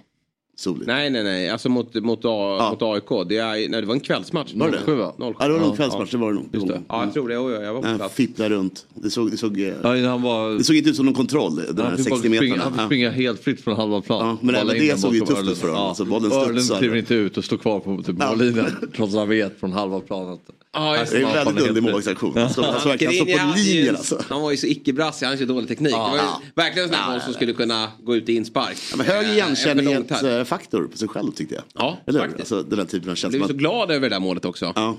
[0.57, 0.88] Soligt.
[0.88, 1.49] Nej, nej, nej.
[1.49, 2.69] Alltså mot, mot, A, Ja.
[2.72, 3.27] mot AIK.
[3.30, 4.53] Det, är, nej, det var en kvällsmatch.
[4.56, 4.77] Var det?
[4.86, 5.14] 07 va?
[5.18, 5.26] 07.
[5.40, 6.45] Ja, det var nog Ja, kvällsmatch, det var det nog.
[6.52, 6.82] Just det.
[6.88, 7.34] Ja, jag tror det.
[7.34, 8.15] Jag var på Han plats.
[8.15, 8.86] fipplade runt.
[8.94, 10.49] Det såg, det, såg, eh, Ja, han var...
[10.57, 12.64] det såg inte ut som någon kontroll, den här Han bara 60 springa, meterna.
[12.64, 12.86] han fick Ja.
[12.86, 14.27] springa helt fritt från halva plan.
[14.27, 15.84] Ja, men även det såg ju tufft ut för honom.
[15.84, 16.77] Alltså, bollen Öhrlund studsar.
[16.80, 18.65] kliver inte ut och står kvar på typ mållinjen.
[18.95, 20.38] Trots att han vet från halva planen.
[20.76, 22.38] Ja, just Det är en Ja, väldigt underlig målvaktsaktion.
[22.38, 24.23] Han står alltså verkligen han står på linjen alltså.
[24.30, 25.91] Han var ju så icke-brassig, han hade så dålig teknik.
[25.93, 26.22] det var ju
[26.56, 28.77] verkligen en sån här boll som skulle kunna gå ut i inspark.
[28.91, 31.64] Ja, men hög Eh, igenkännlighetsfaktor på sig själv tyckte jag.
[31.73, 32.39] Ja, Eller faktiskt.
[32.39, 33.38] Alltså, den här typen av Jag känsla.
[33.39, 34.65] blev så att- glad över det där målet också.
[34.76, 34.97] Ja,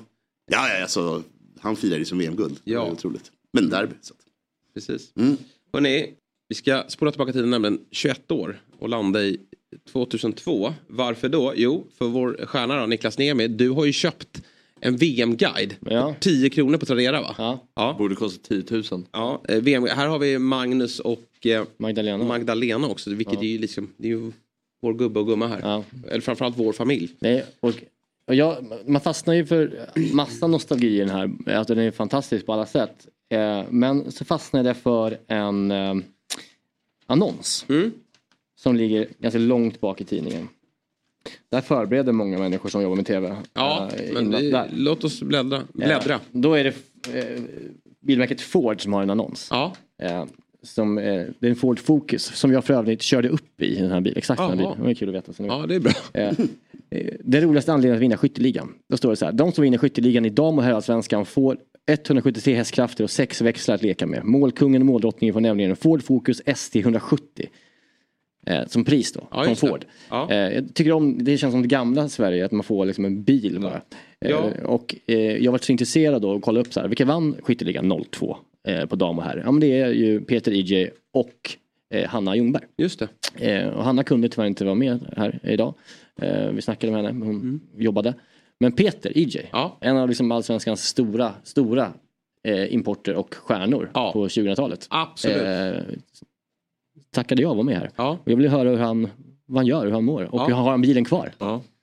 [0.52, 1.22] ja, ja alltså,
[1.60, 2.56] han firar ju som VM-guld.
[2.64, 2.80] Ja.
[2.80, 3.30] Det är otroligt.
[3.52, 3.94] Men derby.
[4.02, 4.14] Så.
[4.74, 5.12] Precis.
[5.16, 5.36] Mm.
[5.72, 6.06] Hörrni,
[6.48, 9.38] vi ska spola tillbaka tiden nämligen 21 år och landa i
[9.92, 10.74] 2002.
[10.86, 11.52] Varför då?
[11.56, 14.42] Jo, för vår stjärna då, Niklas Niemi, du har ju köpt
[14.80, 15.76] en VM-guide.
[15.80, 16.14] Ja.
[16.20, 17.34] 10 kronor på Tradera va?
[17.38, 17.66] Ja.
[17.74, 17.94] Ja.
[17.98, 19.04] Borde kosta 10 000.
[19.12, 22.24] ja eh, VM, här har vi Magnus och eh, Magdalena.
[22.24, 23.10] Magdalena också.
[23.10, 23.40] Vilket Ja.
[23.40, 24.32] är ju liksom, det är ju
[24.82, 25.60] vår gubbe och gumma här.
[25.62, 25.84] Ja.
[26.08, 27.08] Eller framförallt vår familj.
[27.18, 27.72] Nej, och,
[28.26, 31.30] och jag, man fastnar ju för massa nostalgi i den här.
[31.56, 33.06] Alltså den är fantastisk på alla sätt.
[33.28, 35.94] Eh, men så fastnade jag för en eh,
[37.06, 37.66] annons.
[37.68, 37.92] Mm.
[38.58, 40.48] Som ligger ganska långt bak i tidningen.
[41.50, 43.36] Där förbereder många människor som jobbar med tv.
[43.54, 45.62] Ja, eh, men vi, låt oss bläddra.
[45.72, 46.14] bläddra.
[46.14, 46.74] Eh, då är det
[47.18, 47.42] eh,
[48.00, 49.48] bilmärket Ford som har en annons.
[49.50, 49.72] Ja.
[50.02, 50.24] Eh,
[50.62, 51.04] som, eh,
[51.38, 54.18] det är en Ford Focus som jag för övrigt körde upp i den här bilen.
[54.18, 54.72] Exakt den här bilen.
[54.76, 55.32] Det var kul att veta.
[55.32, 55.52] Så vet.
[55.52, 55.92] ja, det är bra.
[56.14, 56.28] Eh,
[56.90, 58.72] eh, Den roligaste anledningen att vinna skytteligan.
[58.88, 59.32] Då står det så här.
[59.32, 63.82] De som vinner skytteligan i dam och herrallsvenskan får 173 hästkrafter och sex växlar att
[63.82, 64.24] leka med.
[64.24, 67.46] Målkungen och måldrottningen får nämligen en Ford Focus ST 170.
[68.46, 69.56] Eh, som pris då, Ja, från.
[69.56, 69.84] Ford.
[70.10, 70.30] Ja.
[70.30, 73.22] Eh, jag tycker om, det känns som det gamla Sverige, att man får liksom en
[73.22, 73.80] bil bara.
[74.20, 74.50] Eh, Ja.
[74.64, 78.04] och eh, jag var så intresserad då och kolla upp så här, vilka vann skytteligan
[78.10, 78.36] 02
[78.68, 79.42] eh, på dam och herr?
[79.44, 81.50] Ja men det är ju Peter EJ och
[81.94, 82.64] eh, Hanna Ljungberg.
[82.76, 83.02] Just
[83.38, 83.66] det.
[83.70, 85.74] Och Hanna kunde tyvärr inte vara med här idag.
[86.52, 88.14] Vi snackade med henne, hon jobbade.
[88.60, 89.48] Men Peter, EJ, Mm.
[89.52, 89.76] Ja.
[89.80, 91.92] en av liksom allsvenskans stora, stora
[92.68, 94.86] importer och stjärnor på 2000-talet.
[94.90, 95.36] Absolut.
[97.10, 97.90] Tackade jag vara med här.
[97.96, 98.10] Ja.
[98.24, 99.08] Och jag ville höra hur han,
[99.46, 100.46] vad han gör, hur han mår och Ja.
[100.46, 101.32] hur har han bilen kvar?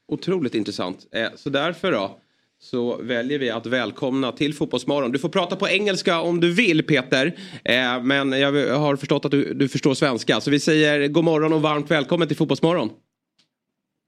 [0.08, 1.08] Otroligt intressant.
[1.12, 2.20] Eh, så därför då
[2.60, 5.12] så väljer vi att välkomna till Fotbollsmorgon.
[5.12, 7.36] Du får prata på engelska om du vill Peter.
[7.64, 10.42] Eh, men jag har förstått att du, du förstår svenska.
[10.42, 12.90] Så vi säger god morgon och varmt välkommen till Fotbollsmorgon.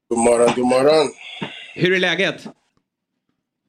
[0.08, 1.06] God morgon, god morgon.
[1.74, 2.46] Hur är läget?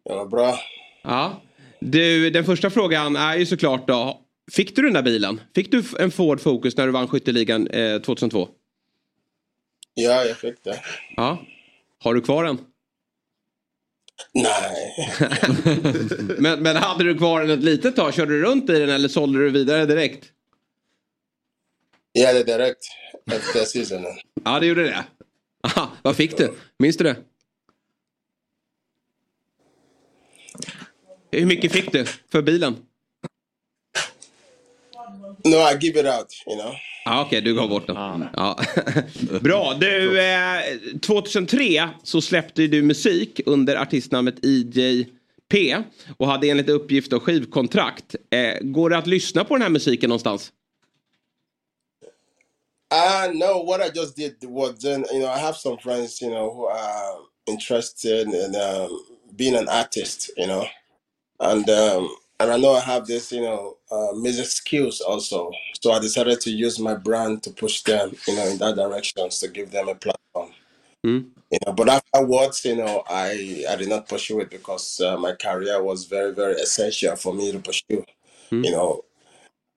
[0.10, 0.56] Ja, bra.
[1.04, 1.42] Ja.
[1.80, 4.22] Du, den första frågan är ju såklart då.
[4.52, 5.42] Fick du den där bilen?
[5.56, 8.50] Fick du en Ford Focus när du vann skytteligan eh, 2002?
[9.94, 10.82] Ja, jag fick det.
[11.16, 11.46] Ja.
[12.00, 12.58] Har du kvar den?
[14.34, 15.08] Nej.
[16.38, 18.14] men, men hade du kvar den ett litet tag?
[18.14, 20.32] Körde du runt i den eller sålde du vidare direkt?
[22.12, 22.86] Ja, det direkt
[23.32, 24.18] efter säsongen.
[24.44, 25.06] Ja, det gjorde det.
[25.64, 26.54] Aha, vad fick du?
[26.78, 27.16] Minns du det?
[31.32, 32.87] Hur mycket fick du för bilen?
[35.44, 36.74] No, I give it out, you know.
[37.06, 37.96] Ja, Okej, du gav bort den.
[38.36, 38.60] Ja.
[39.42, 39.74] Bra.
[39.80, 40.62] Du, eh,
[41.02, 45.84] 2003 så släppte du musik under artistnamnet EJP
[46.18, 48.16] och hade enligt uppgift och skivkontrakt.
[48.30, 50.52] Eh, går det att lyssna på den här musiken någonstans?
[52.94, 56.30] Uh, no, what I just did was then, you know, I have some friends, you
[56.30, 58.90] know, who are interested in um,
[59.36, 60.66] being an artist, you know,
[61.40, 62.10] and um,
[62.40, 65.52] and I know I have this, you know, uh, music skills also.
[65.82, 69.30] So I decided to use my brand to push them, you know, in that direction
[69.30, 70.52] to give them a platform.
[71.52, 75.34] You know, but afterwards, you know, I I did not pursue it because uh, my
[75.34, 78.04] career was very very essential for me to pursue.
[78.64, 79.06] You know,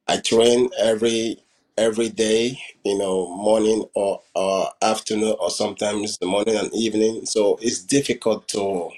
[0.09, 1.39] I train every
[1.79, 7.25] every day, you know, morning or, or afternoon or sometimes the morning and evening.
[7.27, 8.91] So it's difficult to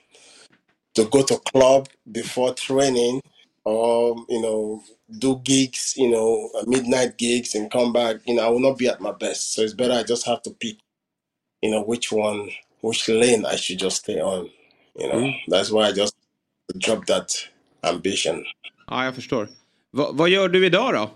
[0.95, 3.21] to go to club before training
[3.65, 4.83] or you know
[5.19, 8.17] do gigs, you know, uh, midnight gigs and come back.
[8.27, 9.55] You know, I will not be at my best.
[9.55, 10.77] So it's better I just have to pick,
[11.63, 14.51] you know, which one, which lane I should just stay on.
[14.99, 16.15] You know, that's why I just
[16.79, 17.49] dropped that
[17.83, 18.45] ambition.
[18.87, 19.49] Ja, jag förstår.
[19.91, 21.11] Va, vad gör du idag då?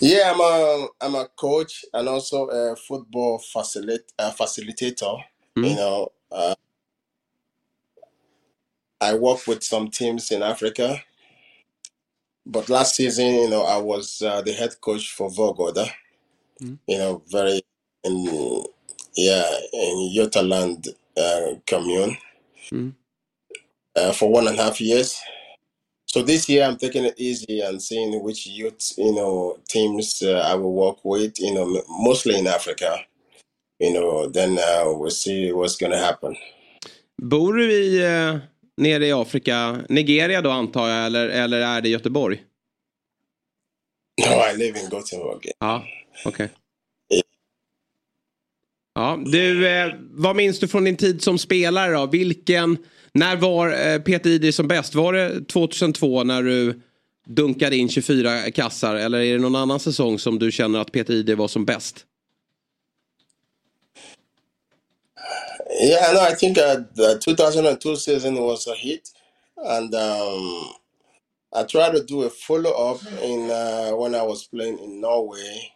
[0.00, 5.22] Yeah, I'm a I'm a coach and also a football facilit uh, facilitator.
[5.56, 6.54] You know, uh,
[9.00, 11.00] I work with some teams in Africa,
[12.46, 15.88] but last season, you know, I was uh, the head coach for Vogoda.
[16.86, 17.62] You know, very
[18.04, 18.64] in
[19.16, 22.16] yeah in Yotaland uh, commune
[23.96, 25.20] uh, for one and a half years.
[26.06, 30.40] So this year I'm taking it easy and seeing which youth, you know, teams uh,
[30.46, 32.98] I will work with, you know, m- mostly in Africa.
[33.80, 36.36] You know, then uh, we'll see what's going to happen.
[37.18, 38.40] Bor du i, eh,
[38.76, 42.42] nere i Afrika, Nigeria då antar jag, eller, eller är det Göteborg?
[44.26, 45.50] No, I live in Gothenburg.
[45.58, 45.84] Ja,
[46.24, 46.48] okej.
[48.94, 52.06] Ja, du, eh, vad minns du från din tid som spelare då?
[52.06, 52.78] Vilken,
[53.12, 54.94] när var eh, Peter Idre som bäst?
[54.94, 56.80] Var det 2002 när du
[57.26, 61.14] dunkade in 24 kassar eller är det någon annan säsong som du känner att Peter
[61.14, 62.04] Idre var som bäst?
[65.74, 69.10] Yeah, no, I think uh, the 2002 season was a hit,
[69.58, 70.72] and um,
[71.52, 75.72] I tried to do a follow up in uh, when I was playing in Norway,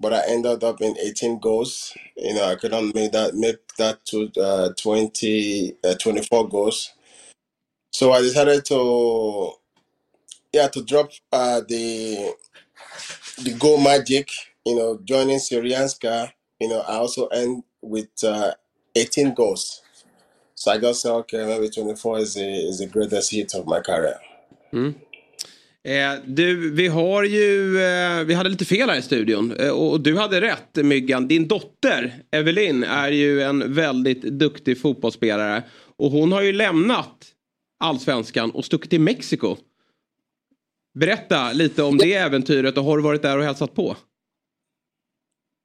[0.00, 1.96] but I ended up in 18 goals.
[2.16, 6.92] You know, I couldn't make that make that to uh, 20 uh, 24 goals,
[7.92, 9.52] so I decided to
[10.52, 12.34] yeah to drop uh, the
[13.42, 14.30] the goal magic.
[14.66, 16.32] You know, joining Syrianska.
[16.60, 18.52] You know, I also end with uh,
[19.00, 19.82] 18 goals.
[20.54, 23.80] So I just said, okay, maybe 24 is the, is the greatest hit of my
[23.80, 24.18] career.
[24.72, 24.94] Mm.
[25.84, 30.00] Eh, du, vi har ju, eh, vi hade lite fel här i studion eh, och,
[30.00, 31.28] du hade rätt Myggan.
[31.28, 35.62] Din dotter Evelyn är ju en väldigt duktig fotbollsspelare
[35.96, 37.26] och hon har ju lämnat
[37.78, 39.56] allsvenskan och stuckit till Mexiko.
[40.94, 43.96] Berätta lite om det äventyret och har du varit där och hälsat på?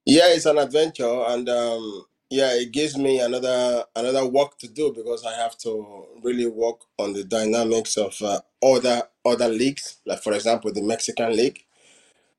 [0.09, 4.91] Yeah, it's an adventure, and um, yeah, it gives me another another work to do
[4.93, 10.23] because I have to really work on the dynamics of uh, other other leagues, like
[10.23, 11.63] for example the Mexican league,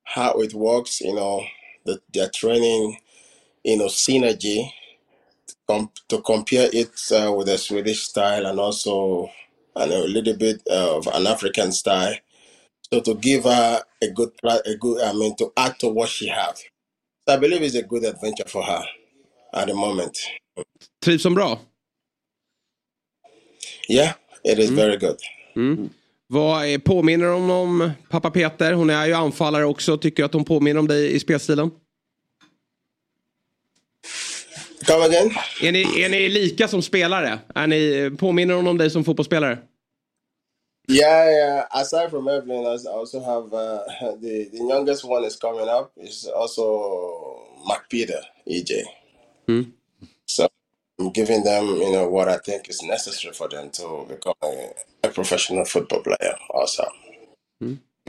[0.04, 1.00] how it works.
[1.00, 1.44] You know,
[1.84, 2.98] the, their training,
[3.64, 4.72] you know, synergy,
[6.08, 9.30] to compare it uh, with the Swedish style and also
[9.76, 12.14] and a little bit of an African style.
[12.92, 16.28] So to give her a good, a good, I mean, to add to what she
[16.28, 16.56] have.
[16.56, 18.84] So I believe it's a good adventure for her
[19.52, 20.12] at the moment.
[21.04, 21.58] Trivs hon bra?
[23.88, 24.12] Yeah,
[24.44, 25.16] it is very good.
[25.56, 25.90] Mm.
[26.28, 28.72] Vad är, påminner hon om pappa Peter?
[28.72, 29.98] Hon är ju anfallare också.
[29.98, 31.70] Tycker du att hon påminner om dig i spelstilen?
[34.86, 35.30] Come again?
[35.62, 37.38] Är ni, är ni lika som spelare?
[37.54, 39.58] Är ni, påminner hon om dig som fotbollsspelare?
[40.88, 41.66] Yeah, yeah.
[41.70, 43.80] Aside from Evelyn, I also have uh,
[44.20, 45.92] the the youngest one is coming up.
[45.96, 46.62] Is also
[47.66, 48.84] Mark Peter, EJ.
[49.48, 49.72] Mm.
[50.26, 50.48] So
[50.98, 55.06] I'm giving them, you know, what I think is necessary for them to become a,
[55.06, 56.36] a professional football player.
[56.48, 56.82] Also.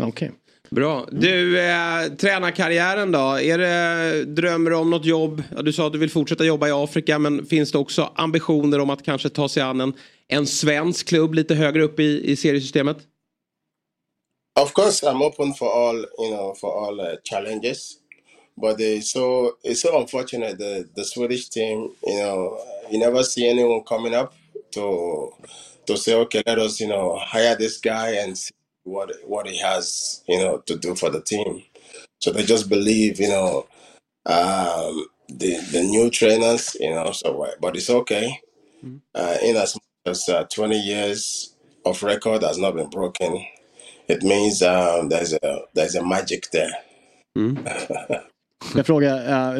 [0.01, 0.31] Okej.
[0.69, 1.07] Bra.
[1.11, 3.39] Du, eh, tränarkarriären då?
[3.39, 5.43] Är det, drömmer du om något jobb?
[5.55, 8.79] Ja, du sa att du vill fortsätta jobba i Afrika men finns det också ambitioner
[8.79, 9.93] om att kanske ta sig an en,
[10.27, 12.97] en svensk klubb lite högre upp i, i seriesystemet?
[14.59, 17.93] Of course, I'm open for all, you know, for all uh, challenges.
[18.57, 22.59] But it's so it's so unfortunate the the Swedish team, you know,
[22.89, 24.33] you never see anyone coming up
[24.71, 25.31] to
[25.85, 28.53] to say, okay, let us, you know, hire this guy and see
[28.83, 31.63] what what he has, you know, to do for the team.
[32.19, 33.67] So they just believe, you know,
[34.25, 37.11] um, the the new trainers, you know.
[37.11, 38.39] So, uh, but it's okay.
[39.13, 41.55] Uh, in as much as uh, 20 years
[41.85, 43.45] of record has not been broken,
[44.07, 46.73] it means um, there's a there's a magic there.
[48.75, 49.59] Jag frågar, eh,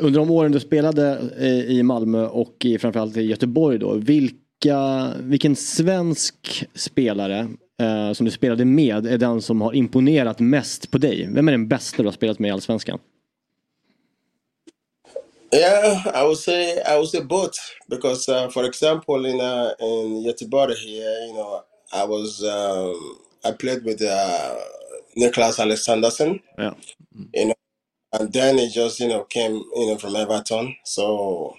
[0.00, 1.20] under de åren du spelade
[1.68, 7.48] i Malmö och i, framförallt i Göteborg då, vilka, vilken svensk spelare
[7.80, 11.28] eh, som du spelade med är den som har imponerat mest på dig?
[11.32, 12.98] Vem är den bästa du har spelat med i Allsvenskan?
[15.52, 17.58] Yeah, I would say I would say both
[17.88, 21.62] because, uh, for example, in uh, in Göteborg here, you know,
[21.92, 24.54] I was um, I played with uh,
[25.16, 26.74] Niklas Alexanderson, Yeah.
[27.32, 27.54] you know,
[28.14, 30.76] and then it just you know came you know from Everton.
[30.84, 31.56] So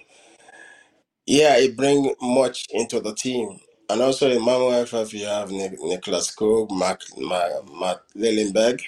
[1.26, 3.60] yeah, it bring much into the team.
[3.88, 8.82] And also in Malmo FF, you have Nik- Nicholas Krug, Mark, Mark, Matt Lillenberg,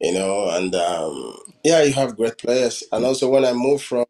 [0.00, 2.84] you know, and um, yeah, you have great players.
[2.92, 4.04] And also when I moved from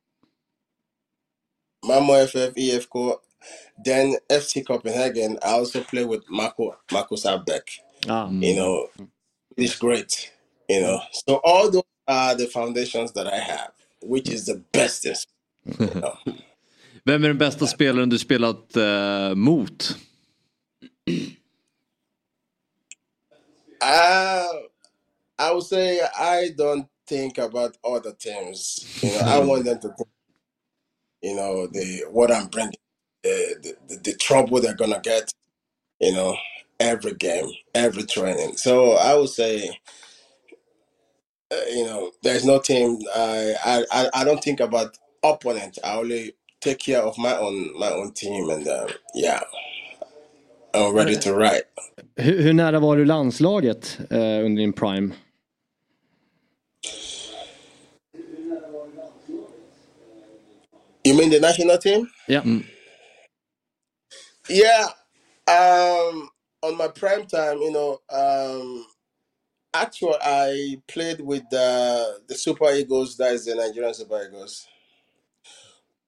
[1.85, 3.19] Malmo FF, EFCO,
[3.85, 7.63] then FC Copenhagen, I also play with Marco Marcus Abbeck.
[8.09, 8.29] Ah.
[8.31, 8.89] You know,
[9.57, 10.33] it's great.
[10.69, 13.73] You know, so all those are the foundations that I have,
[14.03, 15.07] which is the best.
[15.07, 15.15] in-
[15.81, 16.19] You know.
[17.05, 19.97] Vem är den bästa spelaren du spelat eh, mot?
[23.83, 24.49] Uh,
[25.39, 28.87] I would say I don't think about other teams.
[29.03, 30.09] You know, I want them to think,
[31.23, 32.75] you know, the what I'm bringing,
[33.23, 35.33] the, the, the, the trouble they're gonna get,
[36.01, 36.37] you know,
[36.81, 38.57] every game, every training.
[38.57, 39.71] So I would say,
[41.55, 42.99] uh, you know, there's no team.
[43.17, 45.79] I, I I I don't think about opponent.
[45.85, 49.41] I only take care of my own my own team, and uh, yeah,
[50.75, 51.65] I'm ready to ride.
[52.17, 55.15] Hur, hur nära var du landslaget eh, under din prime?
[61.05, 62.09] You mean the national team?
[62.29, 62.43] Ja.
[64.49, 64.89] Yeah.
[65.49, 66.31] Um
[66.63, 68.87] on my prime time, you know, um
[69.75, 74.67] actually I played with the the Super Eagles, that is the Nigerian Super Eagles.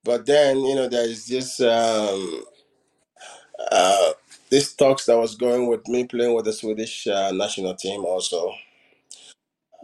[0.03, 2.43] But then, you know, there's this um
[3.71, 4.11] uh
[4.49, 8.53] this talks that was going with me playing with the Swedish uh, national team also.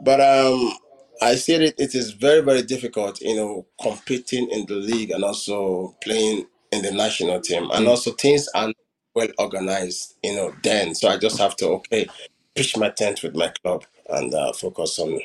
[0.02, 0.74] But um
[1.22, 5.24] I said it, it is very, very difficult, you know, competing in the league and
[5.24, 7.70] also playing in the national team.
[7.72, 8.76] And also things aren't
[9.16, 10.96] well organized, you know, then.
[10.96, 12.08] So I just have to, okay,
[12.56, 15.20] pitch my tent with my club and uh, focus on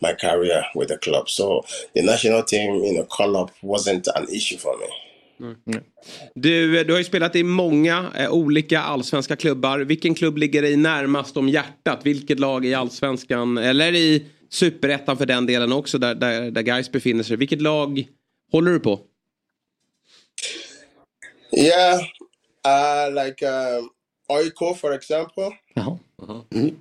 [0.00, 1.28] my career with the club.
[1.28, 1.64] So
[1.94, 4.86] the national team, you know, call up wasn't an issue for me.
[6.34, 9.78] Du, du har ju spelat i många eh, olika allsvenska klubbar.
[9.78, 12.00] Vilken klubb ligger dig närmast om hjärtat?
[12.02, 16.92] Vilket lag i allsvenskan eller i superettan för den delen också där, där, där Gais
[16.92, 17.36] befinner sig?
[17.36, 18.08] Vilket lag
[18.52, 19.00] håller du på?
[21.56, 22.00] Yeah,
[22.66, 23.90] uh, like um,
[24.28, 25.98] Oiko, for example, Jaha.
[26.28, 26.76] Mm-hmm.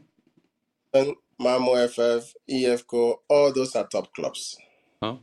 [0.93, 4.57] and Mamo FF, EFCO, all those are top clubs.
[5.01, 5.17] Ja.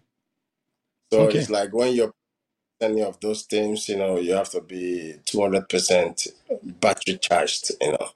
[1.13, 1.39] So Okay.
[1.39, 2.13] it's like when you're
[2.81, 6.29] any of those teams, you know, you have to be 200%
[6.81, 8.09] battery charged, you know.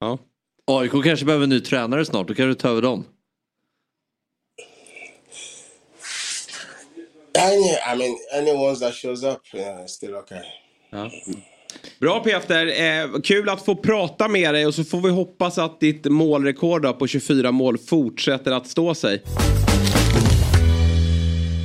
[0.00, 0.18] Ja.
[0.66, 3.04] AIK kanske behöver en ny tränare snart, då kan du ta över dem.
[7.38, 10.42] Any, I mean, any ones that shows up, yeah, it's still okay.
[10.90, 11.10] Ja.
[11.98, 15.80] Bra Peter, eh, kul att få prata med dig och så får vi hoppas att
[15.80, 19.22] ditt målrekord på 24 mål fortsätter att stå sig.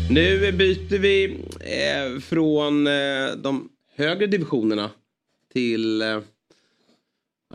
[0.10, 2.94] Nu byter vi eh, från eh,
[3.38, 4.90] de högre divisionerna
[5.54, 6.20] till eh,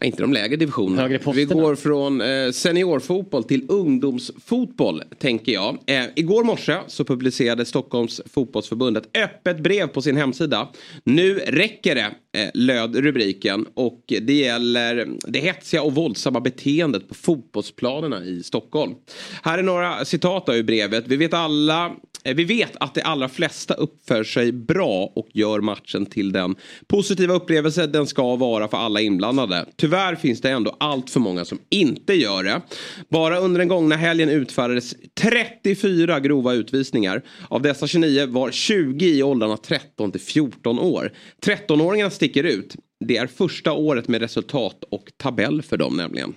[0.02, 1.18] inte de lägre divisionerna.
[1.34, 5.78] Vi går från eh, seniorfotboll till ungdomsfotboll tänker jag.
[5.86, 10.68] Eh, igår morse så publicerade Stockholms fotbollsförbund ett öppet brev på sin hemsida.
[11.04, 13.66] Nu räcker det, eh, löd rubriken.
[13.74, 18.94] Och det gäller det hetsiga och våldsamma beteendet på fotbollsplanerna i Stockholm.
[19.42, 21.04] Här är några citat ur brevet.
[21.06, 21.92] Vi vet alla
[22.26, 26.56] Eh, Vi vet att de allra flesta uppför sig bra och gör matchen till den
[26.86, 29.66] positiva upplevelse den ska vara för alla inblandade.
[29.86, 32.60] Tyvärr finns det ändå allt för många som inte gör det.
[33.08, 37.22] Bara under den gångna helgen utfärdades 34 grova utvisningar.
[37.48, 41.12] Av dessa 29 var 20 i åldrarna 13 till 14 år.
[41.44, 42.76] 13-åringarna sticker ut.
[43.04, 46.34] Det är första året med resultat och tabell för dem nämligen.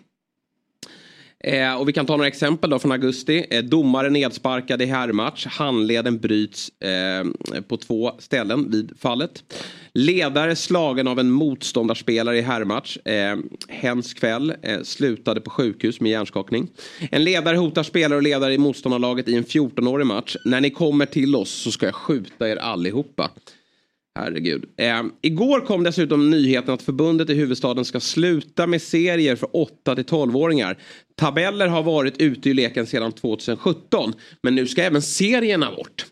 [1.43, 3.45] Eh, och vi kan ta några exempel då från augusti.
[3.49, 5.45] Eh, domare nedsparkad i herrmatch.
[5.45, 9.43] Handleden bryts eh, på två ställen vid fallet.
[9.93, 12.97] Ledare slagen av en motståndarspelare i herrmatch.
[12.97, 13.37] Eh,
[13.67, 14.53] hens kväll.
[14.61, 16.67] Eh, slutade på sjukhus med hjärnskakning.
[17.11, 20.35] En ledare hotar spelare och ledare i motståndarlaget i en 14-årig match.
[20.45, 23.29] När ni kommer till oss så ska jag skjuta er allihopa.
[24.19, 24.65] Herregud.
[24.77, 29.95] Eh, igår kom dessutom nyheten att förbundet i huvudstaden ska sluta med serier för 8
[29.95, 30.77] till 12-åringar.
[31.15, 34.13] Tabeller har varit ute i leken sedan 2017.
[34.41, 36.05] Men nu ska även serierna bort.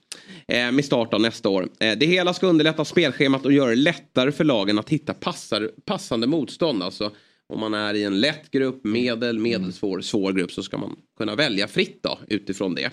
[0.48, 1.68] Eh, med start av nästa år.
[1.80, 5.72] Eh, det hela ska underlätta spelschemat och göra det lättare för lagen att hitta passar,
[5.86, 6.84] passande motstånd.
[6.84, 7.12] Alltså
[7.48, 11.36] om man är i en lätt grupp, medel, medelsvår, svår grupp så ska man kunna
[11.36, 12.92] välja fritt då utifrån det.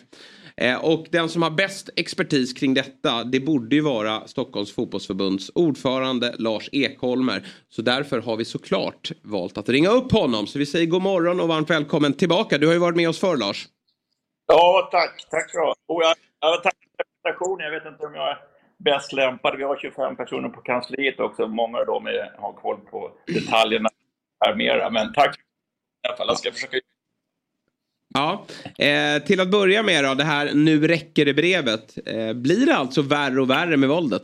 [0.60, 5.50] Eh, och den som har bäst expertis kring detta det borde ju vara Stockholms fotbollsförbunds
[5.54, 7.46] ordförande Lars Ekholmer.
[7.68, 10.46] Så därför har vi såklart valt att ringa upp honom.
[10.46, 12.58] Så vi säger god morgon och varmt välkommen tillbaka.
[12.58, 13.66] Du har ju varit med oss förr Lars.
[14.46, 15.26] Ja, tack.
[15.30, 17.64] Tack så du Och jag, jag för presentationen.
[17.64, 18.38] Jag vet inte om jag är
[18.78, 19.56] bäst lämpad.
[19.56, 21.46] Vi har 25 personer på kansliet också.
[21.46, 22.08] Många av dem
[22.38, 23.88] har koll på detaljerna
[24.44, 24.90] här mera.
[24.90, 26.26] Men tack i alla fall.
[26.28, 26.76] Jag ska försöka
[28.18, 28.46] Ja,
[28.78, 31.98] eh, till att börja med då, det här nu räcker det brevet.
[32.06, 34.22] Eh, blir det alltså värre och värre med våldet?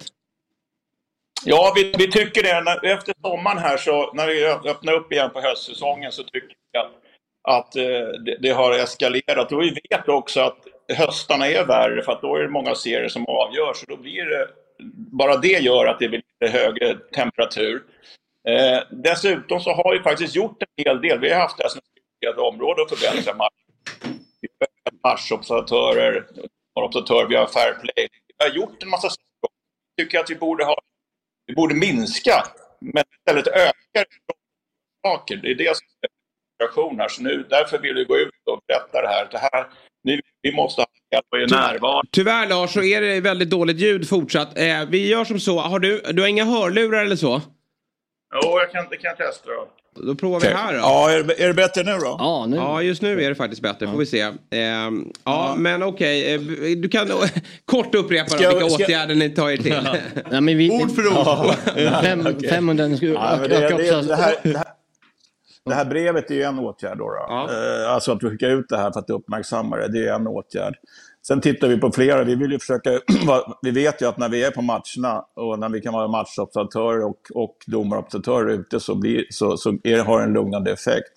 [1.44, 2.60] Ja, vi, vi tycker det.
[2.60, 6.78] När, efter sommaren här, så, när vi öppnar upp igen på höstsäsongen, så tycker vi
[6.78, 6.92] att,
[7.48, 9.52] att eh, det, det har eskalerat.
[9.52, 10.58] Och vi vet också att
[10.96, 13.82] höstarna är värre, för att då är det många serier som avgörs.
[13.82, 14.48] Och då blir det,
[15.12, 17.82] bara det gör att det blir lite högre temperatur.
[18.48, 21.18] Eh, dessutom så har vi faktiskt gjort en hel del.
[21.18, 21.80] Vi har haft det här som
[22.32, 23.59] ett område att förbättra matchen.
[24.40, 26.26] Vi har Marsobservatörer, matchobservatörer,
[26.74, 28.08] observatörer, vi har fair play.
[28.38, 29.56] Vi har gjort en massa saker.
[29.94, 30.76] Jag tycker att vi borde, ha,
[31.46, 32.46] vi borde minska,
[32.80, 34.04] men istället öka
[35.06, 35.36] saker.
[35.36, 36.08] Det är det som är
[36.66, 37.08] situation här.
[37.08, 39.28] Så nu, därför vill vi gå ut och berätta det här.
[39.30, 39.66] Det här
[40.02, 40.86] nu, vi måste ha.
[42.10, 44.58] Tyvärr Lars så är det väldigt dåligt ljud fortsatt.
[44.58, 47.42] Eh, vi gör som så, har du, du har inga hörlurar eller så?
[48.34, 49.68] Jo, jag kan, det kan jag testa då.
[50.06, 50.78] Då provar vi här då.
[50.78, 52.16] Ja, är det, är det bättre nu då?
[52.18, 52.56] Ja, nu.
[52.56, 53.86] Ja, just nu är det faktiskt bättre.
[53.86, 54.20] Får vi se.
[54.50, 56.34] Ehm, ja, men okej.
[56.34, 56.40] eh,
[56.76, 57.08] Du kan
[57.64, 59.76] kort upprepa Ska jag- vilka ska- åtgärder ni tar er till.
[60.30, 61.54] Nej, men vi, Ord för ord.
[62.02, 64.66] Fem, 500, nu ska vi Ja, men öka, det, öka det, här, det, här,
[65.64, 66.98] det här brevet är ju en åtgärd.
[66.98, 67.48] Då, då.
[67.52, 70.26] Eh, Alltså att vi skickar ut det här för att uppmärksamma det, det är en
[70.26, 70.74] åtgärd.
[71.26, 72.24] Sen tittar vi på flera.
[72.24, 72.90] Vi vill ju försöka,
[73.62, 77.04] vi vet ju att när vi är på matcherna och när vi kan vara matchobservatörer
[77.04, 81.12] och, och domarobservatörer ute så, blir, så, så är, har det en lugnande effekt.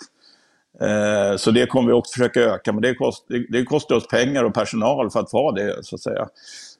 [0.82, 4.08] Eh, så det kommer vi också försöka öka, men det, kost, det, det kostar oss
[4.08, 6.28] pengar och personal för att ha det, så att säga.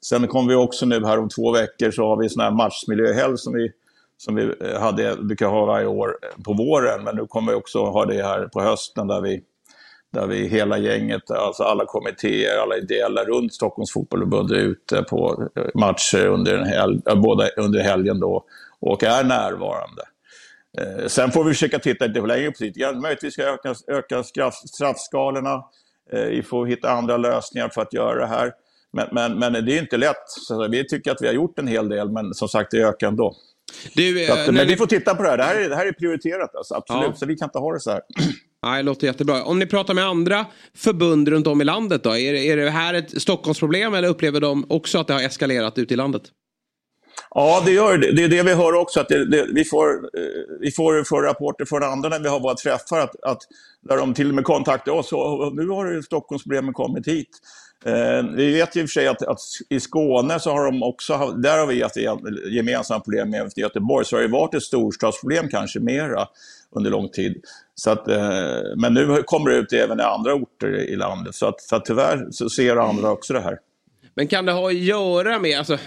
[0.02, 3.38] Sen kommer vi också nu här om två veckor så har vi sån här matchmiljöhelg
[3.38, 3.72] som vi,
[4.18, 7.86] som vi eh, hade, brukar ha varje år på våren, men nu kommer vi också
[7.86, 9.44] ha det här på hösten där vi,
[10.14, 15.50] där vi hela gänget, alltså alla kommittéer, alla ideella runt Stockholms fotbollförbund är ute på
[15.76, 18.46] matcher under, en helg, båda under helgen då
[18.80, 20.02] och är närvarande.
[20.78, 22.78] Eh, Sen får vi försöka titta lite längre på sikt.
[22.78, 25.54] Ja, möjligtvis ska öka, öka straff, straffskalorna.
[26.14, 28.52] Eh, Vi får hitta andra lösningar för att göra det här.
[28.94, 30.24] Men, men, men det är inte lätt.
[30.28, 33.08] Så vi tycker att vi har gjort en hel del, men som sagt, det ökar
[33.08, 33.36] ändå.
[33.96, 35.38] Du, eh, att, men vi- vi får titta på det här.
[35.38, 37.04] Det här är, det här är prioriterat, alltså, absolut.
[37.08, 37.14] Ja.
[37.16, 38.02] Så vi kan inte ha det så här.
[38.64, 39.44] Nej, det låter jättebra.
[39.44, 40.46] Om ni pratar med andra
[40.76, 42.18] förbund runt om i landet då?
[42.18, 45.78] Är, det- är det här ett Stockholmsproblem eller upplever de också att det har eskalerat
[45.78, 46.22] ute i landet?
[47.30, 48.12] Ja, det gör det.
[48.12, 49.00] Det är det vi hör också.
[49.00, 50.24] Att det, det, vi, får, eh,
[50.60, 53.38] vi får, får rapporter från andra när vi har våra träffar, att, att,
[53.90, 55.12] där de till och med kontaktar oss.
[55.14, 57.30] Och, nu har Stockholmsproblemen kommit hit.
[57.86, 59.40] Eh, vi vet ju i och för sig att, att
[59.70, 61.96] i Skåne så har de också, haft- där har vi haft
[62.52, 64.06] gemensamma problem med Göteborg.
[64.06, 66.28] Så har det varit ett storstadsproblem kanske mera
[66.72, 67.44] under lång tid.
[67.76, 68.18] Så att, eh,
[68.78, 71.36] men nu kommer det ut även i andra orter i landet.
[71.36, 73.58] Så, att, så att tyvärr så ser andra också det här.
[74.16, 75.78] Men kan det ha att göra med, alltså,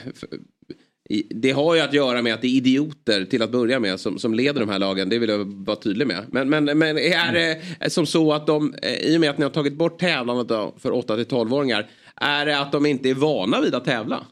[1.30, 4.18] det har ju att göra med att det är idioter till att börja med som,
[4.18, 5.08] som leder de här lagen.
[5.08, 6.24] Det vill jag vara tydlig med.
[6.28, 9.44] Men, men, men är det som så att de, eh, i och med att ni
[9.44, 13.60] har tagit bort tävlandet för 8 till 12-åringar, är det att de inte är vana
[13.60, 14.26] vid att tävla?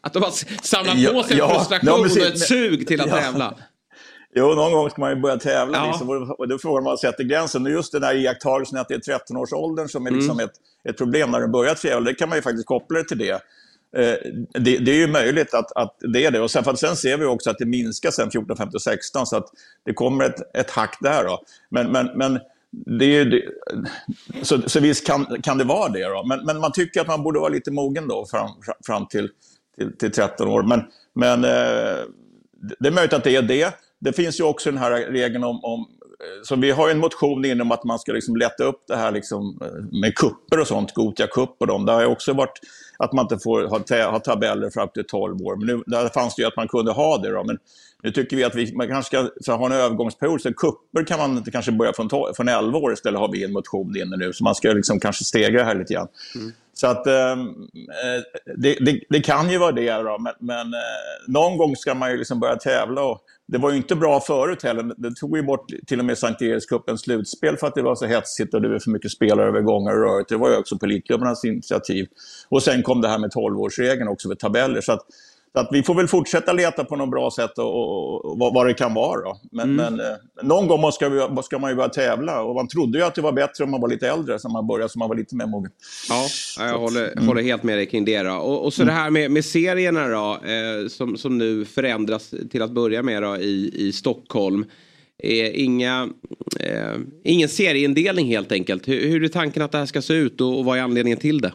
[0.00, 0.30] Att de har
[0.66, 3.16] samlat Ja, på sig en ja, frustration ja, och ett sug till att Ja.
[3.16, 3.54] tävla.
[4.34, 5.78] Jo, någon gång ska man ju börja tävla.
[5.78, 5.86] Ja.
[5.86, 6.08] Liksom,
[6.38, 7.64] och- då frågar man sätter gränsen.
[7.66, 10.20] Och just den här iakttagelsen att det är 13-årsåldern som är Mm.
[10.20, 10.52] liksom ett,
[10.88, 13.40] ett problem när de börjar tävla, det kan man ju faktiskt koppla det till det.
[13.96, 14.14] Eh,
[14.52, 16.40] det, det är ju möjligt att, att det är det.
[16.40, 19.36] Och sen, för sen ser vi också att det minskar sen 14, 15, 16, så
[19.36, 19.46] att
[19.84, 21.24] det kommer ett, ett hack där.
[21.24, 21.42] Då.
[21.68, 22.40] Men, men, men
[22.70, 23.42] det är ju det,
[24.42, 26.04] så, så visst kan, kan det vara det.
[26.04, 26.24] Då.
[26.26, 28.50] Men, men man tycker att man borde vara lite mogen då fram,
[28.86, 29.28] fram till,
[29.76, 30.62] till, till 13 år.
[30.62, 30.82] Men,
[31.14, 32.04] men eh,
[32.78, 33.74] det är möjligt att det är det.
[33.98, 35.88] Det finns ju också den här regeln om, om
[36.42, 38.96] så vi har ju en motion inne om att man ska liksom lätta upp det
[38.96, 41.86] här liksom eh, med kupper och sånt, Gotia Cup och dem.
[41.86, 42.60] Det har ju också varit
[42.98, 45.56] att man inte får ha, ha tabeller för upp till 12 år.
[45.56, 47.30] Men nu, där fanns det ju att man kunde ha det.
[47.30, 47.44] Då.
[47.44, 47.58] Men
[48.02, 50.40] nu tycker vi att vi man kanske ska ha en övergångsperiod.
[50.40, 53.96] Så kupper kan man kanske börja från, från 11 år istället har vi en motion
[53.96, 54.32] inne nu.
[54.32, 56.08] Så man ska liksom kanske stegra det här lite grann.
[56.74, 58.22] Så att ehm, eh,
[58.56, 62.10] det, det, det kan ju vara det då, men, men eh, någon gång ska man
[62.10, 63.02] ju liksom börja tävla.
[63.02, 63.20] Och
[63.52, 64.94] det var ju inte bra förut heller.
[64.96, 68.06] Det tog ju bort till och med Sankt Erikscupens slutspel för att det var så
[68.06, 70.28] hetsigt och det var för mycket spelarövergångar och rörigt.
[70.28, 72.06] Det var ju också på elitklubbarnas initiativ.
[72.48, 74.80] Och sen kom det här med 12-årsregeln också för tabeller.
[74.80, 75.06] Så att,
[75.52, 78.54] så att vi får väl fortsätta leta på något bra sätt och, och, och vad,
[78.54, 79.20] vad det kan vara.
[79.20, 79.40] Då.
[79.52, 80.06] Men, men eh,
[80.42, 82.42] någon gång måste vi, ska man ju börja tävla.
[82.42, 84.66] Och man trodde ju att det var bättre om man var lite äldre, så man
[84.66, 85.70] började så man var lite mer mogen.
[86.08, 86.26] Ja,
[86.58, 87.26] ja, jag håller, Mm.
[87.28, 88.22] håller helt med dig kring det.
[88.22, 88.32] Då.
[88.34, 92.62] Och, och så det här med, med serierna då, eh, som, som nu förändras till
[92.62, 94.64] att börja med då, i, i Stockholm.
[95.22, 96.08] Eh, inga,
[96.60, 98.88] eh, ingen serieindelning helt enkelt.
[98.88, 101.18] Hur, hur är tanken att det här ska se ut och, och vad är anledningen
[101.18, 101.52] till det?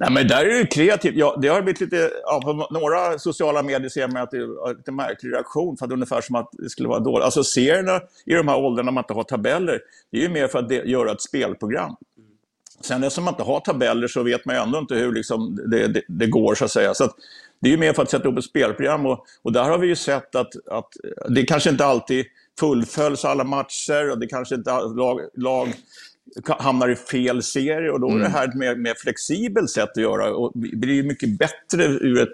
[0.00, 1.16] Nej, men där är det kreativt.
[1.16, 4.76] Ja, det har blivit lite, ja, på några sociala medier ser man att det är
[4.76, 5.76] lite märklig reaktion.
[5.76, 7.24] För att ungefär som att det skulle vara dåligt.
[7.24, 9.80] Alltså serierna i de här åldrarna man inte har tabeller,
[10.12, 11.96] det är ju mer för att det, göra ett spelprogram.
[12.80, 15.86] Sen eftersom man inte har tabeller så vet man ju ändå inte hur liksom det,
[15.86, 16.94] det, det går så att säga.
[16.94, 17.14] Så att
[17.60, 19.86] det är ju mer för att sätta upp ett spelprogram och, och där har vi
[19.86, 20.88] ju sett att, att
[21.28, 22.26] det kanske inte alltid
[22.60, 25.74] fullföljs alla matcher och det kanske inte lag, lag
[26.58, 30.34] hamnar i fel serie och då är det här ett mer, flexibelt sätt att göra
[30.34, 32.32] och blir mycket bättre ur ett,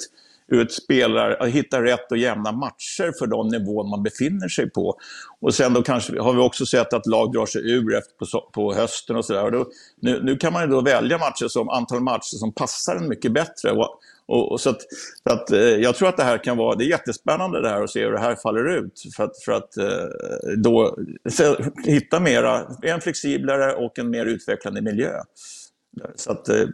[0.48, 4.70] ur ett spelare att hitta rätt och jämna matcher för den nivån man befinner sig
[4.70, 4.98] på.
[5.40, 8.50] Och sen då kanske har vi också sett att lag drar sig ur efter på,
[8.52, 9.64] på hösten och sådär.
[10.00, 13.32] Nu, nu kan man ju då välja matcher som, antal matcher som passar en mycket
[13.32, 13.70] bättre.
[13.70, 14.82] Och, och, och så att,
[15.28, 17.82] så att, eh, jag tror att det här kan vara, det är jättespännande det här
[17.82, 19.02] att se hur det här faller ut.
[19.16, 20.98] För att, för att eh, då
[21.28, 25.12] så, hitta mera, en flexiblare och en mer utvecklande miljö.
[26.16, 26.64] Så att, eh,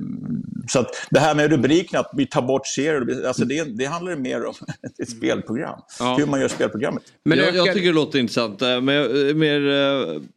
[0.69, 4.17] så att det här med rubriken, att vi tar bort serier, alltså det, det handlar
[4.17, 4.55] mer om
[5.03, 5.81] ett spelprogram.
[6.19, 7.03] Hur man gör spelprogrammet.
[7.25, 8.61] Men jag, jag tycker det låter intressant.
[8.61, 9.61] Men jag mer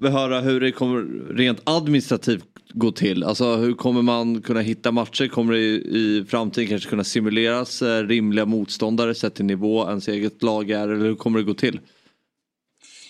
[0.04, 3.24] vill höra hur det kommer rent administrativt gå till.
[3.24, 5.28] Alltså hur kommer man kunna hitta matcher?
[5.28, 10.08] Kommer det i, i framtiden kanske kunna simuleras eh, rimliga motståndare sett till nivå ens
[10.08, 10.88] eget lag är?
[10.88, 11.80] Eller hur kommer det gå till?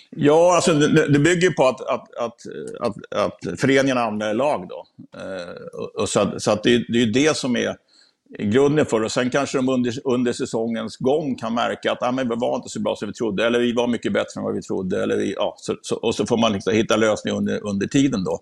[0.10, 2.42] Ja, alltså det, det bygger ju på att, att, att,
[2.80, 4.86] att, att föreningarna anmäler lag då.
[5.20, 7.76] Eh, och, och så att, så att det, det är ju det som är
[8.40, 9.06] grunden för det.
[9.06, 12.56] Och sen kanske de under, under säsongens gång kan märka att ah, men vi var
[12.56, 15.04] inte så bra som vi trodde, eller vi var mycket bättre än vad vi trodde.
[15.04, 18.24] Eller vi, ja, så, så, och så får man liksom hitta lösningar under, under tiden
[18.24, 18.40] då.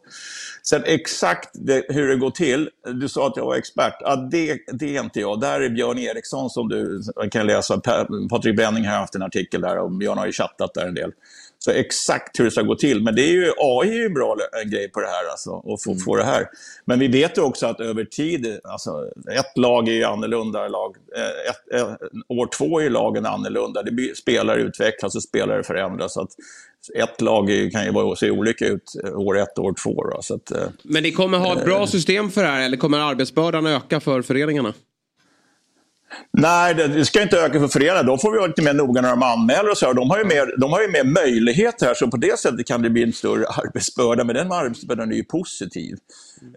[0.63, 3.97] Sen exakt det, hur det går till, du sa att jag var expert.
[3.99, 5.41] Ja, det, det är inte jag.
[5.41, 7.01] Där är Björn Eriksson som du
[7.31, 7.81] kan läsa.
[8.29, 11.11] Patrik Benning har haft en artikel där och Björn har ju chattat där en del.
[11.65, 13.03] Så exakt hur det ska gå till.
[13.03, 15.83] Men det är ju, AI är ju en bra grej på det här, alltså, att
[15.83, 16.47] få, få det här.
[16.85, 20.67] Men vi vet ju också att över tid, alltså, ett lag är ju annorlunda.
[20.67, 23.83] Lag, eh, ett, ett, år två är ju lagen annorlunda.
[23.83, 26.13] Det spelare utvecklas och spelare förändras.
[26.13, 26.31] Så att
[26.95, 30.03] ett lag kan ju se olika ut eh, år ett och år två.
[30.03, 32.77] Då, så att, eh, Men ni kommer ha ett bra system för det här eller
[32.77, 34.73] kommer arbetsbördan öka för föreningarna?
[36.37, 38.03] Nej, det, ska inte öka för föreningarna.
[38.03, 39.85] De får vi vara lite mer noga när de anmäler och så.
[39.85, 39.93] här.
[39.93, 42.81] De har ju mer, de har ju mer möjligheter här, så på det sättet kan
[42.81, 44.23] det bli en större arbetsbörda.
[44.23, 45.97] Men den arbetsbördan är ju positiv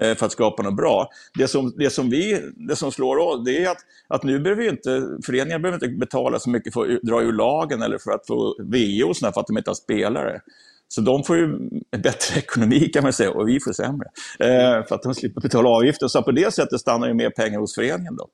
[0.01, 1.09] eh, för att skapa något bra.
[1.39, 3.79] Det som, det som, vi, det som slår oss, det är att,
[4.09, 7.83] att nu behöver inte, föreningar behöver inte betala så mycket för att dra ur lagen
[7.83, 10.41] eller för att få VO och sådär, för att de inte har spelare.
[10.89, 11.59] Så de får ju
[11.99, 14.09] bättre ekonomi kan man säga och vi får sämre.
[14.39, 16.09] Eh, för att de slipper betala avgifter.
[16.09, 18.29] Så på det sättet stannar ju mer pengar hos föreningen då.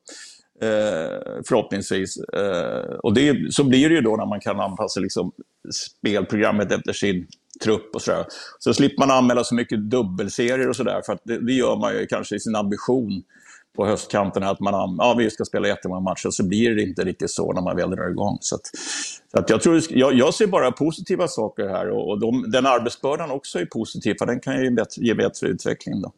[0.61, 2.17] Eh, förhoppningsvis.
[2.17, 5.31] Eh, och det, så blir det ju då när man kan anpassa liksom,
[5.71, 7.27] spelprogrammet efter sin
[7.63, 8.25] trupp och sådär.
[8.59, 11.93] Så slipper man anmäla så mycket dubbelserier och sådär, för att det, det gör man
[11.93, 13.23] ju kanske i sin ambition
[13.75, 17.31] på höstkanten att man ja, vi ska spela jättemånga matcher, så blir det inte riktigt
[17.31, 18.37] så när man väl drar igång.
[18.41, 18.61] Så, att,
[19.31, 22.65] så att jag, tror, jag, jag ser bara positiva saker här och, och de, den
[22.65, 26.01] arbetsbördan också är positiv, för den kan ju bättre, ge bättre utveckling.
[26.01, 26.11] Då.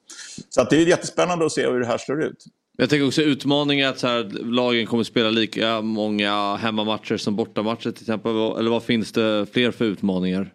[0.50, 2.46] Så att det är jättespännande att se hur det här slår ut.
[2.78, 7.92] Jag tänker också utmaningar att så här, lagen kommer spela lika många hemmamatcher som bortamatcher
[7.92, 8.32] till exempel.
[8.32, 10.54] Eller vad finns det fler för utmaningar?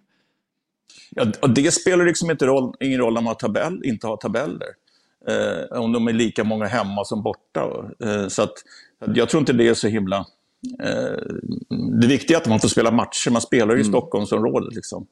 [1.11, 4.69] Ja, det spelar liksom inte roll, ingen roll om man har tabell, inte har tabeller.
[5.29, 7.91] Eh, om de är lika många hemma som borta.
[8.05, 8.53] Eh, så att,
[9.15, 10.17] jag tror inte det är så himla...
[10.83, 11.19] Eh,
[12.01, 13.31] det viktiga är att man får spela matcher.
[13.31, 13.93] Man spelar i mm.
[13.93, 14.75] Stockholmsområdet.
[14.75, 15.07] Liksom.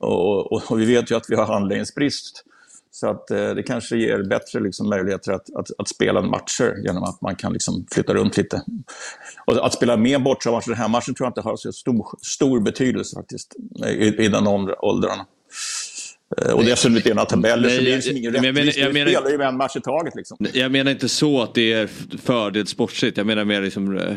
[0.00, 2.44] Och, och, och, vi vet ju att vi har handläggningsbrist.
[2.90, 7.02] Så att eh, det kanske ger bättre liksom, möjligheter att, att, att, spela matcher genom
[7.02, 8.62] att man kan liksom, flytta runt lite.
[9.46, 13.54] Och att spela mer bortamatcher, hemmamatcher tror jag inte har så stor, stor betydelse faktiskt
[13.86, 14.46] i, i den
[14.78, 15.26] åldrarna.
[16.36, 18.66] Eh, och dessutom inte några tabeller, så det är liksom ingen rättvist.
[18.66, 20.14] Vi spelar ju en match i taget.
[20.14, 20.36] Liksom.
[20.52, 21.86] Jag menar inte så att det är
[22.22, 23.16] fördel sportsligt.
[23.16, 24.16] Jag menar mer liksom eh,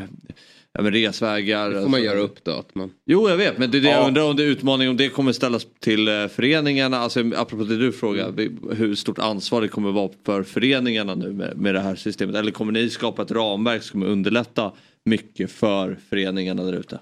[0.74, 1.70] ja, men resvägar.
[1.70, 2.52] Det får man göra upp då.
[2.52, 2.92] Att man...
[3.06, 3.98] Jo jag vet men det, det, ja.
[3.98, 6.98] jag undrar om det är utmaning om det kommer ställas till eh, föreningarna.
[6.98, 8.30] Alltså, apropå det du frågar.
[8.30, 8.60] Mm.
[8.72, 12.36] Hur stort ansvar det kommer vara för föreningarna nu med, med det här systemet.
[12.36, 14.72] Eller kommer ni skapa ett ramverk som kommer underlätta
[15.06, 17.00] mycket för föreningarna där ute?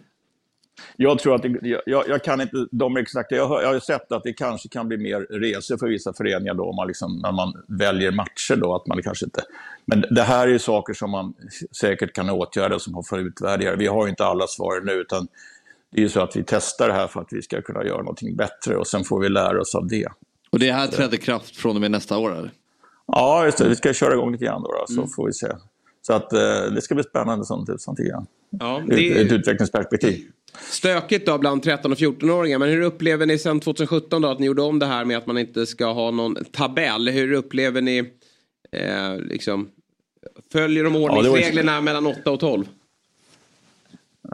[0.95, 4.11] Jag tror att, det, jag, jag, kan inte de exakta, jag har, jag har sett
[4.11, 7.31] att det kanske kan bli mer resor för vissa föreningar då, om man liksom, när
[7.31, 9.43] man väljer matcher då, att man kanske inte...
[9.85, 11.33] Men det här är ju saker som man
[11.79, 13.77] säkert kan åtgärda som har för utvärderingar.
[13.77, 15.27] Vi har ju inte alla svar nu, utan
[15.91, 17.97] det är ju så att vi testar det här för att vi ska kunna göra
[17.97, 20.07] någonting bättre och sen får vi lära oss av det.
[20.49, 22.51] Och det här träder kraft från och med nästa år eller?
[23.07, 23.69] Ja, just det.
[23.69, 25.09] Vi ska köra igång lite grann då, då så mm.
[25.09, 25.47] får vi se.
[26.01, 26.39] Så att eh,
[26.75, 28.25] det ska bli spännande sånt, sånt igen.
[28.49, 29.21] Ja, det...
[29.21, 30.31] Ett utvecklingsperspektiv.
[30.61, 32.59] Stökigt då bland 13 och 14-åringar.
[32.59, 35.27] Men hur upplever ni sen 2017 då att ni gjorde om det här med att
[35.27, 37.09] man inte ska ha någon tabell?
[37.09, 37.97] Hur upplever ni
[38.71, 39.69] eh, liksom
[40.51, 42.65] Följer de ordningsreglerna ja, mellan 8 och 12?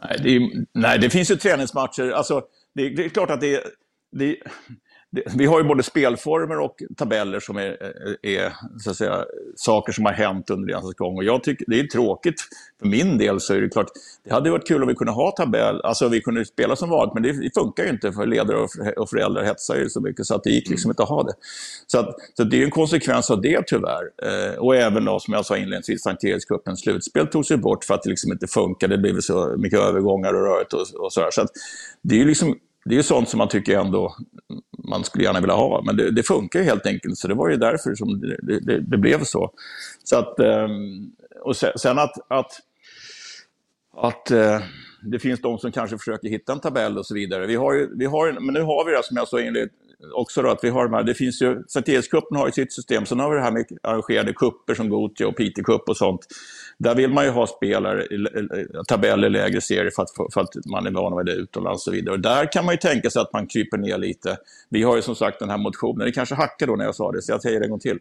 [0.01, 2.11] Nej det, är, nej, det finns ju träningsmatcher.
[2.11, 2.43] Alltså,
[2.75, 3.63] det, det är klart att det,
[4.11, 4.37] det,
[5.35, 7.77] vi har ju både spelformer och tabeller som är,
[8.21, 9.25] är så att säga,
[9.55, 11.17] saker som har hänt under resans gång.
[11.17, 12.41] Och jag tycker det är tråkigt.
[12.79, 13.87] För min del så är det klart,
[14.23, 17.13] det hade varit kul om vi kunde ha tabell, alltså vi kunde spela som vanligt,
[17.13, 18.57] men det funkar ju inte för ledare
[18.97, 21.33] och föräldrar hetsar ju så mycket så att det gick liksom inte att ha det.
[21.87, 24.03] Så, att, så det är en konsekvens av det tyvärr.
[24.23, 27.93] Eh, och även då, som jag sa inledningsvis, Sankt Erikscupens slutspel togs ju bort för
[27.93, 31.31] att det liksom inte funkade, det blev så mycket övergångar och rörigt och, och sådär.
[31.31, 31.49] Så att
[32.01, 32.55] det är ju liksom
[32.85, 34.15] det är sånt som man tycker ändå
[34.89, 35.81] man skulle gärna vilja ha.
[35.85, 38.79] Men det, det funkar ju helt enkelt, så det var ju därför som det, det,
[38.79, 39.51] det blev så.
[40.03, 42.51] så att, ehm, och sen att, att,
[43.97, 44.59] att eh,
[45.11, 47.47] det finns de som kanske försöker hitta en tabell och så vidare.
[47.47, 49.79] Vi har ju, vi har, men nu har vi det som jag sa inledningsvis
[50.13, 53.05] också då, att vi har de här, det finns ju, Sanktérikscupen har ju sitt system,
[53.05, 56.21] sen har vi det här med arrangerade kupper som Gothia och Piteå Cup och sånt.
[56.77, 58.07] Där vill man ju ha spelare,
[58.87, 61.91] tabeller lägre serier för att, för att man är van vid det utomlands och så
[61.91, 62.15] vidare.
[62.15, 64.37] Och där kan man ju tänka sig att man kryper ner lite.
[64.69, 67.11] Vi har ju som sagt den här motionen, det kanske hackar då när jag sa
[67.11, 67.99] det, så jag säger det en gång till.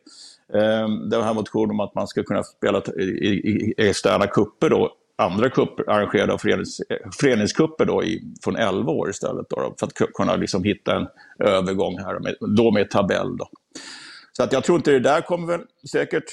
[0.54, 4.70] Ehm, den här motionen om att man ska kunna spela i, i, i externa kupper
[4.70, 6.80] då, andra kupper arrangerade av förenings,
[7.20, 9.46] föreningskupper då i, från 11 år istället.
[9.50, 11.06] Då, för att kunna liksom hitta en
[11.38, 13.36] övergång här, med, då med tabell.
[13.36, 13.48] Då.
[14.32, 15.60] Så att jag tror inte det där kommer väl
[15.90, 16.24] säkert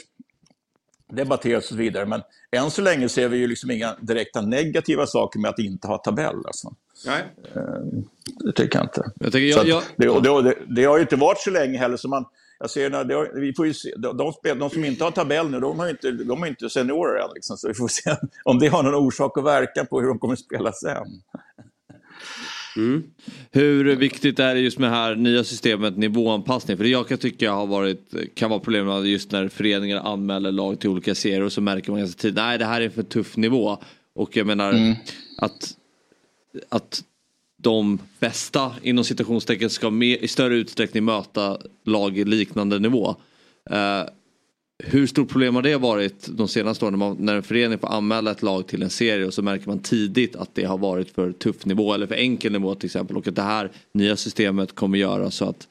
[1.11, 2.05] debatteras och så vidare.
[2.05, 2.21] Men
[2.51, 5.97] än så länge ser vi ju liksom inga direkta negativa saker med att inte ha
[5.97, 6.45] tabell.
[6.45, 6.73] Alltså.
[7.05, 7.23] Nej.
[7.55, 8.03] Ehm,
[8.39, 9.11] det tycker jag inte.
[9.19, 9.83] Jag tycker, jag, jag...
[9.97, 11.97] Det, och det, det, det, har ju inte varit så länge heller.
[11.97, 12.25] Så man,
[12.59, 15.49] jag ser när det, vi får ju se, de, de, de, som inte har tabell
[15.49, 17.29] nu, de, har inte, de är inte seniorer än.
[17.35, 20.19] Liksom, så vi får se om det har någon orsak och verkan på hur de
[20.19, 21.07] kommer att spela sen.
[22.77, 23.03] Mm.
[23.51, 26.77] Hur viktigt är det just med det här nya systemet nivåanpassning?
[26.77, 30.79] För det jag kan tycka har varit, kan vara problemet just när föreningar anmäler lag
[30.79, 33.37] till olika serier och så märker man ganska tidigt, nej det här är för tuff
[33.37, 33.77] nivå.
[34.15, 34.95] Och jag menar mm.
[35.37, 35.77] att,
[36.69, 37.03] att
[37.57, 43.15] de bästa inom citationstecken ska med, i större utsträckning möta lag i liknande nivå.
[43.71, 44.09] Uh,
[44.83, 47.87] hur stort problem har det varit de senaste åren när, man, när en förening får
[47.87, 51.09] anmäla ett lag till en serie och så märker man tidigt att det har varit
[51.09, 54.75] för tuff nivå eller för enkel nivå till exempel och att det här nya systemet
[54.75, 55.67] kommer göra så att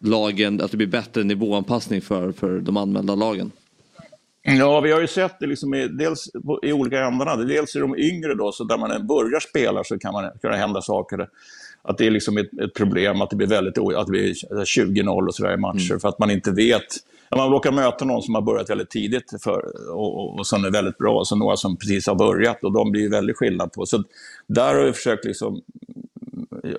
[0.00, 3.52] lagen, att det blir bättre nivåanpassning för, för de anmälda lagen?
[4.42, 6.30] Ja, vi har ju sett det liksom i, dels
[6.62, 7.36] i olika ändarna.
[7.36, 10.82] Dels i de yngre då, så där man börjar spela så kan man kunna hända
[10.82, 11.28] saker.
[11.82, 15.26] Att det är liksom ett, ett problem att det blir väldigt att det blir 20-0
[15.26, 16.00] och sådär i matcher mm.
[16.00, 16.86] för att man inte vet
[17.30, 20.70] man råkar möta någon som har börjat väldigt tidigt för, och, och, och som är
[20.70, 23.72] väldigt bra, och så några som precis har börjat och de blir ju väldigt skillnad
[23.72, 23.86] på.
[23.86, 24.02] Så
[24.46, 25.62] där har vi försökt liksom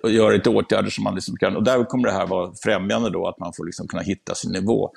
[0.03, 3.09] och göra lite åtgärder som man liksom kan, och där kommer det här vara främjande
[3.09, 4.91] då, att man får liksom kunna hitta sin nivå.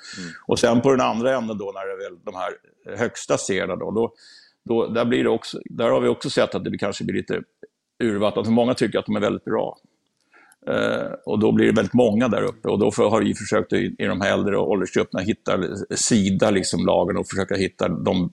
[0.47, 2.53] Och sen på den andra änden då, när det är väl de här
[2.97, 4.13] högsta serierna då, då,
[4.65, 7.41] då där, blir det också, där har vi också sett att det kanske blir lite
[8.03, 9.77] urvattnat, för många tycker att de är väldigt bra.
[10.67, 13.95] Eh, och då blir det väldigt många där uppe och då har vi försökt i,
[13.97, 15.59] i de här äldre åldersgrupperna hitta,
[15.95, 18.31] sida liksom lagen och försöka hitta de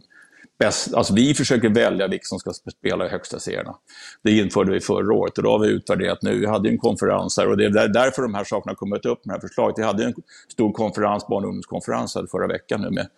[0.58, 3.74] bäst, alltså vi försöker välja vilka som ska spela i högsta serierna.
[4.22, 6.38] Det införde vi förra året och då har vi utvärderat nu.
[6.38, 9.24] Vi hade en konferens här och det är därför de här sakerna har kommit upp
[9.24, 9.78] med det här förslaget.
[9.78, 10.14] Vi hade en
[10.52, 13.08] stor konferens, barn och ungdomskonferens här förra veckan nu med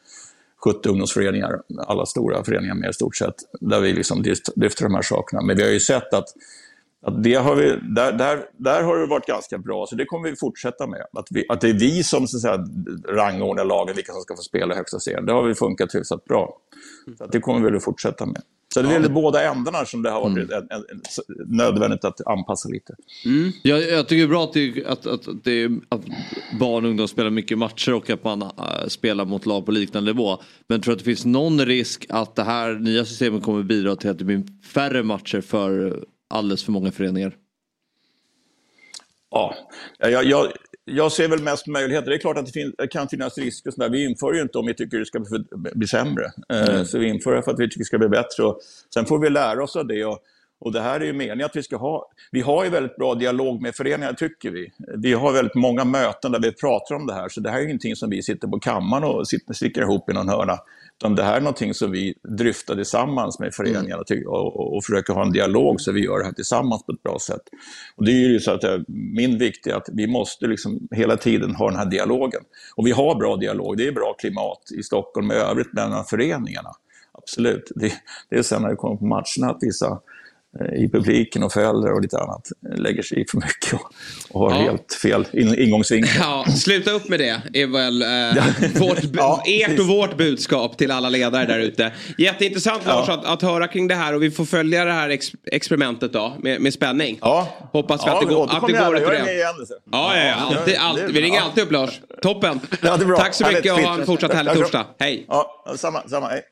[0.65, 4.23] 70 ungdomsföreningar, alla stora föreningar med i stort sett, där vi liksom
[4.57, 5.43] lyfter de här sakerna.
[5.43, 6.29] Men vi har ju sett att
[7.03, 10.31] att det har vi, där, där, där har det varit ganska bra, så det kommer
[10.31, 11.07] vi fortsätta med.
[11.13, 12.67] Att, vi, att det är vi som så att säga,
[13.17, 15.27] rangordnar lagen, vilka som ska få spela i högsta serien.
[15.27, 16.59] Det har vi funkat hyfsat bra.
[17.19, 18.43] Så att det kommer vi att fortsätta med.
[18.75, 19.09] Så det är ja.
[19.09, 20.51] båda ändarna som det har varit mm.
[20.51, 22.95] en, en, en, nödvändigt att anpassa lite.
[23.25, 23.53] Mm.
[23.63, 26.01] Jag, jag, tycker det är bra att, det, att, att, att, det att
[26.61, 28.49] barn och ungdom spelar mycket matcher och att man äh,
[28.89, 30.39] spelar mot lag på liknande nivå.
[30.67, 33.97] Men jag tror att det finns någon risk att det här nya systemet kommer bidra
[33.97, 34.43] till att det blir
[34.75, 37.37] färre matcher för alldeles för många föreningar?
[39.31, 39.55] Ja,
[39.99, 40.53] jag, jag,
[40.85, 42.11] jag ser väl mest möjligheter.
[42.11, 43.71] Det är klart att det, fin kan finnas risker.
[43.71, 43.89] Sådär.
[43.89, 45.45] Vi inför ju inte om vi tycker det ska bli,
[45.75, 46.33] bli sämre.
[46.49, 46.85] Mm.
[46.85, 48.45] Så vi inför det för att vi tycker det ska bli bättre.
[48.45, 48.61] Och
[48.95, 50.05] sen får vi lära oss av det.
[50.05, 50.19] Och,
[50.61, 52.11] och det här är ju meningen att vi ska ha...
[52.31, 54.73] Vi har ju väldigt bra dialog med föreningar, tycker vi.
[54.97, 57.29] Vi har väldigt många möten där vi pratar om det här.
[57.29, 60.11] Så det här är ju ingenting som vi sitter på kammaren och sitter, sticker ihop
[60.11, 60.59] i någon hörna.
[60.99, 64.29] Utan det här är någonting som vi dryftar tillsammans med föreningarna mm.
[64.29, 67.03] och, och, och, försöker ha en dialog så vi gör det här tillsammans på ett
[67.03, 67.43] bra sätt.
[67.97, 71.17] Och det är ju så att eh, min vikt är att vi måste liksom hela
[71.17, 72.41] tiden ha den här dialogen.
[72.77, 76.71] Och vi har bra dialog, det är bra klimat i Stockholm i övrigt mellan föreningarna.
[77.13, 77.73] Absolut.
[77.75, 77.93] Det,
[78.31, 80.01] det är sen när det kommer på matcherna att vissa
[80.77, 83.93] i publiken och föräldrar och lite annat lägger sig i för mycket och,
[84.31, 84.63] och har ja.
[84.63, 86.11] helt fel in, ingångsvinkel.
[86.19, 90.91] Ja, sluta upp med det är väl eh, vårt, ja, ert och vårt budskap till
[90.91, 91.93] alla ledare där ute.
[92.19, 95.33] Jätteintressant Lars att, att höra kring det här och vi får följa det här ex
[95.45, 97.19] experimentet då med, med spänning.
[97.21, 97.49] Ja.
[97.73, 99.35] Hoppas vi att det går, att det går det.
[99.35, 101.15] Ja, ja, ja, alltid, alltid.
[101.15, 102.01] Vi ringer alltid upp Lars.
[102.23, 102.61] Toppen.
[103.17, 104.87] Tack så mycket och ha en fortsatt härlig torsdag.
[104.99, 105.25] Hej.
[105.29, 106.29] Ja, samma, samma.
[106.29, 106.43] Hej.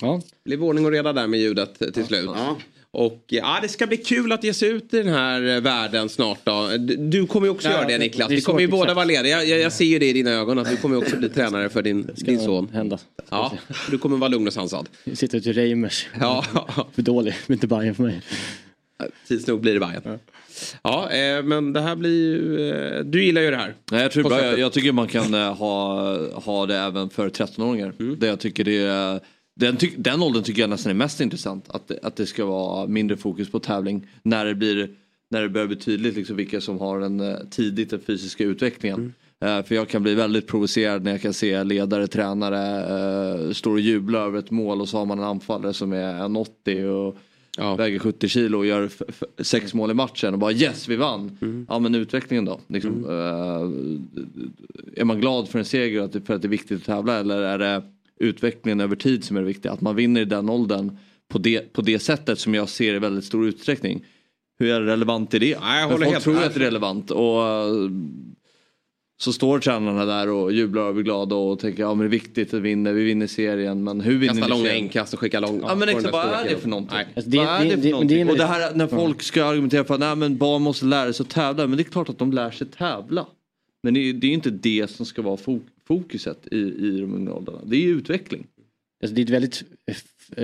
[0.00, 0.20] Ja.
[0.44, 2.30] Det blev ordning och reda där med ljudet till slut.
[2.34, 2.56] Ja.
[2.90, 6.08] Och ja, det ska bli kul att ge sig ut i den här eh, världen
[6.08, 6.70] snart då.
[6.98, 8.30] Du kommer ju också ja, göra det Niklas.
[8.30, 9.44] Vi kommer ju båda vara lediga.
[9.44, 11.82] Jag, jag, ser ju det i dina ögon att du kommer också bli tränare för
[11.82, 12.68] din, din son.
[12.72, 12.98] hända.
[13.30, 13.52] Ja,
[13.90, 14.88] du kommer vara lugn och sansad.
[15.04, 16.06] Jag sitter ute i Reimers.
[16.20, 16.44] Ja.
[16.94, 18.22] för dålig, men inte Bajen för mig.
[19.28, 20.02] Tids nog blir det Bajen.
[20.04, 20.18] Ja.
[20.82, 22.70] Ja, eh, men det här blir ju...
[22.70, 23.74] Eh, du gillar ju det här.
[23.90, 24.44] Nej, jag, tror bra.
[24.44, 27.92] Jag, jag, tycker man kan eh, ha, ha det även för 13-åringar.
[27.98, 28.18] Mm.
[28.18, 29.20] Det jag tycker det är
[29.58, 31.70] den, ty den åldern tycker jag nästan är mest intressant.
[31.70, 34.06] Att, att det ska vara mindre fokus på tävling.
[34.22, 34.90] När det, blir,
[35.30, 39.12] när det börjar bli tydligt liksom vilka som har den uh, tidigt den fysiska utvecklingen.
[39.40, 39.58] Mm.
[39.58, 43.72] Uh, för jag kan bli väldigt provocerad när jag kan se ledare, tränare uh, stå
[43.72, 47.16] och jubla över ett mål och så har man en anfallare som är 1,80 och
[47.56, 47.74] ja.
[47.74, 48.90] väger 70 kilo och gör
[49.42, 51.38] sex mål i matchen och bara yes vi vann.
[51.42, 51.66] Mm.
[51.68, 52.60] Ja men utvecklingen då?
[52.66, 54.08] Liksom, mm.
[54.96, 57.58] är man glad för en seger för att det är viktigt att tävla eller är
[57.58, 57.82] det
[58.20, 59.72] utvecklingen över tid som är det viktiga.
[59.72, 62.98] Att man vinner i den åldern på det, på det sättet som jag ser i
[62.98, 64.04] väldigt stor utsträckning.
[64.58, 65.60] Hur är det relevant i det?
[65.60, 67.10] Nej, jag håller folk helt tror att det är relevant.
[67.10, 67.42] Och
[69.20, 72.20] så står tränarna där och jublar och blir glada och tänker ja men det är
[72.20, 75.64] viktigt att vinna, vi vinner serien men hur vinner Kasta långa inkast och skicka långa.
[75.68, 76.98] Ja men exakt, vad är det för någonting?
[76.98, 78.26] Alltså, det, vad är det, det för någonting?
[78.26, 81.12] Det, och det här när folk ska argumentera för att nej men barn måste lära
[81.12, 81.66] sig att tävla.
[81.66, 83.26] Men det är klart att de lär sig tävla.
[83.82, 85.36] Men det är, det är inte det som ska vara
[85.88, 87.60] fokuset i, i de unga åldrarna.
[87.64, 88.46] Det är utveckling.
[89.02, 89.64] Alltså det är ett väldigt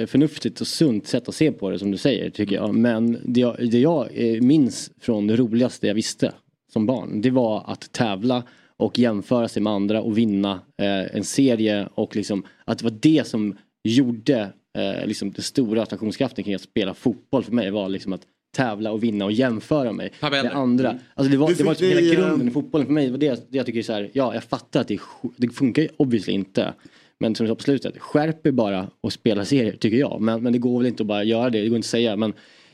[0.06, 2.74] förnuftigt och sunt sätt att se på det som du säger tycker jag.
[2.74, 6.32] Men det jag, det jag eh, minns från det roligaste jag visste
[6.72, 8.42] som barn det var att tävla
[8.76, 12.98] och jämföra sig med andra och vinna eh, en serie och liksom att det var
[13.00, 17.88] det som gjorde eh, liksom den stora attraktionskraften kring att spela fotboll för mig var
[17.88, 20.42] liksom att tävla och vinna och jämföra mig Tabeller.
[20.42, 20.98] med andra.
[21.14, 23.06] Alltså det var, det var hela grunden i fotbollen för mig.
[23.06, 25.00] Det var det, det jag tycker är så här, ja jag fattar att det,
[25.36, 26.74] det funkar ju obviously inte.
[27.18, 30.20] Men som du sa på slutet, skärp er bara och spela serier tycker jag.
[30.20, 32.16] Men, men det går väl inte att bara göra det, det går inte att säga.
[32.16, 32.32] Men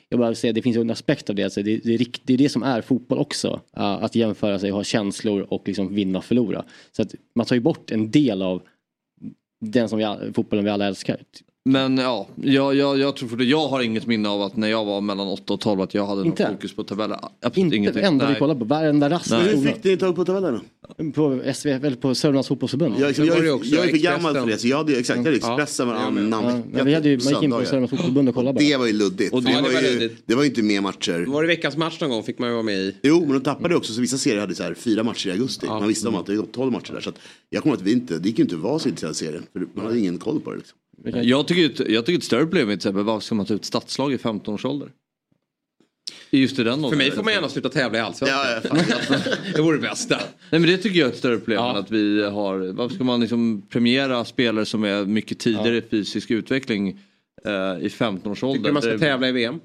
[0.08, 1.44] jag bara säger, det finns en aspekt av det.
[1.44, 3.60] Alltså det, det, är, det är det som är fotboll också.
[3.76, 6.64] Uh, att jämföra sig, ha känslor och liksom vinna och förlora.
[6.92, 8.62] Så att man tar ju bort en del av
[9.60, 11.20] den som vi, fotbollen vi alla älskar.
[11.64, 13.44] Men ja, jag, jag, jag tror för det.
[13.44, 16.06] Jag har inget minne av att när jag var mellan 8 och 12 att jag
[16.06, 16.42] hade Inte?
[16.42, 17.18] något fokus på tabeller.
[17.22, 18.02] Absolut Inte ingenting.
[18.04, 18.38] enda vi Nej.
[18.38, 19.32] kollar på, varenda rast.
[19.32, 19.66] Hur.
[19.72, 20.60] Fick ni tag på tabellerna?
[21.14, 22.94] På SVF, eller på Sörmlands fotbollsförbund.
[22.98, 25.24] Jag, jag, jag, jag är för gammal för det, så jag hade ju exakt, jag
[25.24, 26.62] hade Expressen varannan Ja, vecka.
[26.72, 27.64] men vi hade ju, typ man gick in på.
[27.64, 28.64] Sörmlands fotbollförbund och kollade bara.
[28.64, 29.32] Det var ju luddigt.
[29.32, 30.22] Och det det, var var ju, luddigt.
[30.26, 31.24] det var ju inte mer matcher.
[31.28, 32.96] Var det veckans match någon gång fick man ju vara med i.
[33.02, 33.92] Jo, men de tappade också.
[33.92, 35.66] Så vissa serier hade så här fyra matcher i augusti.
[35.66, 37.00] Man visste om att det gått 12 matcher där.
[37.00, 37.18] Så att
[37.50, 39.42] jag kommer att vi inte, det gick ju inte att vara så intresserad av serien.
[39.52, 40.56] För man hade ingen koll på det.
[40.56, 40.76] Liksom.
[41.04, 43.54] Jag tycker, ett- jag tycker ett större problem är till exempel varför ska man ta
[43.54, 44.88] ut stadslag i 15 års ålder?
[46.30, 49.18] Just i den För mig får man gärna sluta tävla i Allsvenskan.
[49.54, 50.16] det vore det bästa.
[50.50, 53.04] Nej men det tycker jag är ett större problem än att vi har, varför ska
[53.04, 56.98] man liksom premiera spelare som är mycket tidigare i fysisk utveckling
[57.44, 58.54] eh, i 15 års ålder?
[58.58, 59.60] Tycker du man ska Det- tävla i VM?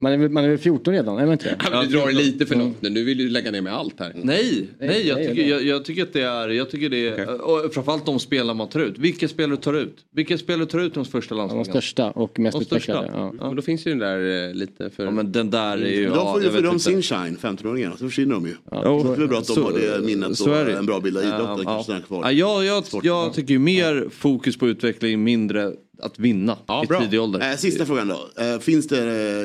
[0.00, 1.56] Man är, väl- man är väl 14 redan, är man inte det?
[1.64, 2.90] Ja, men du drar det lite för långt nu.
[2.90, 4.12] Nu vill du lägga ner med allt här.
[4.14, 5.50] Nej, nej, jag, nej, tycker, nej.
[5.50, 8.68] jag, jag tycker att det är, jag tycker det är, och framförallt de spelare man
[8.68, 8.98] tar ut.
[8.98, 9.96] Vilka spelare tar ut?
[10.14, 11.64] Vilka spelare tar ut de första De landslagen?
[11.64, 12.92] största och mest De största.
[12.92, 13.32] utvecklade.
[13.38, 13.46] Ja.
[13.46, 15.04] Men då finns ju den där eh, lite för...
[15.04, 16.08] Ja men den där är ju...
[16.08, 17.92] Men då får ju för dem sin shine, 15-åringarna.
[17.96, 18.54] Så försvinner de ju.
[18.70, 20.72] Ja, det är bra att de så- har det minnet så och det.
[20.76, 21.64] en bra bild av idrotten.
[21.66, 22.22] Ja, kvar.
[22.30, 25.72] Ja, jag, jag, jag tycker ju mer fokus på utveckling, mindre
[26.02, 27.50] att vinna i tidig ålder.
[27.50, 28.42] Eh, sista frågan då.
[28.42, 28.98] Eh, finns det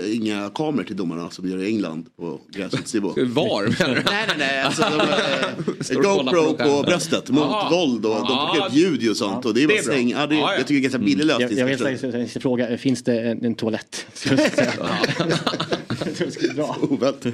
[0.05, 3.07] eh, inga kameror till domarna som gör i England på gräsrotsnivå?
[3.17, 4.01] Var menar du?
[4.11, 4.61] Nej, nej, nej.
[4.61, 7.69] Alltså, de, eh, GoPro på, bröstet mot Aha.
[7.69, 8.51] våld och de Ja.
[8.53, 9.45] plockar upp ljud och sånt.
[9.45, 9.93] Och det är bara Det är bra.
[9.93, 10.09] släng.
[10.09, 10.57] Ja, det, Ja, ja.
[10.57, 11.59] Jag tycker det är ganska billig Jag, lösning.
[11.59, 14.05] jag vet inte, jag ska fråga, finns det en, en toalett?
[15.95, 16.15] Ska jag säga.
[16.15, 16.75] Jag tror jag skulle dra.
[16.89, 17.33] Oväntat.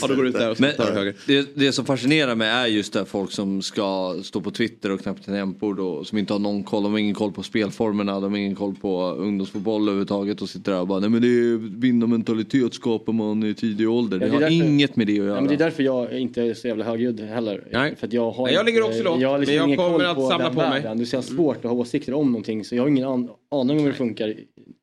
[0.00, 1.14] Ja, då går du ut där och Men tar höger.
[1.26, 5.00] det, det som fascinerar mig är just det folk som ska stå på Twitter och
[5.00, 6.82] knappt tangentbord och som inte har någon koll.
[6.82, 10.72] De har ingen koll på spelformerna, de har ingen koll på ungdomsfotboll överhuvudtaget och sitter
[10.72, 14.16] där och bara nej men det är vinnarmentalitet skapar man i tidig ålder.
[14.16, 15.40] Ja, Det det är har därför- inget med det att Ja, göra.
[15.40, 17.64] men det är därför jag inte är så jävla högljudd heller.
[17.72, 17.96] Nej.
[17.96, 19.76] För att jag, har Nej, jag ligger också lågt, Jag har liksom men jag ingen
[19.78, 20.70] kommer koll att på samla på mig.
[20.82, 20.98] världen.
[20.98, 23.76] Det är så svårt att ha åsikter om någonting så jag har ingen an aning
[23.78, 24.34] om hur det funkar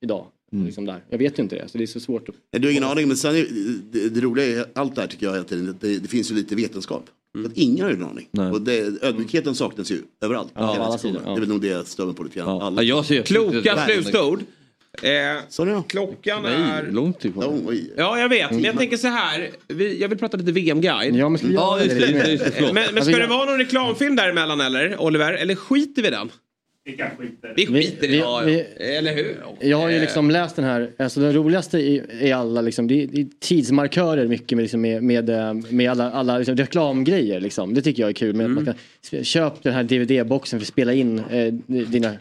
[0.04, 0.26] idag.
[0.53, 0.65] Mm.
[0.65, 1.03] Liksom där.
[1.10, 2.30] Jag vet ju inte det, så det är så svårt.
[2.30, 2.36] Att...
[2.53, 3.45] Nej, Du har ingen aning, men sen är,
[3.91, 6.32] det, det roliga i allt det här tycker jag hela tiden, att det, det finns
[6.32, 7.06] ju lite vetenskap.
[7.45, 8.52] Att ingen har ju en aning.
[8.53, 10.52] Och det, ödmjukheten saknas ju överallt.
[10.56, 11.30] Ja, alla sidor, ja.
[11.32, 12.61] Det är väl nog det jag stör mig på lite grann.
[12.61, 12.82] Alla.
[12.84, 14.41] Ja, jag ser- Kloka slutord.
[15.02, 15.84] Eh, ja.
[15.88, 16.91] klockan Nej, är...
[16.91, 17.44] långt ifrån.
[17.44, 17.94] Oh, oj.
[17.98, 18.52] Ja, jag vet.
[18.52, 19.49] Men jag tänker så här.
[19.68, 21.15] Vi, jag vill prata lite VM-guide.
[21.15, 22.32] Ja, men ska vi göra Ja, just det, lite just det, mer?
[22.32, 22.74] just det, förlåt.
[22.74, 25.34] Men, men Alltså, ska det jag- vara någon reklamfilm däremellan eller, Oliver?
[25.34, 26.30] Eller skiter vi i den?
[26.88, 28.18] Vi kan skita Vi skiter i vi-.
[28.18, 28.65] Ja, vi-.
[28.80, 29.38] Eller hur?
[29.59, 32.88] Jag har ju Eh, liksom läst den här, alltså det roligaste i, i alla liksom,
[32.88, 36.55] det är, det är tidsmarkörer mycket med, liksom, med, med, eh, med alla, alla liksom,
[36.57, 37.73] reklamgrejer liksom.
[37.73, 38.35] Det tycker jag är kul.
[38.35, 38.65] Med att man
[39.11, 42.14] kan, köp den här DVD-boxen för att spela in eh, dina,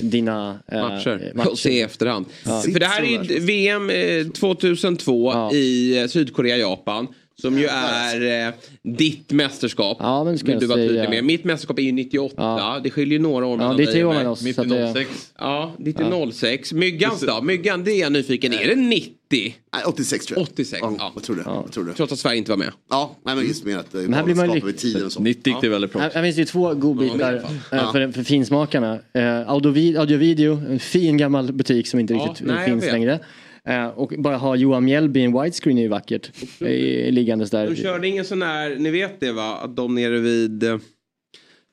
[0.00, 1.32] dina eh, matcher.
[1.34, 1.50] matcher.
[1.50, 2.26] Och se i efterhand.
[2.44, 2.60] Ja.
[2.72, 5.52] För det här är ju VM eh, 2002 Ja.
[5.52, 7.06] i eh, Sydkorea, Japan.
[7.40, 9.96] Som ju är eh, ditt mästerskap.
[10.00, 10.88] Ja, men ska vill du vara säga.
[10.88, 11.24] tydlig med.
[11.24, 12.34] Mitt mästerskap är ju 98.
[12.36, 12.80] Ja.
[12.84, 14.18] Det skiljer ju några år Ja, mellan det är dig tre och år mig.
[14.18, 14.42] mellan oss.
[14.42, 15.32] Mitt det- 06.
[15.38, 16.72] Ja, ditt är 06.
[16.72, 17.42] Myggans då?
[17.42, 18.52] Myggan, det är jag nyfiken.
[18.52, 19.12] Är det 90?
[19.38, 20.42] Nej, 86 tror jag.
[20.52, 20.78] 86?
[20.82, 21.12] Ja, Ja.
[21.14, 21.42] jag tror det.
[21.46, 21.92] Jag tror det.
[21.92, 22.70] Trots att Sverige inte var med.
[22.90, 25.22] Ja, nej, men just med att det här blir man lik- tiden och så.
[25.22, 26.14] 90 gick det väldigt Här, proffs.
[26.14, 28.98] här finns det ju två godbitar Ja, eh, för, för finsmakarna.
[29.12, 32.92] Eh, audio, audio-video, en fin gammal butik som inte Ja, riktigt nej, finns vet.
[32.92, 33.20] längre.
[33.68, 36.30] Eh, och bara ha Johan Mjällby i en widescreen är ju vackert.
[36.60, 37.66] Eh, liggandes där.
[37.66, 39.56] De körde ingen sån här, ni vet det va?
[39.62, 40.62] Att de nere vid...
[40.62, 40.78] eh,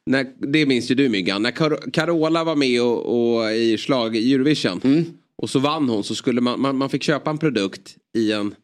[0.05, 1.41] När, det minns ju du Myggan.
[1.43, 4.81] När Car- Carola var med och, och i slag i Eurovision.
[4.83, 5.03] Mm.
[5.35, 8.55] Och så vann hon så skulle man, man, man fick köpa en produkt i en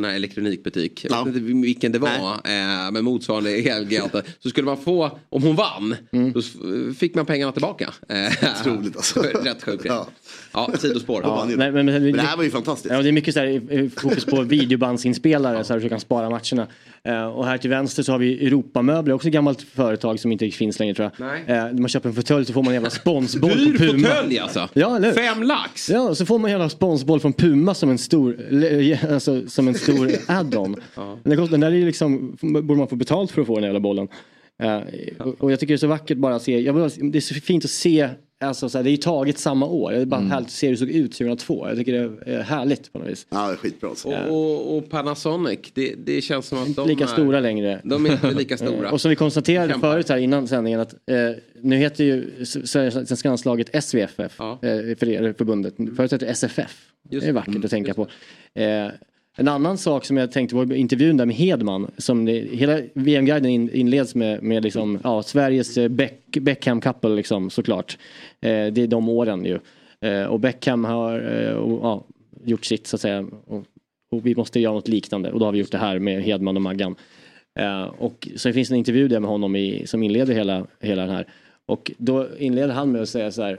[0.00, 1.04] sån här elektronikbutik.
[1.04, 1.24] Jag Ja.
[1.24, 2.10] vet inte vilken det var.
[2.10, 4.22] Eh, men motsvarande Elgiganten.
[4.42, 5.96] Så skulle man få, om hon vann,
[6.34, 6.52] då s-
[6.98, 7.90] fick man pengarna tillbaka.
[8.08, 8.16] Eh,
[8.60, 9.20] Otroligt alltså.
[9.20, 9.84] Rätt sjukt.
[9.84, 10.06] Ja.
[10.52, 10.70] Ja.
[10.78, 11.20] sidospår.
[11.22, 12.94] Ja, nej, men, men, Men det här var ju fantastiskt.
[12.94, 14.42] Ja, det är mycket så här, fokus på
[14.86, 16.66] videobandsinspelare så här, så du kan spara matcherna.
[17.04, 20.50] Eh, och här till vänster så har vi Europamöbler, också ett gammalt företag som inte
[20.50, 21.26] finns längre tror jag.
[21.26, 21.44] Nej.
[21.46, 24.08] Eh, när man köper en fåtölj så får man en jävla sponsboll Dyr från Puma.
[24.08, 24.68] fåtölj alltså.
[24.74, 25.12] Ja, eller?
[25.12, 25.90] Fem lax.
[25.90, 28.36] Ja, så får man en jävla sponsboll från Puma som en stor,
[29.12, 30.76] alltså, som en stor add-on.
[31.24, 33.64] Det kostar, den där är ju liksom, borde man få betalt för att få den
[33.64, 34.08] jävla bollen.
[34.62, 34.80] Eh,
[35.18, 36.74] och, och jag tycker det är så vackert bara att se, jag
[37.12, 38.08] det är så fint att se,
[38.40, 39.92] alltså, så här, det är ju taget samma år.
[39.92, 41.68] Det är bara härligt att se hur det såg ut 2002.
[41.68, 43.26] Jag tycker det är härligt på något vis.
[43.30, 43.88] Ja, det är skitbra.
[44.04, 47.80] Och, och, och Panasonic, det, det känns som att de lika är, stora längre.
[47.84, 48.90] De är inte lika stora.
[48.90, 49.92] Och som vi konstaterade Kämpar.
[49.92, 51.16] förut här innan sändningen att eh,
[51.60, 54.52] nu heter ju Svenska landslaget SVFF Ja.
[54.52, 55.74] eh, för er förbundet.
[55.96, 56.82] Förut hette det SFF.
[57.10, 58.06] Just det är vackert att tänka på.
[58.54, 58.86] Eh,
[59.36, 61.90] en annan sak som jag tänkte var intervjun där med Hedman.
[61.98, 67.10] Som det, hela VM-guiden in, inleds med, med liksom, ja, Sveriges eh, Beck, Beckham couple
[67.10, 67.98] liksom, såklart.
[68.40, 69.58] Eh, det är de åren ju.
[70.00, 72.04] Eh, och Beckham har eh, och, ja,
[72.44, 73.26] gjort sitt så att säga.
[73.46, 73.64] Och,
[74.10, 76.56] och vi måste göra något liknande och då har vi gjort det här med Hedman
[76.56, 76.96] och Maggan.
[77.58, 81.14] Eh, och så finns en intervju där med honom i, som inleder hela, hela den
[81.14, 81.26] här.
[81.66, 83.58] Och då inleder han med att säga så här.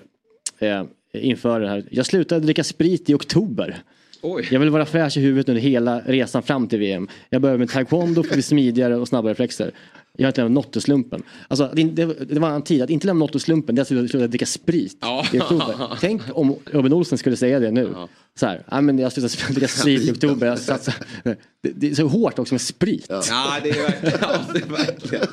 [0.60, 0.84] eh,
[1.14, 1.84] inför det här.
[1.92, 3.78] Jag slutade dricka sprit i oktober.
[4.22, 4.48] Oj.
[4.52, 7.08] Jag vill vara fräsch i huvudet under hela resan fram till VM.
[7.30, 9.72] Jag börjar med taekwondo för att bli smidigare och snabbare reflexer.
[10.18, 11.24] Jag har inte lämnat Nottoslumpen.
[11.48, 14.28] Alltså, det, det, det var en tid att inte lämna Nottoslumpen, det är att sluta
[14.28, 14.98] dricka sprit
[15.34, 15.98] i oktober.
[16.02, 17.90] Tänk om Robin Olsen skulle säga det nu.
[18.40, 20.48] Så här, "Nej, men jag slutade dricka sprit i oktober.
[20.48, 20.94] Jag satsar.
[21.64, 23.06] Det, det är så hårt också med sprit.
[23.10, 23.22] Ja,
[23.64, 24.18] det är verkligen.
[24.22, 25.26] Ja, det är verkligen.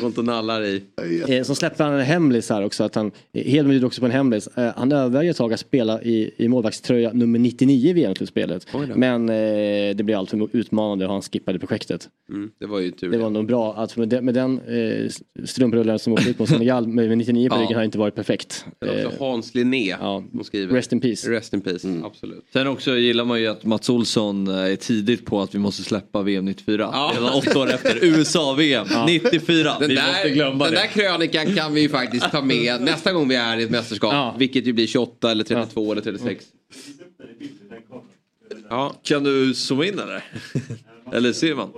[0.00, 0.82] Går inte och nallar i.
[1.28, 2.84] Eh, Så släppte han en hemlis här också.
[2.84, 4.46] Att han, Hedman gjorde också på en hemlis.
[4.46, 8.66] Eh, han överväger ett tag att spela i, i målvaktströja nummer 99 i VM-slutspelet.
[8.94, 9.34] Men eh,
[9.96, 12.08] det blev alltför utmanande och han skippade projektet.
[12.28, 13.10] Mm, det var ju tur.
[13.10, 15.10] Det var nog bra att den, med den eh,
[15.44, 17.60] strumprullaren som åkte ut mot Senegal med med 99 på Ja.
[17.62, 18.64] ryggen har inte varit perfekt.
[18.78, 20.74] Det är Eh, också Hans Linné som skriver.
[20.74, 21.30] Rest in peace.
[21.30, 22.44] Rest in peace, absolut.
[22.52, 25.82] Sen också gillar man ju att Mats Olsson eh, är tidigt på att vi måste
[25.82, 26.90] släppa VM 94.
[26.92, 27.32] Ja.
[27.46, 27.98] Åtta år efter.
[28.04, 29.76] USA-VM 94.
[29.80, 30.80] Den vi där, måste glömma den det.
[30.80, 34.34] där krönikan kan vi ju faktiskt ta med nästa gång vi är i ett mästerskap.
[34.40, 36.44] Vilket ju blir 28 eller 32 eller 36.
[38.70, 38.94] Ja.
[39.02, 40.24] Kan du zooma in eller?
[41.12, 41.68] eller ser man?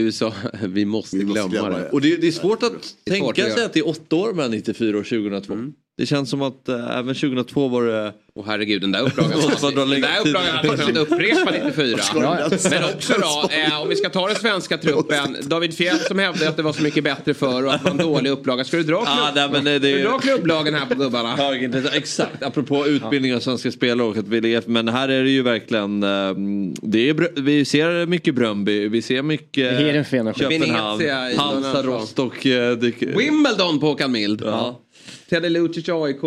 [0.00, 1.90] USA, vi måste glömma det.
[1.90, 4.16] Och det, det är svårt att Det är svårt tänka sig att det är åtta
[4.16, 5.54] år mellan 94 och 2002.
[5.98, 8.12] Det känns som att äh, även 2002 var det...
[8.38, 9.30] Åh herregud, den där upplagan.
[9.90, 11.98] Den där upplagan hade kunnat upprepa 94.
[11.98, 15.36] Ska den ens- Men också då, eh, om vi ska ta den svenska truppen.
[15.42, 17.90] David Fjell som hävdade att det var så mycket bättre förr och att det var
[17.90, 18.64] en dålig upplaga.
[18.64, 19.08] Ska du dra, klubb...
[19.08, 21.36] Ah, nej, men det, det Ska du dra klubblagen här på gubbarna?
[21.36, 21.94] Högintressant.
[21.94, 24.68] Exakt, apropå utbildning av svenska spelare och att vi lever.
[24.70, 26.08] Men här är det ju verkligen, eh,
[26.82, 30.34] det är, Br- vi ser mycket Bröndby, vi ser mycket Heerenveen.
[30.34, 31.02] Köpenhamn,
[31.36, 31.86] Halmstad, Trump.
[32.00, 32.46] Rostock.
[32.46, 34.42] eh, det- Wimbledon på Håkan Mild.
[34.44, 34.80] Ja.
[35.30, 36.22] Teddy Lucic AIK.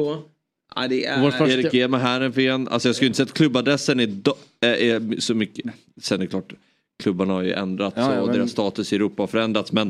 [0.76, 1.48] Ja, det är...
[1.50, 2.68] Erik G med Herrenfen.
[2.68, 5.66] Alltså jag skulle inte säga att klubbadressen är, do- är så mycket.
[6.02, 6.54] Sen är det klart,
[7.04, 9.72] klubbarna har ju ändrats Ja, ja, och men- deras status i Europa har förändrats.
[9.72, 9.90] Men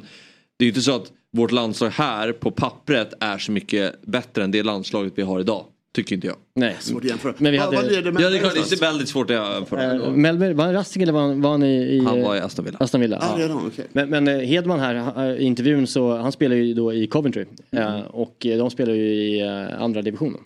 [0.58, 4.44] det är ju inte så att vårt landslag här på pappret är så mycket bättre
[4.44, 5.66] än det landslaget vi har idag.
[5.96, 6.36] Tycker inte jag.
[6.56, 6.78] Nej.
[6.80, 7.34] Svårt att jämfra.
[7.38, 9.94] Men vi hade- vad leder Ja, det är klart, det är väldigt svårt att jämföra.
[9.94, 12.00] Eh, Melber, var han Racing eller var han, var han i, i...
[12.06, 12.78] Han var i Aston Villa.
[12.80, 13.18] Aston Villa.
[13.22, 13.86] Ah, redan, okej.
[13.92, 17.46] Men, men eh, Hedman här han- i intervjun så han spelar ju då i Coventry
[17.72, 20.40] eh, och eh, de spelar ju i eh, andra divisionen.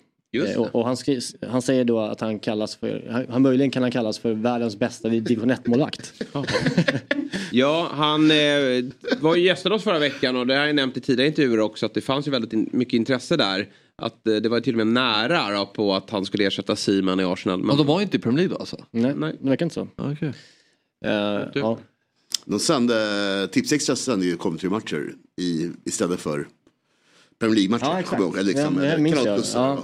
[0.54, 3.70] Eh, och och han, skri, han säger då att han kallas för, han, han möjligen
[3.70, 6.12] kan han kallas för världens bästa division 1-målvakt.
[7.52, 8.36] Ja, han eh,
[9.20, 11.86] var ju gästade oss förra veckan och det har jag nämnt i tidigare intervjuer också
[11.86, 13.66] att det fanns ju väldigt in, mycket intresse där.
[14.02, 17.20] Att eh, det var till och med nära då, på att han skulle ersätta Seaman
[17.20, 17.58] i Arsenal.
[17.58, 18.84] Men Men de var inte i Premier League då alltså?
[18.90, 19.36] Nej, Nej.
[19.40, 19.88] det verkar inte så.
[19.96, 20.32] Okej.
[21.04, 21.78] Eh, ja.
[22.44, 26.48] De sände, Tipsextra sände ju Coventry-matcher i, istället för
[27.38, 28.04] Premier League-matcher.
[28.12, 28.36] Ja, ihåg.
[28.42, 29.40] Liksom, Ja, det minns jag.
[29.54, 29.78] Ja.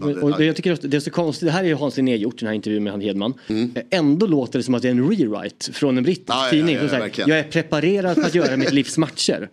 [0.00, 0.20] ja.
[0.22, 2.16] Och det, jag tycker att det är så konstigt, det här är ju Hans Linné
[2.16, 3.34] gjort, den här intervjun med han Hedman.
[3.48, 6.50] Eh, Ändå låter det som att det är en rewrite från en brittisk Ja, ja,
[6.50, 6.74] tidning.
[6.74, 7.30] ja, som ja, säger, verkligen.
[7.30, 9.48] jag är preparerad för att göra mitt livs matcher.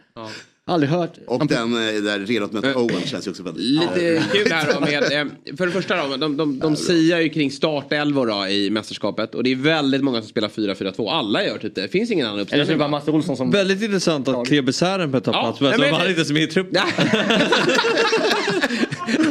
[0.67, 1.13] Aldrig hört.
[1.27, 3.63] Och den eh, där redan med Owen känns ju också väldigt...
[3.63, 7.29] Lite kul här då med, eh, för det första då, de, de, de siar ju
[7.29, 11.09] kring startelvor då i mästerskapet och det är väldigt många som spelar 4-4-2.
[11.11, 12.79] Alla gör typ det, det finns ingen annan Eller så är det uppställning.
[12.79, 13.51] bara Mats Olsson som...
[13.51, 15.61] Väldigt intressant att Klebe Särenpää tar Ja, plats.
[15.61, 16.81] Men men- hade inte ens med i truppen.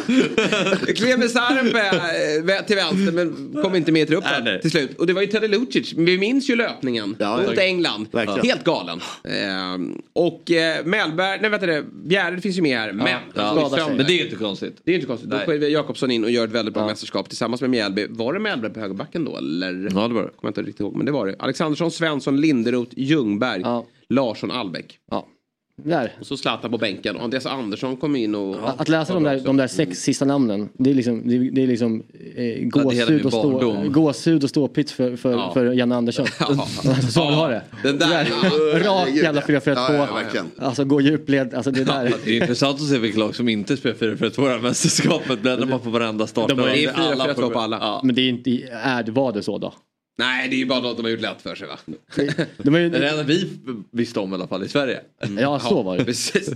[0.97, 1.81] Clemens Sarpe
[2.59, 4.61] eh, till vänster men kom inte med i truppen Nej, nej.
[4.61, 4.99] till slut.
[4.99, 5.93] Och det var ju Teddy Lucic.
[5.97, 7.59] Vi minns ju löpningen Ja, mot tack.
[7.59, 8.07] England.
[8.13, 8.41] Verkligen.
[8.47, 9.01] Helt galen.
[9.25, 12.93] Ehm, och eh, Mellberg, nej vänta det, Bjärred finns ju med här.
[12.93, 13.97] Men, Ja, ju sönder.
[13.97, 14.77] Men det är inte konstigt.
[14.85, 15.31] Det är inte konstigt.
[15.31, 15.45] Då Nej.
[15.45, 18.07] får Jakobsson in och gör ett väldigt bra mästerskap tillsammans med Mjällby.
[18.11, 19.89] Var det Mellberg på högerbacken då eller?
[19.95, 20.29] Ja det var det.
[20.29, 21.37] Kommer jag inte riktigt ihåg men det var det.
[21.39, 23.87] Alexandersson, Svensson, Linderoth, Ljungberg, Ja.
[24.09, 24.99] Larsson, Albeck.
[25.11, 25.27] Ja.
[25.77, 26.13] Där.
[26.21, 27.17] Och så Zlatan på bänken.
[27.17, 28.57] Och Andreas Andersson kom in och...
[28.81, 31.63] Att läsa de där, de där sex sista namnen, det är liksom, det är, det
[31.63, 32.03] är liksom
[32.37, 34.51] eh, gåshud, min och stå, gåshud och
[34.91, 35.51] för, för, Ja.
[35.55, 36.27] för Janne Andersson.
[36.41, 36.67] Ja.
[37.11, 37.63] Så vill ha det.
[37.83, 38.25] Den där,
[38.85, 39.75] Rak jävla 4-4-2.
[39.75, 40.47] Ja, ja, verkligen.
[40.59, 42.13] Alltså gå djupled, alltså det där.
[42.25, 45.43] Det är intressant att se vilka lag som inte spelar 4 för 2 i mästerskapet.
[45.43, 46.49] Bläddrar man på varenda start.
[46.49, 47.79] De det är 4-4-2 på alla.
[47.81, 48.01] Ja.
[48.05, 49.75] Men det är inte, är, det- var det så då?
[50.17, 51.79] Nej, det är ju bara något de har gjort lätt för sig va?
[52.57, 53.51] De är ju, Det det enda vi
[53.91, 55.01] visste om i alla fall i Sverige.
[55.39, 56.05] ja, så var det.
[56.05, 56.51] Precis.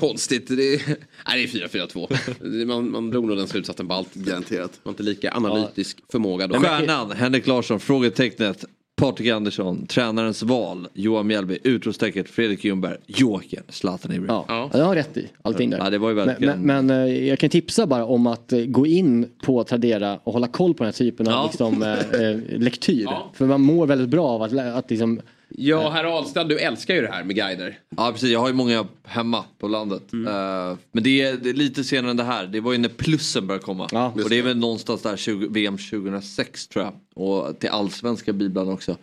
[0.00, 0.46] Konstigt.
[0.48, 0.82] Det är,
[1.28, 2.16] nej, det är 4-4-2.
[2.58, 4.14] Det- Man, man drog nog den slutsatsen på allt.
[4.14, 4.60] Garanterat.
[4.60, 6.60] Man har inte lika analytisk förmåga då.
[6.60, 8.64] Stjärnan, Henrik Larsson, frågetecknet.
[8.96, 14.44] Patrik Andersson, tränarens val, Johan Mjällby, utropstecknet Fredrik Ljungberg, Joker, Zlatan Ibrahimovic.
[14.48, 14.78] Ja, ja.
[14.78, 15.78] jag har rätt i allting där.
[15.78, 16.60] Ja, det var ju Men, verkligen...
[16.60, 20.32] men, men eh, jag kan tipsa bara om att eh, gå in på Tradera och
[20.32, 21.44] hålla koll på den här typen av Ja.
[21.46, 23.04] liksom, eh, eh, lektyr.
[23.04, 23.30] Ja.
[23.34, 25.20] För man mår väldigt bra av att, att liksom,
[25.56, 27.78] Ja, herr Ahlstad, du älskar ju det här med guider.
[27.96, 30.12] Ja precis, jag har ju många hemma på landet.
[30.12, 30.26] Mm.
[30.26, 32.46] Eh, men det är, det är lite senare än det här.
[32.46, 33.88] Det var ju när plussen började komma.
[33.92, 34.12] Ja.
[34.24, 37.24] och det är väl någonstans där 20, VM 2006 tror jag.
[37.24, 38.96] Och till allsvenska biblarna också.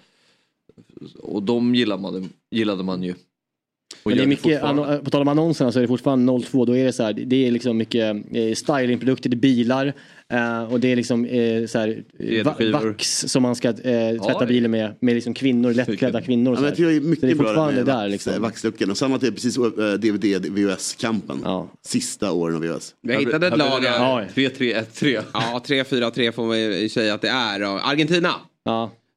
[1.20, 3.14] Och de gillade man, gillade man ju.
[4.06, 6.78] Men det är mycket, anno- på tal om annonserna så är det fortfarande 02, då
[6.78, 9.94] är det så här, det är liksom mycket eh, stylingprodukter, det är bilar
[10.34, 13.74] eh, och det är liksom eh, så här, eh, va- vax som man ska eh,
[14.26, 17.06] tvätta bilen med, med liksom kvinnor, lättklädda kvinnor och Ja, så men jag är så
[17.08, 18.42] mycket det är fortfarande där vax, liksom.
[18.42, 18.92] vaxluckan.
[18.92, 21.38] Och samma det är precis uh, DVD, VHS-kampen.
[21.86, 22.96] Sista åren av VHS.
[23.02, 24.28] Vi har hittat ett lag här.
[24.36, 25.22] 3-3-1-3.
[25.34, 27.62] Ja, 3-4-3 får man ju säga att det är.
[27.92, 28.32] Argentina.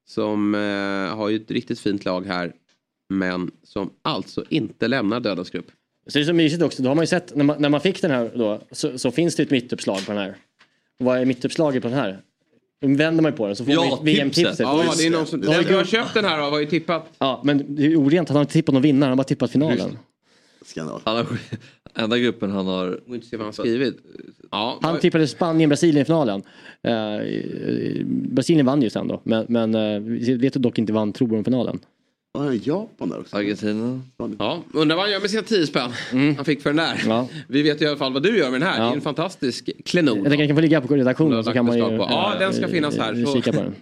[0.06, 2.52] Som eh, har ju ett riktigt fint lag här.
[3.09, 5.66] Men som alltså inte lämnar dödens grupp.
[6.06, 7.81] Så det är så mysigt också, då har man ju sett, när man, när man
[7.81, 10.35] fick den här då, så, så finns det ett mittuppslag på den här.
[10.98, 12.20] Och vad är mittuppslaget på den här?
[12.81, 14.59] Vänder man ju på den så får man ju VM-tipset.
[14.59, 17.12] Ja, det är någon som, den som har köpt den här har ju tippat.
[17.18, 19.51] Ja, men det är orent, han har inte tippat någon vinnare, han har bara tippat
[19.51, 19.98] finalen.
[20.64, 21.01] Skandal.
[21.05, 21.26] Han har,
[21.94, 23.01] enda gruppen han har...
[23.06, 23.97] Vill inte se vad han har skrivit.
[24.51, 26.43] Ja, Han tippade Spanien, Brasilien i finalen.
[26.82, 26.94] Eh,
[28.06, 31.12] Brasilien vann ju sen då, men, men eh, vi vet dock inte vann
[32.39, 33.36] Var det Japan där också?
[33.36, 34.01] Argentina.
[34.39, 35.90] Ja, undrar vad han gör med sina 10 spänn
[36.36, 37.02] han fick för den där.
[37.06, 37.28] Ja.
[37.48, 38.81] Vi vet ju i alla fall vad du gör med den här.
[38.81, 40.19] Det är en fantastisk klenod.
[40.19, 41.82] Jag tänker att den kan få ligga på redaktionen så kan man ju...
[41.82, 42.06] På.
[42.11, 43.19] Ja, eh, den ska finnas här.
[43.20, 43.74] eh, Så, Kika på den.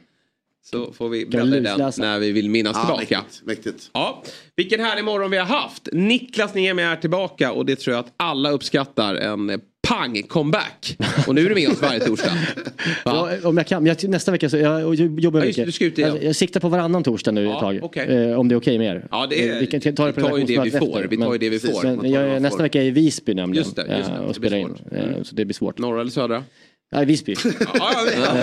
[0.65, 3.19] Så får vi bläddra i den när vi vill minnas Ja, tillbaka.
[3.23, 3.91] mäktigt, mäktigt.
[3.93, 4.23] Ja,
[4.57, 5.89] vilken härlig morgon vi har haft.
[5.93, 9.15] Niklas Niemi är tillbaka och det tror jag att alla uppskattar.
[9.15, 9.57] En eh,
[9.89, 10.97] pang-comeback.
[11.27, 12.33] Och nu är du med oss varje torsdag.
[13.05, 13.87] Ja, om jag kan.
[13.87, 15.67] Jag, nästa vecka så jag jobbar Ja, mycket.
[15.67, 16.15] du ska ut igen.
[16.15, 17.79] jag, jag siktar på varannan torsdag nu Ja, ett tag.
[17.83, 18.09] okej.
[18.31, 19.07] Eh, om det är okej med er.
[19.11, 20.87] Ja, det är- vi kan ta det på vi tar ju det vi får.
[20.97, 21.97] efter, Vi tar ju det vi får.
[22.03, 23.65] Men jag, nästa vecka är i Visby nämligen.
[23.65, 24.15] Just det, just det.
[24.15, 24.77] eh, Det och blir spela in.
[24.93, 25.79] Eh, Så det blir svårt.
[25.79, 26.45] Norra eller södra?
[26.93, 27.35] Nej, Visby.
[27.75, 28.37] Ja, ja,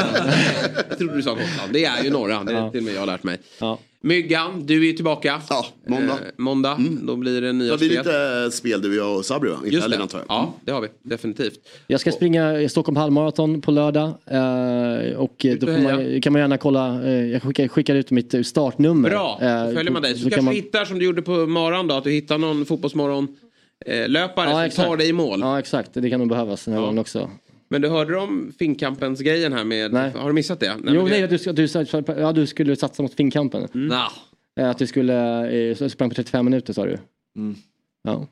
[0.90, 1.74] jag trodde du sa Gotland.
[1.74, 2.44] Det är ju norra.
[2.44, 2.70] Det är Ja.
[2.72, 3.38] till och med jag har lärt mig.
[3.60, 3.80] Ja.
[4.02, 5.42] Myggan, du är ju tillbaka.
[5.50, 6.14] Ja, måndag.
[6.14, 6.78] Eh, måndag.
[7.02, 7.98] Då blir det Det nya blir spel.
[8.06, 9.58] lite eh, spel du, jag och Sabri va?
[9.66, 10.18] Just helgen det.
[10.28, 10.88] Ja, det har vi.
[11.04, 11.54] Definitivt.
[11.88, 14.08] Jag ska springa Stockholm halvmaraton på lördag.
[14.08, 17.04] eh, Och eh, då får man, kan man gärna kolla.
[17.04, 19.10] eh, Jag skickar, skickar ut mitt eh, startnummer.
[19.10, 20.14] Bra, då följer man dig.
[20.14, 21.96] Så, så kanske kan man- du hittar som du gjorde på morgon då.
[21.96, 23.28] Att du hittar någon fotbollsmorgon
[23.86, 24.88] eh, löpare Ja, som exakt.
[24.90, 25.40] tar dig i mål.
[25.40, 27.30] Ja exakt, det kan nog behövas den här gången också.
[27.70, 29.94] Men du hörde om Finnkampens grejen här med...
[29.94, 30.12] Nej.
[30.16, 30.76] Har du missat det?
[30.84, 31.68] Nej, jo, nej, att du, du,
[32.08, 33.68] ja, du skulle satsa mot Finnkampen.
[33.74, 34.12] Nah.
[34.60, 36.98] Eh, Att du skulle eh, sprang på 35 minuter sa du.
[37.38, 37.56] Mm.
[38.04, 38.28] Ja.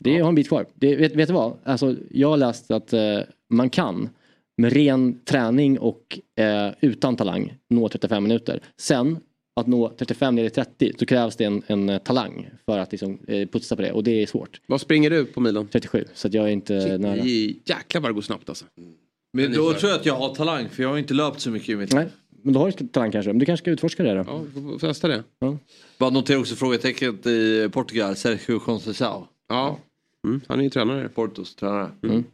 [0.00, 0.66] Det har en bit kvar.
[0.74, 1.56] Det, vet, vet du vad?
[1.64, 3.18] Alltså, jag har läst att eh,
[3.50, 4.08] man kan
[4.56, 8.60] med ren träning och eh, utan talang nå 35 minuter.
[8.76, 9.18] Sen
[9.60, 12.92] att nå 35 ner i 30 så krävs det en, en eh, talang för att
[12.92, 14.60] liksom, eh, putsa på det och det är svårt.
[14.66, 15.68] Vad springer du på milen?
[15.68, 17.24] 37 så att jag är inte Shit, nära.
[17.64, 18.64] Jäklar vad det går snabbt alltså.
[18.76, 18.96] Men
[19.32, 21.68] Men då tror jag att jag har talang för jag har inte löpt så mycket
[21.68, 22.08] i mitt Nej,
[22.42, 23.32] men då har du talang kanske.
[23.32, 24.24] Men du kanske ska utforska det då?
[24.26, 25.24] Ja, vi får testa det.
[25.38, 25.58] Ja.
[25.98, 29.26] Bara notera också frågetecknet i Portugal, Sergio Conceição.
[29.48, 29.78] Ja,
[30.26, 31.08] mm, han är ju tränare.
[31.08, 31.90] Portos tränare.
[32.02, 32.24] Mm.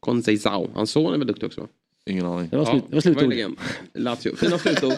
[0.00, 0.68] Conceição.
[0.74, 1.68] Hans son är väl duktig också?
[2.10, 2.48] Ingen aning.
[2.50, 3.34] Det var, slut, det var slutord.
[3.94, 4.36] Lazio.
[4.36, 4.92] Fina slutord.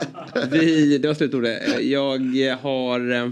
[0.51, 1.83] Vi, det var slutordet.
[1.85, 3.13] Jag har...
[3.13, 3.31] eh,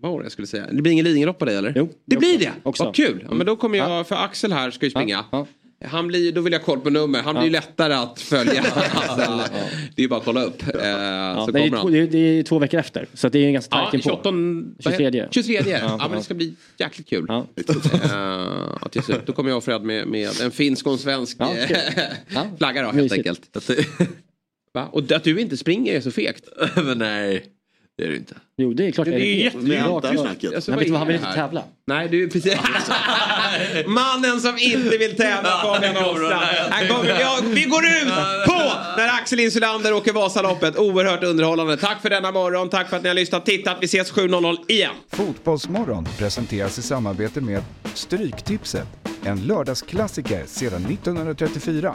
[0.00, 0.66] Vad var det jag skulle säga?
[0.72, 1.72] Det blir ingen Lidingölopp på dig eller?
[1.76, 2.52] Jo, Det blir det?
[2.62, 2.84] Också.
[2.84, 3.24] Vad kul.
[3.28, 5.24] Ja, men då kommer jag, för Axel här ska ju springa.
[5.32, 5.46] Ja,
[5.86, 7.22] Han blir, då vill jag koll på nummer.
[7.22, 8.62] Han blir ju lättare att följa.
[8.62, 9.32] Axel.
[9.96, 10.62] Det är ju bara att kolla upp.
[10.62, 11.92] Eh, Ja, så det, är kommer två, han.
[12.10, 13.06] det, är, två veckor efter.
[13.14, 14.20] Så det är ganska Ja, tajt inpå.
[14.22, 14.30] 28,
[14.84, 15.42] vad heter- 23.
[15.42, 15.70] 23.
[15.70, 16.16] Ja, Ja, men ja.
[16.18, 17.24] det ska bli jäkligt kul.
[17.28, 17.46] Ja.
[17.56, 21.54] Eh, jag, då kommer jag och Fred med, med en finsk och en svensk Ja,
[21.56, 21.78] eh.
[22.28, 22.46] Ja.
[22.58, 23.28] flagga då helt Mysigt.
[23.28, 23.70] enkelt.
[24.74, 24.88] Va?
[24.92, 26.44] Och att du inte springer är så fegt.
[26.76, 27.44] Men nej,
[27.98, 28.34] det är det inte.
[28.56, 29.24] Jo, det är klart Det är det.
[29.34, 30.24] jätte- Med Rakt Anton av.
[30.24, 30.54] snacket.
[30.54, 31.62] Alltså, vet du vad, han är vill inte tävla.
[31.86, 32.56] Nej, du precis.
[33.86, 36.46] Mannen som inte vill tävla Fabian Ahlstrand.
[37.20, 38.08] Ja, Vi går ut
[38.46, 40.76] på när Axel Insulander åker Vasaloppet.
[40.78, 41.76] Oerhört underhållande.
[41.76, 42.68] Tack för denna morgon.
[42.70, 43.46] Tack för att ni har lyssnat.
[43.46, 43.76] Tittat.
[43.80, 44.92] Vi ses 7.00 igen.
[45.12, 47.62] Fotbollsmorgon presenteras i samarbete med
[47.94, 48.86] Stryktipset,
[49.24, 51.94] en lördagsklassiker sedan 1934.